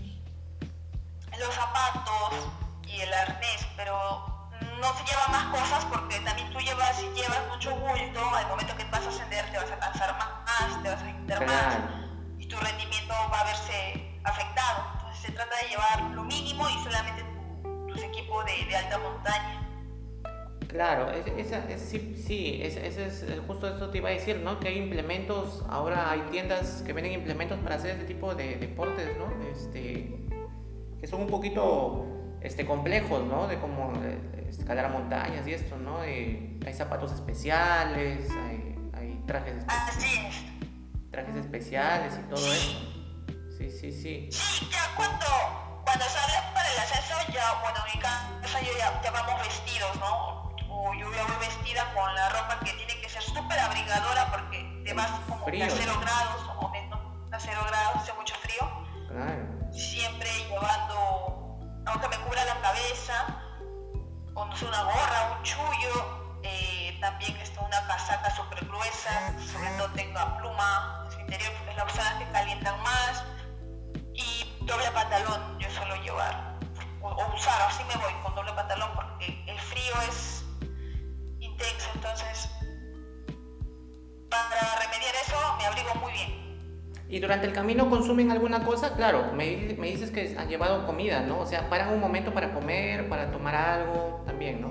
los 1.37 1.53
zapatos 1.53 2.47
y 2.87 3.01
el 3.01 3.13
arnés, 3.13 3.67
pero 3.75 4.47
no 4.79 4.93
se 4.95 5.03
lleva 5.03 5.27
más 5.27 5.45
cosas 5.45 5.85
porque 5.85 6.19
también 6.21 6.51
tú 6.51 6.59
llevas, 6.59 6.97
si 6.97 7.07
llevas 7.09 7.47
mucho 7.49 7.75
bulto, 7.75 8.35
al 8.35 8.47
momento 8.47 8.75
que 8.77 8.85
vas 8.85 9.05
a 9.05 9.09
ascender 9.09 9.45
te 9.51 9.57
vas 9.57 9.71
a 9.71 9.79
cansar 9.79 10.17
más, 10.17 10.83
te 10.83 10.89
vas 10.89 11.01
a 11.01 11.05
sentir 11.05 11.39
más 11.45 11.77
y 12.39 12.47
tu 12.47 12.57
rendimiento 12.57 13.13
va 13.31 13.41
a 13.41 13.43
verse 13.43 14.19
afectado. 14.23 14.85
Entonces 14.93 15.21
se 15.25 15.31
trata 15.31 15.55
de 15.57 15.69
llevar 15.69 16.01
lo 16.11 16.23
mínimo 16.23 16.67
y 16.69 16.83
solamente 16.83 17.23
tus 17.87 18.01
equipos 18.03 18.45
de, 18.45 18.75
alta 18.75 18.97
montaña. 18.99 19.70
Claro, 20.71 21.11
esa, 21.11 21.67
sí, 21.77 22.15
sí 22.25 22.61
ese, 22.63 22.87
es 22.87 23.25
justo 23.45 23.67
eso 23.67 23.89
te 23.89 23.97
iba 23.97 24.07
a 24.07 24.13
decir, 24.13 24.39
¿no? 24.39 24.57
Que 24.59 24.69
hay 24.69 24.77
implementos, 24.77 25.65
ahora 25.69 26.09
hay 26.09 26.21
tiendas 26.31 26.81
que 26.85 26.93
venden 26.93 27.11
implementos 27.11 27.59
para 27.59 27.75
hacer 27.75 27.91
este 27.91 28.05
tipo 28.05 28.33
de 28.35 28.55
deportes, 28.55 29.09
¿no? 29.17 29.29
Este, 29.51 30.15
que 30.97 31.07
son 31.07 31.21
un 31.21 31.27
poquito 31.27 32.05
este, 32.39 32.65
complejos, 32.65 33.25
¿no? 33.25 33.47
De 33.47 33.59
cómo 33.59 33.91
eh, 34.01 34.47
escalar 34.47 34.85
a 34.85 34.89
montañas 34.89 35.45
y 35.45 35.53
esto, 35.53 35.77
¿no? 35.77 35.99
hay 35.99 36.73
zapatos 36.73 37.11
especiales, 37.11 38.29
hay, 38.31 38.75
hay 38.93 39.23
trajes, 39.27 39.57
especiales, 39.57 40.43
trajes 41.11 41.35
especiales 41.35 42.13
y 42.17 42.29
todo 42.29 42.53
eso 42.53 43.01
sí, 43.69 43.91
sí. 43.91 44.29
Sí, 44.31 44.69
ya 44.71 44.95
cuando, 44.95 45.25
cuando 45.83 46.05
sales 46.05 46.41
para 46.53 46.71
el 46.71 46.79
ascenso, 46.79 47.15
ya, 47.33 47.59
bueno, 47.61 47.77
en 47.87 47.95
mi 47.95 48.01
casa 48.01 48.61
yo 48.61 48.71
ya, 48.77 49.01
ya 49.01 49.11
vamos 49.11 49.41
vestidos, 49.41 49.95
¿no? 49.97 50.40
O 50.83 50.93
yo 50.93 51.11
ya 51.13 51.23
voy 51.23 51.37
vestida 51.39 51.93
con 51.93 52.13
la 52.15 52.29
ropa 52.29 52.59
que 52.59 52.73
tiene 52.73 52.99
que 53.01 53.09
ser 53.09 53.21
súper 53.21 53.59
abrigadora 53.59 54.31
porque 54.31 54.81
te 54.83 54.93
vas 54.93 55.11
como 55.27 55.45
a 55.45 55.69
cero 55.69 55.93
grados 56.01 56.41
o 56.57 56.69
menos, 56.69 56.99
a 57.31 57.39
cero 57.39 57.61
grados, 57.67 58.01
hace 58.01 58.13
mucho 58.13 58.35
frío. 58.35 58.85
Claro. 59.07 59.71
Siempre 59.71 60.29
llevando, 60.49 61.59
aunque 61.85 62.07
me 62.07 62.17
cubra 62.25 62.43
la 62.45 62.59
cabeza, 62.61 63.13
sé, 64.55 64.65
una 64.65 64.83
gorra, 64.83 65.37
un 65.37 65.43
chullo, 65.43 66.39
eh, 66.43 66.97
también 66.99 67.35
está 67.37 67.61
una 67.61 67.87
casaca 67.87 68.35
súper 68.35 68.65
gruesa, 68.65 69.33
sobre 69.51 69.69
todo 69.77 69.89
tenga 69.93 70.37
pluma 70.37 71.03
en 71.05 71.11
su 71.11 71.19
interior, 71.19 71.53
porque 71.57 71.71
es 71.71 71.77
la 71.77 71.83
personas 71.85 72.13
que 72.15 72.31
calientan 72.31 72.81
más 72.81 73.23
doble 74.71 74.91
pantalón 74.91 75.59
yo 75.59 75.69
suelo 75.69 75.95
llevar 75.97 76.57
o, 77.01 77.09
usar, 77.33 77.61
así 77.63 77.83
me 77.85 77.95
voy 77.95 78.13
con 78.23 78.33
doble 78.35 78.53
pantalón 78.53 78.91
porque 78.95 79.43
el 79.47 79.59
frío 79.59 79.93
es 80.07 80.40
entonces 81.93 82.49
para 84.29 84.75
remediar 84.79 85.13
eso 85.21 85.35
me 85.57 85.65
abrigo 85.65 85.93
muy 85.95 86.13
bien. 86.13 86.41
¿Y 87.09 87.19
durante 87.19 87.45
el 87.45 87.53
camino 87.53 87.89
consumen 87.89 88.31
alguna 88.31 88.63
cosa? 88.63 88.95
Claro, 88.95 89.33
me, 89.33 89.75
me, 89.77 89.87
dices 89.87 90.11
que 90.11 90.35
han 90.37 90.47
llevado 90.47 90.85
comida, 90.85 91.19
¿no? 91.21 91.39
O 91.39 91.45
sea, 91.45 91.69
paran 91.69 91.93
un 91.93 91.99
momento 91.99 92.33
para 92.33 92.53
comer, 92.53 93.09
para 93.09 93.29
tomar 93.31 93.53
algo, 93.53 94.23
también, 94.25 94.61
¿no? 94.61 94.69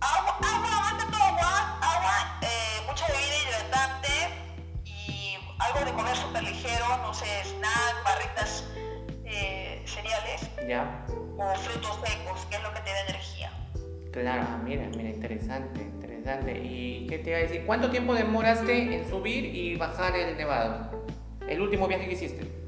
Agua, 0.00 0.38
agua, 0.40 0.70
más 0.70 1.10
todo 1.10 1.22
agua, 1.22 1.78
agua, 1.82 2.38
eh, 2.42 2.80
mucha 2.86 3.06
bebida 3.08 3.34
hidratante 3.48 4.08
y 4.84 5.36
algo 5.58 5.84
de 5.84 5.92
comer 5.92 6.16
súper 6.16 6.44
ligero, 6.44 6.96
no 6.98 7.12
sé, 7.12 7.26
snack, 7.44 8.04
barritas 8.04 8.64
cereales 9.84 10.48
o 11.38 11.54
frutos 11.56 11.98
secos, 12.04 12.46
que 12.48 12.56
es 12.56 12.62
lo 12.62 12.72
que. 12.72 12.77
Claro, 14.12 14.58
mira, 14.64 14.88
mira, 14.96 15.10
interesante, 15.10 15.82
interesante. 15.82 16.58
¿Y 16.64 17.06
qué 17.08 17.18
te 17.18 17.30
iba 17.30 17.38
a 17.38 17.42
decir? 17.42 17.64
¿Cuánto 17.66 17.90
tiempo 17.90 18.14
demoraste 18.14 18.94
en 18.94 19.08
subir 19.08 19.44
y 19.44 19.76
bajar 19.76 20.16
el 20.16 20.36
nevado? 20.36 21.04
El 21.46 21.60
último 21.60 21.86
viaje 21.86 22.06
que 22.06 22.14
hiciste. 22.14 22.58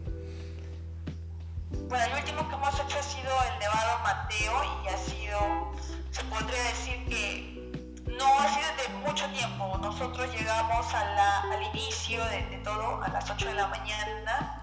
Bueno, 1.89 2.05
el 2.05 2.13
último 2.21 2.49
que 2.49 2.55
hemos 2.55 2.75
hecho 2.75 2.99
ha 2.99 3.03
sido 3.03 3.31
el 3.53 3.59
Nevado 3.59 3.99
Mateo 4.05 4.53
y 4.85 4.89
ha 4.89 4.97
sido, 4.97 5.73
se 6.11 6.23
podría 6.25 6.63
decir 6.63 7.05
que 7.09 8.07
no 8.07 8.39
ha 8.39 8.49
sido 8.49 8.69
de 8.77 9.07
mucho 9.07 9.27
tiempo. 9.31 9.77
Nosotros 9.79 10.33
llegamos 10.33 10.87
al 10.95 11.63
inicio 11.75 12.25
de, 12.27 12.61
todo 12.63 13.03
a 13.03 13.09
las 13.09 13.29
8 13.31 13.45
de 13.45 13.55
la 13.55 13.67
mañana 13.67 14.61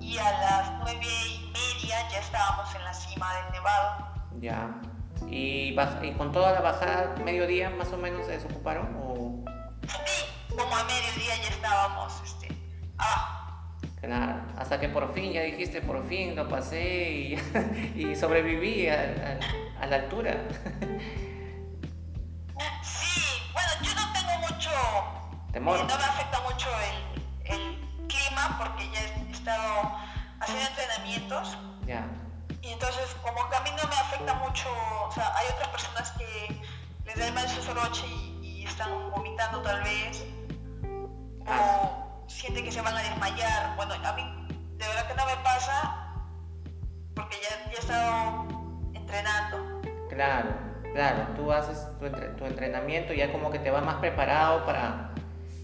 y 0.00 0.18
a 0.18 0.32
las 0.32 0.72
9 0.80 0.98
y 1.00 1.52
media 1.52 2.08
ya 2.10 2.18
estábamos 2.18 2.74
en 2.74 2.84
la 2.84 2.94
cima 2.94 3.34
del 3.34 3.52
nevado. 3.52 4.08
Ya. 4.40 4.95
¿Y, 5.28 5.74
con 6.16 6.32
toda 6.32 6.52
la 6.52 6.60
bajada, 6.60 7.14
mediodía 7.24 7.70
más 7.70 7.92
o 7.92 7.96
menos 7.96 8.26
se 8.26 8.32
desocuparon? 8.32 8.96
O... 9.00 9.44
Sí, 9.82 10.24
como 10.48 10.74
a 10.74 10.84
mediodía 10.84 11.36
ya 11.42 11.48
estábamos 11.48 12.12
este, 12.24 12.48
Claro, 14.00 14.42
hasta 14.56 14.78
que 14.78 14.88
por 14.88 15.12
fin 15.12 15.32
ya 15.32 15.42
dijiste, 15.42 15.82
por 15.82 16.06
fin 16.06 16.36
lo 16.36 16.48
pasé 16.48 17.10
y, 17.10 17.34
y 17.96 18.16
sobreviví 18.16 18.88
a, 18.88 19.38
a 19.80 19.86
la 19.86 19.96
altura. 19.96 20.36
No 25.66 25.72
me 25.72 26.04
afecta 26.04 26.40
mucho 26.42 26.68
el, 27.44 28.06
clima 28.06 28.56
porque 28.58 28.88
ya 28.92 29.00
he 29.00 29.32
estado 29.32 29.98
haciendo 30.38 30.68
entrenamientos. 30.68 31.58
Y 32.66 32.72
entonces, 32.72 33.16
como 33.22 33.48
que 33.48 33.56
a 33.56 33.60
mí 33.60 33.70
no 33.80 33.88
me 33.88 33.94
afecta 33.94 34.34
mucho, 34.34 34.68
o 35.06 35.12
sea, 35.12 35.32
hay 35.36 35.46
otras 35.54 35.68
personas 35.68 36.10
que 36.18 36.60
les 37.04 37.16
da 37.16 37.28
el 37.28 37.32
mal 37.32 37.48
soroche 37.48 38.06
y, 38.42 38.64
están 38.66 39.12
vomitando 39.12 39.62
tal 39.62 39.80
vez, 39.84 40.24
o 41.46 42.24
sienten 42.26 42.64
que 42.64 42.72
se 42.72 42.80
van 42.80 42.96
a 42.96 43.02
desmayar. 43.02 43.76
Bueno, 43.76 43.94
a 43.94 44.12
mí 44.14 44.22
de 44.76 44.84
verdad 44.84 45.06
que 45.06 45.14
no 45.14 45.26
me 45.26 45.36
pasa 45.44 46.12
porque 47.14 47.36
ya, 47.40 47.70
ya 47.70 47.76
he 47.76 47.78
estado 47.78 48.46
entrenando. 48.94 49.80
Claro, 50.08 50.50
claro, 50.92 51.28
tú 51.36 51.52
haces 51.52 51.86
tu, 52.00 52.10
tu 52.10 52.44
entrenamiento 52.46 53.14
ya 53.14 53.30
como 53.30 53.52
que 53.52 53.60
te 53.60 53.70
vas 53.70 53.84
más 53.84 53.96
preparado 53.96 54.66
para 54.66 55.12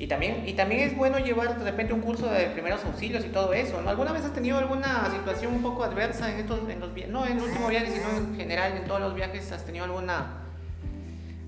Y 0.02 0.08
también, 0.08 0.42
y 0.48 0.54
también 0.54 0.80
es 0.80 0.96
bueno 0.96 1.20
llevar 1.20 1.56
de 1.56 1.64
repente 1.64 1.92
un 1.92 2.00
curso 2.00 2.26
de 2.26 2.46
primeros 2.46 2.84
auxilios 2.84 3.24
y 3.24 3.28
todo 3.28 3.52
eso. 3.52 3.78
¿Alguna 3.86 4.10
vez 4.10 4.24
has 4.24 4.32
tenido 4.32 4.58
alguna 4.58 5.08
situación 5.08 5.54
un 5.54 5.62
poco 5.62 5.84
adversa 5.84 6.28
en 6.28 6.40
estos, 6.40 6.68
en 6.68 6.80
los 6.80 6.90
no 7.06 7.24
en 7.24 7.38
el 7.38 7.44
último 7.44 7.68
viaje, 7.68 7.92
sino 7.92 8.08
en 8.10 8.34
general 8.34 8.76
en 8.78 8.84
todos 8.84 9.00
los 9.00 9.14
viajes 9.14 9.52
has 9.52 9.64
tenido 9.64 9.84
alguna 9.84 10.42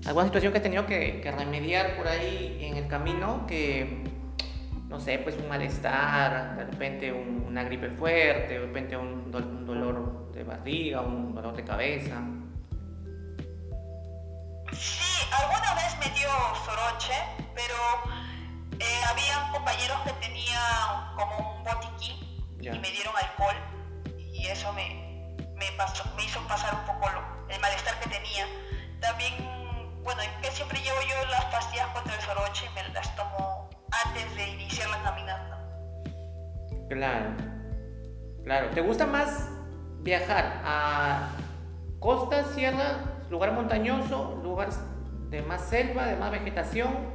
alguna 0.05 0.27
situación 0.27 0.53
que 0.53 0.59
has 0.59 0.63
tenido 0.63 0.85
que, 0.85 1.33
remediar 1.37 1.97
por 1.97 2.07
ahí 2.07 2.59
en 2.61 2.77
el 2.77 2.87
camino 2.87 3.45
que 3.45 4.05
no 4.87 5.01
sé, 5.01 5.19
pues 5.19 5.35
un 5.35 5.49
malestar, 5.49 6.55
de 6.55 6.63
repente 6.63 7.11
una 7.11 7.61
gripe 7.65 7.89
fuerte, 7.89 8.53
de 8.53 8.59
repente 8.59 8.95
un, 8.95 9.33
dolor 9.33 10.31
de 10.31 10.45
barriga, 10.45 11.01
un 11.01 11.35
dolor 11.35 11.57
de 11.57 11.63
cabeza. 11.65 12.21
Sí, 14.71 15.27
alguna 15.37 15.73
vez 15.75 15.97
me 15.99 16.17
dio 16.17 16.29
soroche, 16.65 17.15
pero 17.53 17.75
eh, 18.79 19.01
había 19.09 19.51
compañeros 19.51 19.97
que 20.05 20.11
tenían 20.13 21.15
como 21.15 21.57
un 21.57 21.63
botiquín 21.63 22.15
y 22.59 22.79
me 22.79 22.91
dieron 22.91 23.13
alcohol 23.15 23.55
y 24.17 24.47
eso 24.47 24.71
me, 24.73 25.35
me, 25.55 25.71
pasó, 25.77 26.03
me 26.15 26.25
hizo 26.25 26.39
pasar 26.47 26.73
un 26.75 26.85
poco 26.85 27.09
el 27.49 27.59
malestar 27.61 27.99
que 27.99 28.09
tenía. 28.09 28.45
También, 28.99 29.33
bueno, 30.03 30.21
que 30.41 30.51
siempre 30.51 30.79
llevo 30.79 30.97
yo 31.01 31.29
las 31.29 31.45
pastillas 31.45 31.87
contra 31.87 32.15
el 32.15 32.21
soroche 32.21 32.65
y 32.65 32.75
me 32.75 32.93
las 32.93 33.15
tomo 33.15 33.69
antes 34.05 34.35
de 34.35 34.47
iniciar 34.49 34.89
la 34.89 35.03
caminata. 35.03 35.55
Claro, 36.89 37.29
claro. 38.43 38.69
¿Te 38.71 38.81
gusta 38.81 39.05
más 39.05 39.49
viajar 39.99 40.61
a 40.65 41.29
costa, 41.99 42.43
sierra, 42.53 42.99
lugar 43.29 43.53
montañoso, 43.53 44.39
lugar 44.43 44.69
de 45.29 45.41
más 45.41 45.61
selva, 45.61 46.05
de 46.05 46.15
más 46.15 46.31
vegetación? 46.31 47.14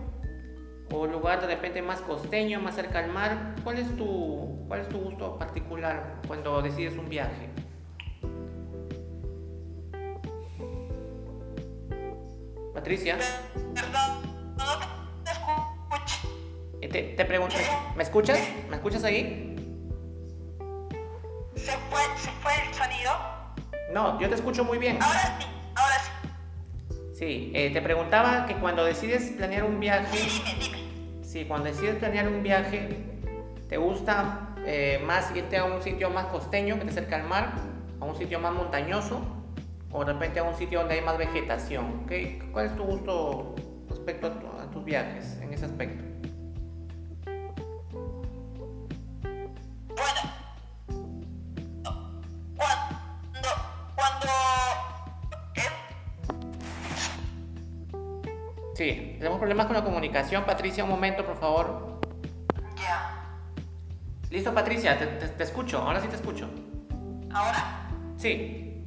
¿O 0.93 1.07
lugar 1.07 1.41
de 1.41 1.47
repente 1.47 1.83
más 1.83 2.01
costeño, 2.01 2.61
más 2.61 2.75
cerca 2.75 2.99
al 2.99 3.13
mar? 3.13 3.55
¿Cuál 3.63 3.79
es 3.79 3.97
tu, 3.97 4.65
cuál 4.67 4.81
es 4.81 4.89
tu 4.89 4.99
gusto 4.99 5.39
particular 5.39 6.17
cuando 6.27 6.61
decides 6.63 6.97
un 6.97 7.09
viaje? 7.09 7.49
Patricia. 12.75 13.19
Perdón, 13.75 14.57
no 14.57 14.65
te 15.25 15.31
escucho. 15.31 16.29
Te, 16.81 17.03
te 17.03 17.25
pregunto, 17.25 17.55
¿me 17.95 18.03
escuchas? 18.03 18.41
¿Me 18.69 18.77
escuchas 18.77 19.05
ahí? 19.05 19.55
¿Se 21.55 21.73
fue, 21.73 22.01
¿Se 22.17 22.31
fue 22.41 22.53
el 22.67 22.75
sonido? 22.75 23.13
No, 23.93 24.19
yo 24.21 24.29
te 24.29 24.35
escucho 24.35 24.65
muy 24.65 24.79
bien. 24.79 25.01
Ahora 25.01 25.39
sí, 25.39 25.47
ahora 25.77 25.95
sí. 25.99 26.11
Sí, 27.15 27.53
eh, 27.55 27.71
te 27.71 27.83
preguntaba 27.83 28.47
que 28.47 28.55
cuando 28.57 28.85
decides 28.85 29.31
planear 29.37 29.65
un 29.65 29.79
viaje... 29.79 30.17
Sí, 30.17 30.43
dime, 30.43 30.59
dime. 30.59 30.80
Sí, 31.31 31.45
cuando 31.45 31.69
decides 31.69 31.95
planear 31.95 32.27
un 32.27 32.43
viaje, 32.43 32.89
¿te 33.69 33.77
gusta 33.77 34.49
eh, 34.67 35.01
más 35.07 35.31
irte 35.37 35.59
a 35.59 35.65
un 35.65 35.81
sitio 35.81 36.11
más 36.11 36.27
costeño 36.27 36.77
que 36.77 36.87
te 36.87 36.91
acerca 36.91 37.15
al 37.15 37.23
mar? 37.23 37.53
¿A 38.01 38.05
un 38.05 38.17
sitio 38.17 38.41
más 38.41 38.53
montañoso? 38.53 39.21
¿O 39.93 40.05
de 40.05 40.13
repente 40.13 40.41
a 40.41 40.43
un 40.43 40.57
sitio 40.57 40.81
donde 40.81 40.95
hay 40.95 41.03
más 41.03 41.17
vegetación? 41.17 42.05
¿Qué, 42.09 42.43
¿Cuál 42.51 42.67
es 42.67 42.75
tu 42.75 42.83
gusto 42.83 43.55
respecto 43.89 44.27
a 44.61 44.69
tus 44.73 44.85
viajes 44.85 45.39
en 45.41 45.53
ese 45.53 45.67
aspecto? 45.67 46.03
Sí, 58.81 59.17
tenemos 59.19 59.39
problemas 59.39 59.67
con 59.67 59.77
la 59.77 59.85
comunicación. 59.85 60.43
Patricia, 60.47 60.85
un 60.85 60.89
momento, 60.89 61.23
por 61.23 61.37
favor. 61.39 62.01
Ya. 62.79 63.27
Listo, 64.31 64.55
Patricia, 64.55 64.99
te, 64.99 65.45
escucho. 65.45 65.83
Ahora 65.83 66.01
sí 66.01 66.09
te 66.09 66.17
escucho. 66.17 66.49
¿Ahora? 67.31 67.91
Sí. 68.17 68.87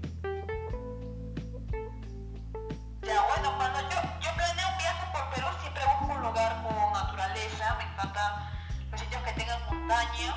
Ya, 3.03 3.21
bueno, 3.21 3.55
cuando 3.55 3.81
yo, 3.81 4.01
yo 4.19 4.33
planeo 4.33 4.67
un 4.67 4.77
viaje 4.79 5.05
por 5.13 5.29
Perú, 5.29 5.45
siempre 5.61 5.83
busco 5.85 6.11
un 6.11 6.23
lugar 6.23 6.63
con 6.63 6.91
naturaleza. 6.91 7.77
Me 7.77 7.83
encantan 7.83 8.49
los 8.89 8.99
sitios 8.99 9.21
que 9.21 9.31
tengan 9.33 9.61
montaña. 9.69 10.33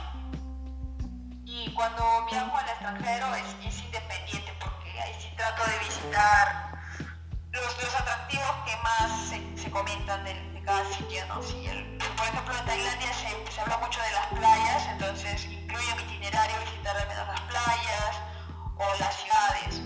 Y 1.47 1.73
cuando 1.73 2.27
viajo 2.31 2.59
al 2.59 2.69
extranjero 2.69 3.35
es, 3.37 3.57
es 3.67 3.85
independiente 3.87 4.53
porque 4.61 5.01
ahí 5.01 5.15
sí 5.19 5.33
trato 5.35 5.63
de 5.65 5.79
visitar 5.79 6.77
los, 7.53 7.75
que 7.75 7.87
más 8.87 9.31
se, 9.57 9.71
comentan 9.71 10.25
de, 10.25 10.63
cada 10.65 10.85
sitio, 10.93 11.27
¿no? 11.27 11.35
por 11.37 12.27
ejemplo, 12.27 12.55
en 12.59 12.67
Tailandia 12.67 13.13
se, 13.13 13.61
habla 13.61 13.79
mucho 13.79 14.01
de 14.01 14.13
las 14.13 14.27
playas, 14.27 14.87
entonces 14.91 15.45
incluyo 15.45 15.97
mi 15.97 16.03
itinerario 16.03 16.57
visitar 16.61 16.97
al 16.97 17.09
menos 17.09 17.27
las 17.29 17.41
playas 17.43 18.13
o 18.77 18.85
las 18.99 19.15
ciudades. 19.17 19.83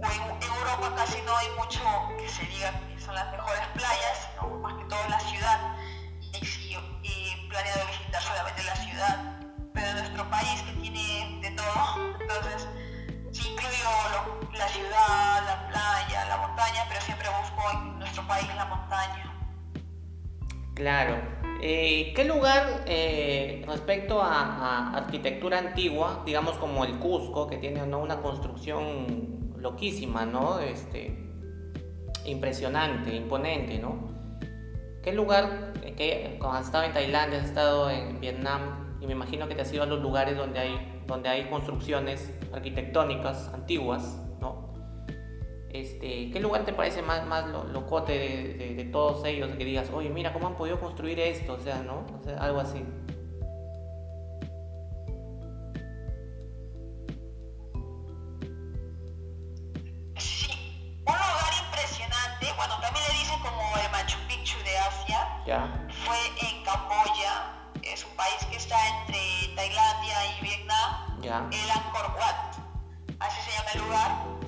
O 0.00 0.06
en, 0.10 0.42
Europa 0.42 0.94
casi 0.96 1.20
no 1.22 1.36
hay 1.36 1.48
mucho 1.58 1.80
que 2.18 2.28
se 2.28 2.44
diga 2.44 2.72
que 2.72 3.00
son 3.00 3.14
las 3.14 3.30
mejores 3.32 3.67
país 18.28 18.46
la 18.54 18.64
montaña. 18.66 19.34
Claro. 20.74 21.16
Eh, 21.60 22.12
¿Qué 22.14 22.24
lugar 22.24 22.84
eh, 22.86 23.64
respecto 23.66 24.22
a, 24.22 24.96
arquitectura 24.96 25.58
antigua, 25.58 26.22
digamos 26.24 26.56
como 26.58 26.84
el 26.84 27.00
Cusco, 27.00 27.48
que 27.48 27.56
tiene 27.56 27.82
una 27.82 28.20
construcción 28.22 29.54
loquísima, 29.56 30.24
¿no? 30.24 30.60
Este, 30.60 31.18
impresionante, 32.24 33.16
imponente, 33.16 33.80
¿no? 33.80 34.16
¿Qué 35.02 35.12
lugar, 35.12 35.72
eh, 35.82 35.94
que 35.94 36.36
cuando 36.38 36.58
has 36.58 36.66
estado 36.66 36.84
en 36.84 36.92
Tailandia, 36.92 37.40
has 37.40 37.46
estado 37.46 37.90
en 37.90 38.20
Vietnam, 38.20 38.96
y 39.00 39.06
me 39.06 39.14
imagino 39.14 39.48
que 39.48 39.56
te 39.56 39.62
has 39.62 39.72
ido 39.72 39.82
a 39.82 39.86
los 39.86 40.00
lugares 40.00 40.36
donde 40.36 40.60
hay 40.60 40.98
donde 41.08 41.30
hay 41.30 41.48
construcciones 41.48 42.32
arquitectónicas 42.52 43.48
antiguas, 43.54 44.02
¿no? 44.04 44.27
Este, 45.70 46.30
¿Qué 46.30 46.40
lugar 46.40 46.64
te 46.64 46.72
parece 46.72 47.02
más, 47.02 47.26
más 47.26 47.46
locote 47.72 48.12
de, 48.12 48.74
de, 48.74 48.84
todos 48.84 49.24
ellos? 49.26 49.50
Que 49.56 49.64
digas, 49.66 49.90
oye, 49.92 50.08
mira 50.08 50.32
cómo 50.32 50.46
han 50.46 50.56
podido 50.56 50.80
construir 50.80 51.20
esto, 51.20 51.54
o 51.54 51.60
sea, 51.60 51.82
¿no? 51.82 52.06
O 52.18 52.22
sea, 52.24 52.38
algo 52.38 52.60
así. 52.60 52.82
Sí, 60.16 60.48
un 61.04 61.12
lugar 61.12 61.52
impresionante, 61.66 62.46
bueno, 62.56 62.80
también 62.80 63.04
le 63.06 63.18
dicen 63.18 63.38
como 63.40 63.76
el 63.76 63.92
Machu 63.92 64.18
Picchu 64.26 64.58
de 64.64 64.78
Asia, 64.78 65.42
ya. 65.46 65.86
fue 66.06 66.16
en 66.48 66.64
Camboya, 66.64 67.72
es 67.82 68.06
un 68.06 68.16
país 68.16 68.42
que 68.50 68.56
está 68.56 68.76
entre 69.00 69.54
Tailandia 69.54 70.38
y 70.38 70.44
Vietnam, 70.44 71.50
el 71.52 71.70
Angkor 71.70 72.16
Wat, 72.16 72.56
así 73.20 73.42
se 73.42 73.50
llama 73.50 73.70
el 73.74 73.80
lugar. 73.82 74.47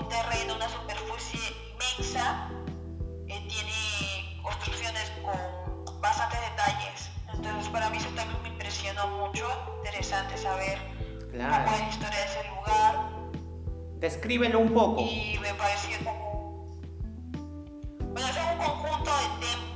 Un 0.00 0.08
terreno, 0.08 0.56
una 0.56 0.68
superficie 0.68 1.40
inmensa, 1.72 2.50
eh, 3.28 3.46
tiene 3.48 4.40
construcciones 4.42 5.12
con 5.22 6.00
bastantes 6.00 6.40
detalles. 6.50 7.10
Entonces 7.34 7.68
para 7.68 7.90
mí 7.90 7.98
eso 7.98 8.08
también 8.16 8.42
me 8.42 8.48
impresionó 8.48 9.06
mucho, 9.08 9.46
interesante 9.78 10.36
saber 10.36 10.78
claro. 11.30 11.64
cómo 11.64 11.76
es 11.76 11.82
la 11.82 11.88
historia 11.88 12.18
de 12.18 12.24
ese 12.24 12.48
lugar. 12.48 13.10
Descríbelo 13.98 14.58
un 14.58 14.72
poco. 14.72 15.00
Y 15.00 15.38
me 15.40 15.54
pareció 15.54 15.98
como... 16.04 16.30
Bueno, 18.12 18.28
es 18.28 18.36
un 18.36 18.58
conjunto 18.58 19.10
de 19.10 19.46
templos 19.46 19.70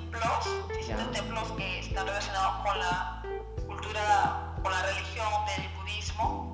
distintos 0.76 1.12
templos 1.12 1.52
que 1.52 1.78
están 1.80 2.06
relacionados 2.06 2.66
con 2.66 2.78
la 2.78 3.22
cultura, 3.66 4.54
con 4.62 4.70
la 4.70 4.82
religión 4.82 5.28
del 5.46 5.68
budismo. 5.78 6.53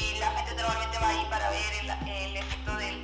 Y 0.00 0.18
la 0.18 0.30
gente 0.32 0.54
normalmente 0.62 0.98
va 0.98 1.08
ahí 1.08 1.26
para 1.30 1.50
ver 1.50 1.72
el, 1.82 2.36
efecto 2.36 2.76
del, 2.76 2.96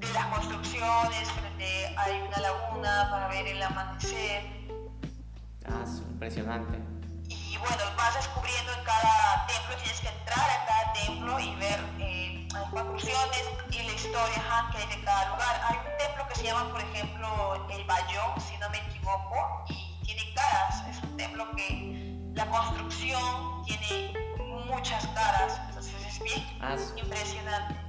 de 0.00 0.12
las 0.12 0.26
construcciones, 0.26 1.30
frente 1.32 1.94
hay 1.96 2.22
una 2.22 2.38
laguna 2.38 3.08
para 3.10 3.28
ver 3.28 3.46
el 3.46 3.62
amanecer. 3.62 4.44
Ah, 5.66 5.82
es 5.84 5.98
impresionante. 5.98 6.78
Y 7.28 7.56
bueno, 7.58 7.82
vas 7.96 8.14
descubriendo 8.14 8.72
en 8.72 8.84
cada 8.84 9.46
templo, 9.46 9.76
tienes 9.76 10.00
que 10.00 10.08
entrar 10.08 10.50
a 10.50 10.66
cada 10.66 10.92
templo 10.92 11.40
y 11.40 11.54
ver 11.56 11.80
eh, 11.98 12.48
las 12.52 12.70
construcciones 12.70 13.42
y 13.70 13.82
la 13.82 13.92
historia 13.92 14.68
que 14.72 14.78
hay 14.78 14.86
de 14.96 15.04
cada 15.04 15.30
lugar. 15.30 15.60
Hay 15.68 15.76
un 15.76 15.96
templo 15.98 16.28
que 16.28 16.34
se 16.36 16.44
llama, 16.44 16.70
por 16.70 16.80
ejemplo, 16.80 17.66
el 17.70 17.84
Bayón, 17.84 18.40
si 18.40 18.56
no 18.58 18.70
me 18.70 18.78
equivoco, 18.78 19.64
y 19.68 20.04
tiene 20.04 20.32
caras. 20.34 20.86
Es 20.88 21.02
un 21.02 21.16
templo 21.16 21.50
que 21.56 22.16
la 22.34 22.46
construcción 22.46 23.64
tiene 23.64 24.25
muchas 24.66 25.06
caras, 25.08 25.60
entonces 25.68 25.94
es 26.06 26.22
bien 26.22 26.46
ah, 26.60 26.76
impresionante. 26.96 27.86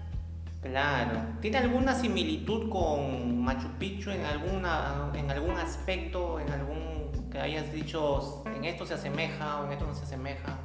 Claro. 0.61 1.21
¿Tiene 1.39 1.57
alguna 1.59 1.93
similitud 1.95 2.69
con 2.69 3.41
Machu 3.43 3.69
Picchu 3.77 4.09
en, 4.11 4.25
alguna, 4.25 5.11
en 5.13 5.29
algún 5.29 5.57
aspecto, 5.57 6.39
en 6.39 6.51
algún 6.51 7.29
que 7.31 7.39
hayas 7.39 7.71
dicho, 7.71 8.43
en 8.45 8.65
esto 8.65 8.85
se 8.85 8.95
asemeja 8.95 9.59
o 9.59 9.65
en 9.65 9.73
esto 9.73 9.85
no 9.85 9.93
se 9.93 10.03
asemeja? 10.03 10.57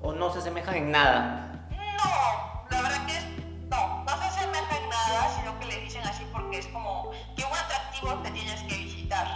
¿O 0.00 0.12
no 0.12 0.32
se 0.32 0.38
asemeja 0.38 0.76
en 0.76 0.90
nada? 0.90 1.68
No, 1.70 2.66
la 2.70 2.82
verdad 2.82 3.06
que 3.06 3.20
no, 3.68 4.04
no 4.04 4.18
se 4.18 4.24
asemeja 4.24 4.78
en 4.78 4.88
nada, 4.88 5.36
sino 5.36 5.58
que 5.58 5.66
le 5.66 5.80
dicen 5.80 6.02
así 6.04 6.24
porque 6.32 6.58
es 6.58 6.66
como 6.68 7.10
que 7.36 7.44
un 7.44 7.52
atractivo 7.52 8.22
que 8.22 8.30
tienes 8.30 8.62
que 8.62 8.76
visitar, 8.76 9.26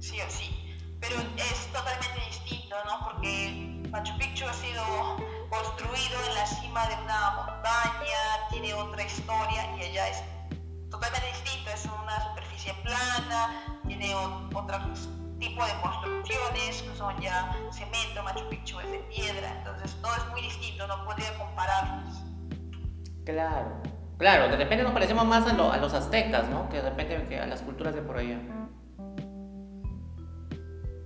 sí 0.00 0.20
o 0.20 0.30
sí. 0.30 0.76
Pero 1.00 1.16
es 1.36 1.72
totalmente 1.72 2.20
distinto, 2.26 2.76
¿no? 2.86 3.08
Porque 3.08 3.73
Machu 3.94 4.18
Picchu 4.18 4.44
ha 4.44 4.52
sido 4.52 4.82
construido 5.48 6.18
en 6.28 6.34
la 6.34 6.44
cima 6.48 6.84
de 6.88 6.94
una 7.04 7.30
montaña, 7.36 8.48
tiene 8.50 8.74
otra 8.74 9.04
historia 9.04 9.76
y 9.76 9.82
ella 9.82 10.08
es 10.08 10.20
totalmente 10.90 11.28
distinto, 11.28 11.70
es 11.70 11.84
una 11.84 12.28
superficie 12.28 12.74
plana, 12.82 13.80
tiene 13.86 14.12
otro 14.16 14.78
tipo 15.38 15.64
de 15.64 15.72
construcciones 15.80 16.82
que 16.82 16.96
son 16.96 17.20
ya 17.20 17.56
cemento, 17.70 18.20
Machu 18.24 18.48
Picchu 18.48 18.80
es 18.80 18.90
de 18.90 18.98
piedra, 18.98 19.58
entonces 19.58 19.96
todo 20.02 20.12
es 20.16 20.26
muy 20.32 20.42
distinto, 20.42 20.88
no 20.88 21.04
podría 21.04 21.32
compararlos. 21.38 22.16
Claro, 23.24 23.80
claro, 24.18 24.48
de 24.48 24.56
repente 24.56 24.82
nos 24.82 24.92
parecemos 24.92 25.24
más 25.24 25.46
a, 25.46 25.50
a 25.50 25.76
los 25.76 25.94
aztecas, 25.94 26.48
¿no? 26.48 26.68
Que 26.68 26.82
de 26.82 26.90
repente 26.90 27.28
que 27.28 27.38
a 27.38 27.46
las 27.46 27.62
culturas 27.62 27.94
de 27.94 28.02
por 28.02 28.18
allá. 28.18 28.40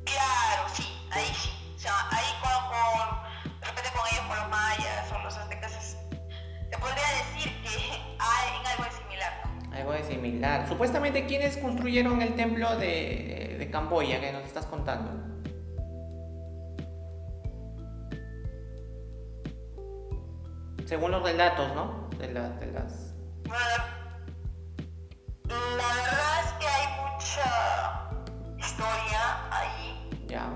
Claro, 0.07 0.63
sí, 0.73 0.89
ahí 1.11 1.27
sí. 1.35 1.58
Similar. 10.29 10.69
Supuestamente, 10.69 11.27
¿quiénes 11.27 11.57
construyeron 11.57 12.21
el 12.21 12.35
templo 12.35 12.77
de, 12.77 13.57
de 13.59 13.71
Camboya 13.71 14.21
que 14.21 14.33
nos 14.33 14.45
estás 14.45 14.67
contando? 14.67 15.11
Según 20.85 21.11
los 21.11 21.23
relatos, 21.23 21.75
¿no? 21.75 22.09
De, 22.19 22.33
la, 22.33 22.49
de 22.51 22.73
las... 22.73 23.15
la 23.45 23.53
verdad 25.51 26.45
es 26.45 26.53
que 26.59 26.67
hay 26.67 26.87
mucha 27.03 27.49
historia 28.59 29.51
ahí. 29.51 30.11
Ya. 30.27 30.51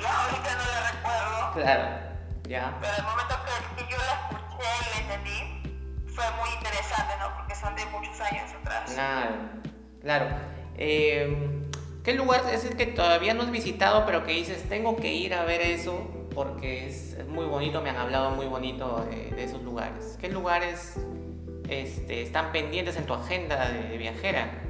Ya 0.00 0.24
ahorita 0.24 0.50
no 0.54 0.64
la 0.64 0.90
recuerdo. 0.92 1.52
Claro. 1.54 1.84
Ya. 2.48 2.78
Pero 2.80 2.92
el 2.98 3.02
momento 3.02 3.34
que, 3.76 3.82
yo 3.90 3.98
la 3.98 4.14
escuché 4.14 4.68
y 4.80 4.86
la 4.90 5.14
entendí, 5.14 5.38
fue 6.14 6.24
muy 6.40 6.48
interesante, 6.54 7.14
¿no? 7.18 7.34
Porque 7.36 7.54
son 7.54 7.74
de 7.74 7.84
muchos 7.86 8.20
años 8.20 8.50
atrás. 8.60 8.92
Claro, 8.92 9.34
claro. 10.00 10.26
Eh, 10.76 11.62
¿Qué 12.04 12.14
lugar 12.14 12.42
es 12.52 12.64
el 12.64 12.76
que 12.76 12.86
todavía 12.86 13.34
no 13.34 13.42
has 13.42 13.50
visitado, 13.50 14.06
pero 14.06 14.24
que 14.24 14.32
dices, 14.32 14.68
tengo 14.68 14.96
que 14.96 15.12
ir 15.12 15.34
a 15.34 15.44
ver 15.44 15.60
eso 15.62 16.10
porque 16.34 16.86
es, 16.86 17.16
muy 17.28 17.46
bonito, 17.46 17.80
me 17.80 17.90
han 17.90 17.96
hablado 17.96 18.30
muy 18.30 18.46
bonito 18.46 19.06
de, 19.10 19.42
esos 19.42 19.62
lugares? 19.62 20.16
¿Qué 20.20 20.28
lugares 20.28 20.94
este, 21.68 22.22
están 22.22 22.52
pendientes 22.52 22.96
en 22.96 23.06
tu 23.06 23.14
agenda 23.14 23.68
de 23.68 23.96
viajera? 23.96 24.64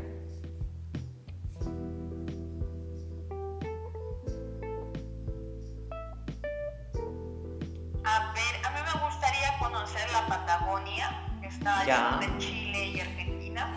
Está 11.47 12.19
de 12.19 12.39
Chile 12.39 12.87
y 12.87 13.01
Argentina. 13.01 13.75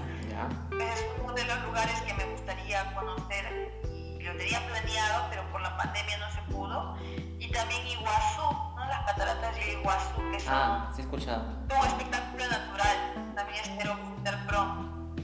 Es 0.80 1.06
uno 1.24 1.34
de 1.34 1.44
los 1.46 1.64
lugares 1.64 2.00
que 2.02 2.14
me 2.14 2.26
gustaría 2.26 2.94
conocer 2.94 3.72
y 3.92 4.22
lo 4.22 4.36
tenía 4.38 4.66
planeado, 4.68 5.26
pero 5.30 5.50
por 5.52 5.62
la 5.62 5.76
pandemia 5.78 6.18
no 6.18 6.32
se 6.32 6.42
pudo. 6.54 6.98
Y 7.40 7.52
también 7.52 7.86
Iguazú, 7.88 8.54
¿no? 8.76 8.86
las 8.88 9.06
cataratas 9.06 9.56
de 9.56 9.74
Iguazú, 9.74 10.22
que 10.32 10.40
son 10.40 10.54
ah, 10.54 10.92
sí 10.96 11.02
escuchado. 11.02 11.44
un 11.64 11.88
espectáculo 11.88 12.48
natural. 12.48 13.34
También 13.36 13.64
espero 13.64 13.96
visitar 13.96 14.48
pronto. 14.48 15.16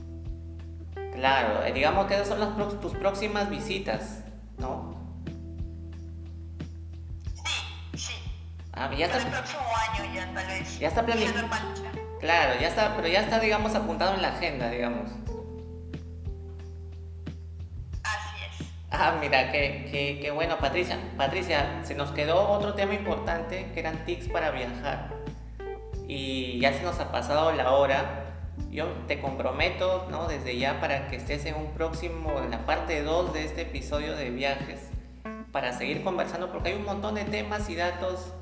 Claro, 1.14 1.64
eh, 1.64 1.74
digamos 1.74 2.08
que 2.08 2.16
esas 2.16 2.28
son 2.28 2.40
las 2.40 2.80
tus 2.80 2.94
próximas 2.94 3.50
visitas, 3.50 4.24
¿no? 4.58 4.94
Sí, 7.44 7.98
sí. 7.98 8.14
Ah, 8.74 8.92
ya 8.96 9.06
está. 9.06 9.20
el 9.20 9.28
próximo 9.28 9.64
año 9.90 10.14
ya 10.14 10.34
tal 10.34 10.48
vez. 10.48 10.80
Ya 10.80 10.88
está 10.88 11.06
planificado. 11.06 12.03
Claro, 12.24 12.58
ya 12.58 12.70
está, 12.70 12.96
pero 12.96 13.10
ya 13.10 13.20
está, 13.20 13.38
digamos, 13.38 13.76
apuntado 13.76 14.16
en 14.16 14.22
la 14.22 14.30
agenda, 14.30 14.70
digamos. 14.70 15.12
Así 18.02 18.38
es. 18.62 18.68
Ah, 18.92 19.18
mira, 19.20 19.52
qué, 19.52 20.20
qué, 20.22 20.32
bueno, 20.32 20.58
Patricia. 20.58 20.98
Patricia, 21.18 21.82
se 21.84 21.96
nos 21.96 22.12
quedó 22.12 22.48
otro 22.50 22.76
tema 22.76 22.94
importante 22.94 23.70
que 23.74 23.80
eran 23.82 24.06
tics 24.06 24.30
para 24.30 24.52
viajar. 24.52 25.10
Y 26.08 26.62
ya 26.62 26.72
se 26.72 26.84
nos 26.84 26.98
ha 27.02 27.12
pasado 27.12 27.52
la 27.52 27.72
hora. 27.72 28.24
Yo 28.72 28.86
te 29.06 29.20
comprometo, 29.20 30.08
¿no? 30.10 30.30
Desde 30.30 30.58
ya 30.58 30.80
para 30.80 31.10
que 31.10 31.18
estés 31.18 31.44
en 31.46 31.56
un 31.56 31.74
próximo, 31.74 32.40
en 32.42 32.52
la 32.52 32.66
parte 32.66 33.04
2 33.04 33.34
de 33.34 33.44
este 33.44 33.64
episodio 33.64 34.16
de 34.16 34.30
viajes, 34.30 34.80
para 35.52 35.74
seguir 35.74 36.06
conversando, 36.06 36.54
porque 36.54 36.70
hay 36.70 36.76
un 36.76 36.86
montón 36.86 37.16
de 37.16 37.26
temas 37.26 37.70
y 37.70 37.76
datos 37.76 38.34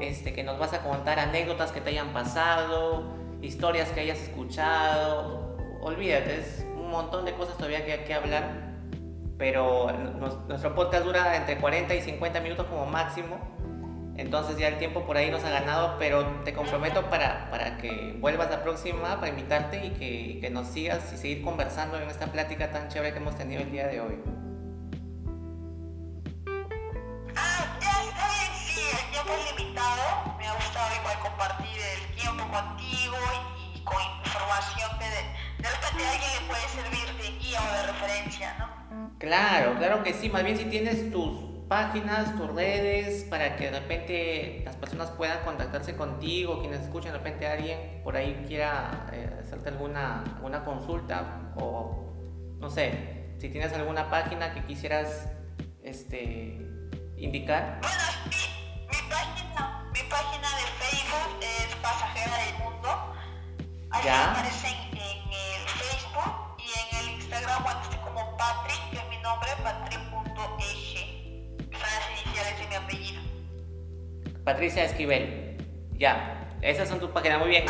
este, 0.00 0.32
que 0.32 0.42
nos 0.42 0.58
vas 0.58 0.72
a 0.72 0.82
contar 0.82 1.18
anécdotas 1.18 1.72
que 1.72 1.80
te 1.80 1.90
hayan 1.90 2.12
pasado, 2.12 3.14
historias 3.40 3.90
que 3.90 4.00
hayas 4.00 4.18
escuchado. 4.18 5.56
Olvídate, 5.80 6.40
es 6.40 6.66
un 6.76 6.90
montón 6.90 7.24
de 7.24 7.34
cosas 7.34 7.56
todavía 7.56 7.84
que 7.84 7.92
hay 7.92 8.04
que 8.04 8.14
hablar. 8.14 8.72
Pero 9.38 9.90
nuestro 10.48 10.74
podcast 10.74 11.04
dura 11.04 11.36
entre 11.36 11.56
40 11.58 11.94
y 11.94 12.02
50 12.02 12.40
minutos 12.40 12.66
como 12.66 12.86
máximo. 12.86 13.38
Entonces 14.16 14.58
ya 14.58 14.68
el 14.68 14.78
tiempo 14.78 15.04
por 15.04 15.16
ahí 15.16 15.30
nos 15.30 15.42
ha 15.42 15.50
ganado, 15.50 15.96
pero 15.98 16.24
te 16.44 16.52
comprometo 16.52 17.08
para, 17.08 17.50
para 17.50 17.78
que 17.78 18.16
vuelvas 18.20 18.50
la 18.50 18.62
próxima, 18.62 19.16
para 19.16 19.28
invitarte 19.28 19.86
y 19.86 19.90
que, 19.90 20.38
que 20.40 20.50
nos 20.50 20.68
sigas 20.68 21.12
y 21.14 21.16
seguir 21.16 21.42
conversando 21.42 21.98
en 21.98 22.08
esta 22.08 22.26
plática 22.26 22.70
tan 22.70 22.88
chévere 22.88 23.12
que 23.12 23.18
hemos 23.18 23.36
tenido 23.36 23.62
el 23.62 23.72
día 23.72 23.88
de 23.88 24.00
hoy. 24.00 24.18
Limitado, 29.56 30.36
me 30.38 30.46
ha 30.46 30.54
gustado 30.54 30.88
igual 31.00 31.18
compartir 31.20 31.76
el 31.80 32.16
tiempo 32.16 32.44
contigo 32.50 33.16
y, 33.74 33.80
con 33.84 34.00
información 34.24 34.90
que 34.98 35.04
de, 35.04 35.62
de 35.62 35.68
repente 35.68 36.04
a 36.04 36.12
alguien 36.12 36.30
le 36.40 36.48
puede 36.48 36.68
servir 36.68 37.22
de 37.22 37.38
guía 37.38 37.60
o 37.60 37.76
de 37.76 37.92
referencia, 37.92 38.56
¿no? 38.58 39.18
Claro, 39.18 39.76
claro 39.78 40.02
que 40.02 40.14
sí, 40.14 40.28
más 40.28 40.44
bien 40.44 40.56
si 40.56 40.64
tienes 40.66 41.10
tus 41.10 41.66
páginas, 41.68 42.36
tus 42.36 42.52
redes, 42.52 43.24
para 43.24 43.56
que 43.56 43.70
de 43.70 43.80
repente 43.80 44.62
las 44.64 44.76
personas 44.76 45.10
puedan 45.10 45.44
contactarse 45.44 45.96
contigo, 45.96 46.60
quienes 46.60 46.82
escuchen 46.82 47.12
de 47.12 47.18
repente 47.18 47.46
a 47.46 47.52
alguien 47.52 48.02
por 48.04 48.16
ahí 48.16 48.44
quiera 48.46 49.06
eh, 49.12 49.38
hacerte 49.40 49.70
alguna, 49.70 50.22
alguna 50.36 50.64
consulta 50.64 51.52
o 51.56 52.12
no 52.58 52.70
sé, 52.70 53.34
si 53.38 53.48
tienes 53.48 53.72
alguna 53.72 54.10
página 54.10 54.54
que 54.54 54.64
quisieras 54.64 55.28
este, 55.82 56.60
indicar. 57.16 57.80
Bueno, 57.80 57.98
sí 58.30 58.51
página, 59.08 59.90
mi 59.92 60.00
página 60.08 60.48
de 60.56 60.64
Facebook 60.80 61.38
es 61.40 61.74
Pasajera 61.76 62.36
del 62.38 62.54
Mundo. 62.58 63.14
Ahí 63.90 64.08
aparece 64.08 64.68
en, 64.68 64.98
el 64.98 65.68
Facebook 65.68 66.56
y 66.58 66.70
en 66.72 66.98
el 66.98 67.14
Instagram, 67.16 67.64
estoy 67.82 67.98
como 67.98 68.36
Patrick, 68.36 68.90
que 68.90 68.98
es 68.98 69.08
mi 69.08 69.18
nombre, 69.18 69.50
patri.eje. 69.62 71.56
Son 71.70 71.80
las 71.80 72.24
iniciales 72.24 72.58
de 72.58 72.66
mi 72.68 72.74
apellido. 72.74 73.22
Patricia 74.44 74.84
Esquivel. 74.84 75.56
Ya, 75.92 76.56
esas 76.62 76.88
son 76.88 77.00
tus 77.00 77.10
páginas. 77.10 77.38
Muy 77.38 77.48
bien. 77.48 77.64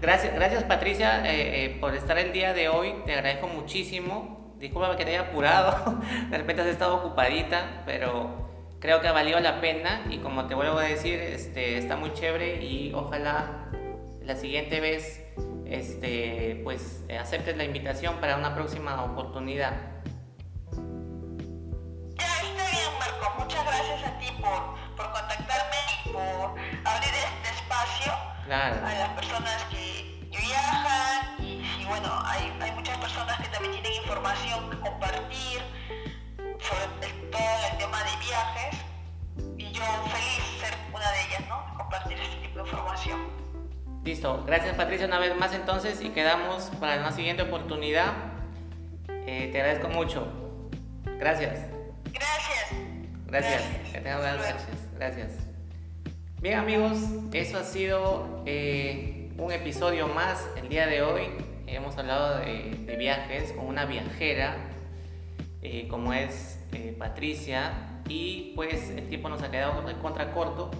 Gracias, 0.00 0.34
gracias 0.34 0.64
Patricia 0.64 1.24
eh, 1.24 1.64
eh, 1.64 1.78
por 1.80 1.94
estar 1.94 2.18
el 2.18 2.32
día 2.32 2.52
de 2.52 2.68
hoy. 2.68 2.94
Te 3.06 3.14
agradezco 3.14 3.48
muchísimo. 3.48 4.56
Discúlpame 4.58 4.96
que 4.96 5.04
te 5.04 5.10
haya 5.10 5.28
apurado. 5.28 6.00
De 6.30 6.38
repente 6.38 6.62
has 6.62 6.68
estado 6.68 6.96
ocupadita, 6.96 7.82
pero 7.86 8.41
creo 8.82 9.00
que 9.00 9.06
ha 9.06 9.12
valido 9.12 9.38
la 9.38 9.60
pena 9.60 10.02
y 10.10 10.18
como 10.18 10.48
te 10.48 10.56
vuelvo 10.56 10.76
a 10.78 10.82
decir, 10.82 11.20
este, 11.20 11.78
está 11.78 11.94
muy 11.94 12.12
chévere 12.14 12.64
y 12.64 12.92
ojalá 12.92 13.68
la 14.22 14.34
siguiente 14.34 14.80
vez 14.80 15.22
este, 15.66 16.60
pues 16.64 17.04
aceptes 17.18 17.56
la 17.56 17.62
invitación 17.62 18.16
para 18.16 18.36
una 18.36 18.56
próxima 18.56 19.04
oportunidad. 19.04 19.72
Ya 22.18 22.26
está 22.26 22.70
bien, 22.72 22.90
Marco. 22.98 23.44
Muchas 23.44 23.64
gracias 23.64 24.04
a 24.04 24.18
ti 24.18 24.26
por, 24.40 24.74
por 24.96 25.12
contactarme 25.12 25.76
y 26.04 26.08
por 26.08 26.50
abrir 26.84 27.14
este 27.14 27.54
espacio 27.54 28.12
a 28.50 28.94
las 28.98 29.08
personas 29.10 29.64
que, 29.70 30.10
viajan 30.28 31.40
y, 31.40 31.62
y 31.80 31.84
bueno, 31.86 32.08
hay, 32.24 32.52
hay 32.60 32.72
muchas 32.72 32.98
personas 32.98 33.38
que 33.40 33.48
también 33.48 33.74
tienen 33.74 33.92
información 34.02 34.70
que 34.70 34.78
compartir 34.78 35.62
sobre 36.62 36.86
todo 37.30 37.42
el 37.70 37.78
tema 37.78 37.98
de 38.04 38.10
viajes 38.24 38.80
y 39.58 39.72
yo 39.72 39.82
feliz 40.10 40.60
ser 40.60 40.74
una 40.92 41.10
de 41.12 41.20
ellas, 41.20 41.48
¿no? 41.48 41.76
Compartir 41.76 42.18
este 42.18 42.36
tipo 42.36 42.62
de 42.62 42.70
información. 42.70 43.20
Listo. 44.04 44.44
Gracias 44.46 44.74
Patricia 44.74 45.06
una 45.06 45.18
vez 45.18 45.36
más 45.36 45.52
entonces 45.54 46.00
y 46.02 46.10
quedamos 46.10 46.64
para 46.80 46.98
una 46.98 47.12
siguiente 47.12 47.42
oportunidad. 47.42 48.12
Eh, 49.08 49.48
te 49.52 49.60
agradezco 49.60 49.88
mucho. 49.88 50.26
Gracias. 51.18 51.66
Gracias. 52.12 52.72
Gracias. 53.26 53.62
Que 53.92 54.00
tengas 54.00 54.18
buenas 54.18 54.38
noches. 54.38 54.88
Gracias. 54.96 55.52
Bien 56.40 56.58
amigos, 56.58 56.98
eso 57.32 57.58
ha 57.58 57.62
sido 57.62 58.42
eh, 58.46 59.30
un 59.38 59.52
episodio 59.52 60.08
más 60.08 60.44
el 60.56 60.68
día 60.68 60.86
de 60.88 61.02
hoy. 61.02 61.28
Hemos 61.68 61.96
hablado 61.96 62.38
de, 62.38 62.96
viajes 62.98 63.52
con 63.52 63.66
una 63.66 63.84
viajera 63.84 64.71
eh, 65.62 65.88
como 65.88 66.12
es 66.12 66.58
Patricia 66.98 68.00
y 68.08 68.52
pues 68.56 68.90
el 68.90 69.08
tiempo 69.08 69.28
nos 69.28 69.42
ha 69.42 69.50
quedado 69.50 69.82
contra 70.00 70.32
corto 70.32 70.70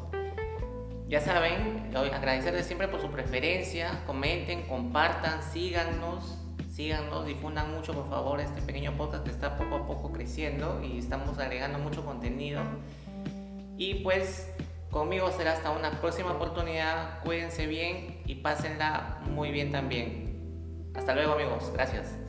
ya 1.13 1.21
saben, 1.21 1.91
agradecerles 1.95 2.65
siempre 2.65 2.89
por 2.89 2.99
su 3.03 3.11
preferencia, 3.11 4.03
comenten, 4.07 4.63
compartan, 4.63 5.43
síganos, 5.43 6.39
síganos, 6.71 7.27
difundan 7.27 7.71
mucho 7.71 7.93
por 7.93 8.09
favor 8.09 8.41
este 8.41 8.63
pequeño 8.63 8.97
podcast 8.97 9.23
que 9.23 9.31
está 9.31 9.59
poco 9.59 9.77
a 9.77 9.87
poco 9.87 10.11
creciendo 10.11 10.81
y 10.83 10.97
estamos 10.97 11.39
agregando 11.39 11.79
mucho 11.79 12.03
contenido. 12.03 12.63
Y 13.77 13.97
pues 13.97 14.51
conmigo 14.91 15.31
será 15.33 15.53
hasta 15.53 15.71
una 15.73 16.01
próxima 16.01 16.33
oportunidad, 16.33 17.23
cuídense 17.25 17.67
bien 17.67 18.23
y 18.25 18.37
pásenla 18.37 19.19
muy 19.27 19.51
bien 19.51 19.71
también. 19.71 20.91
Hasta 20.95 21.15
luego 21.15 21.35
amigos, 21.35 21.71
gracias. 21.75 22.22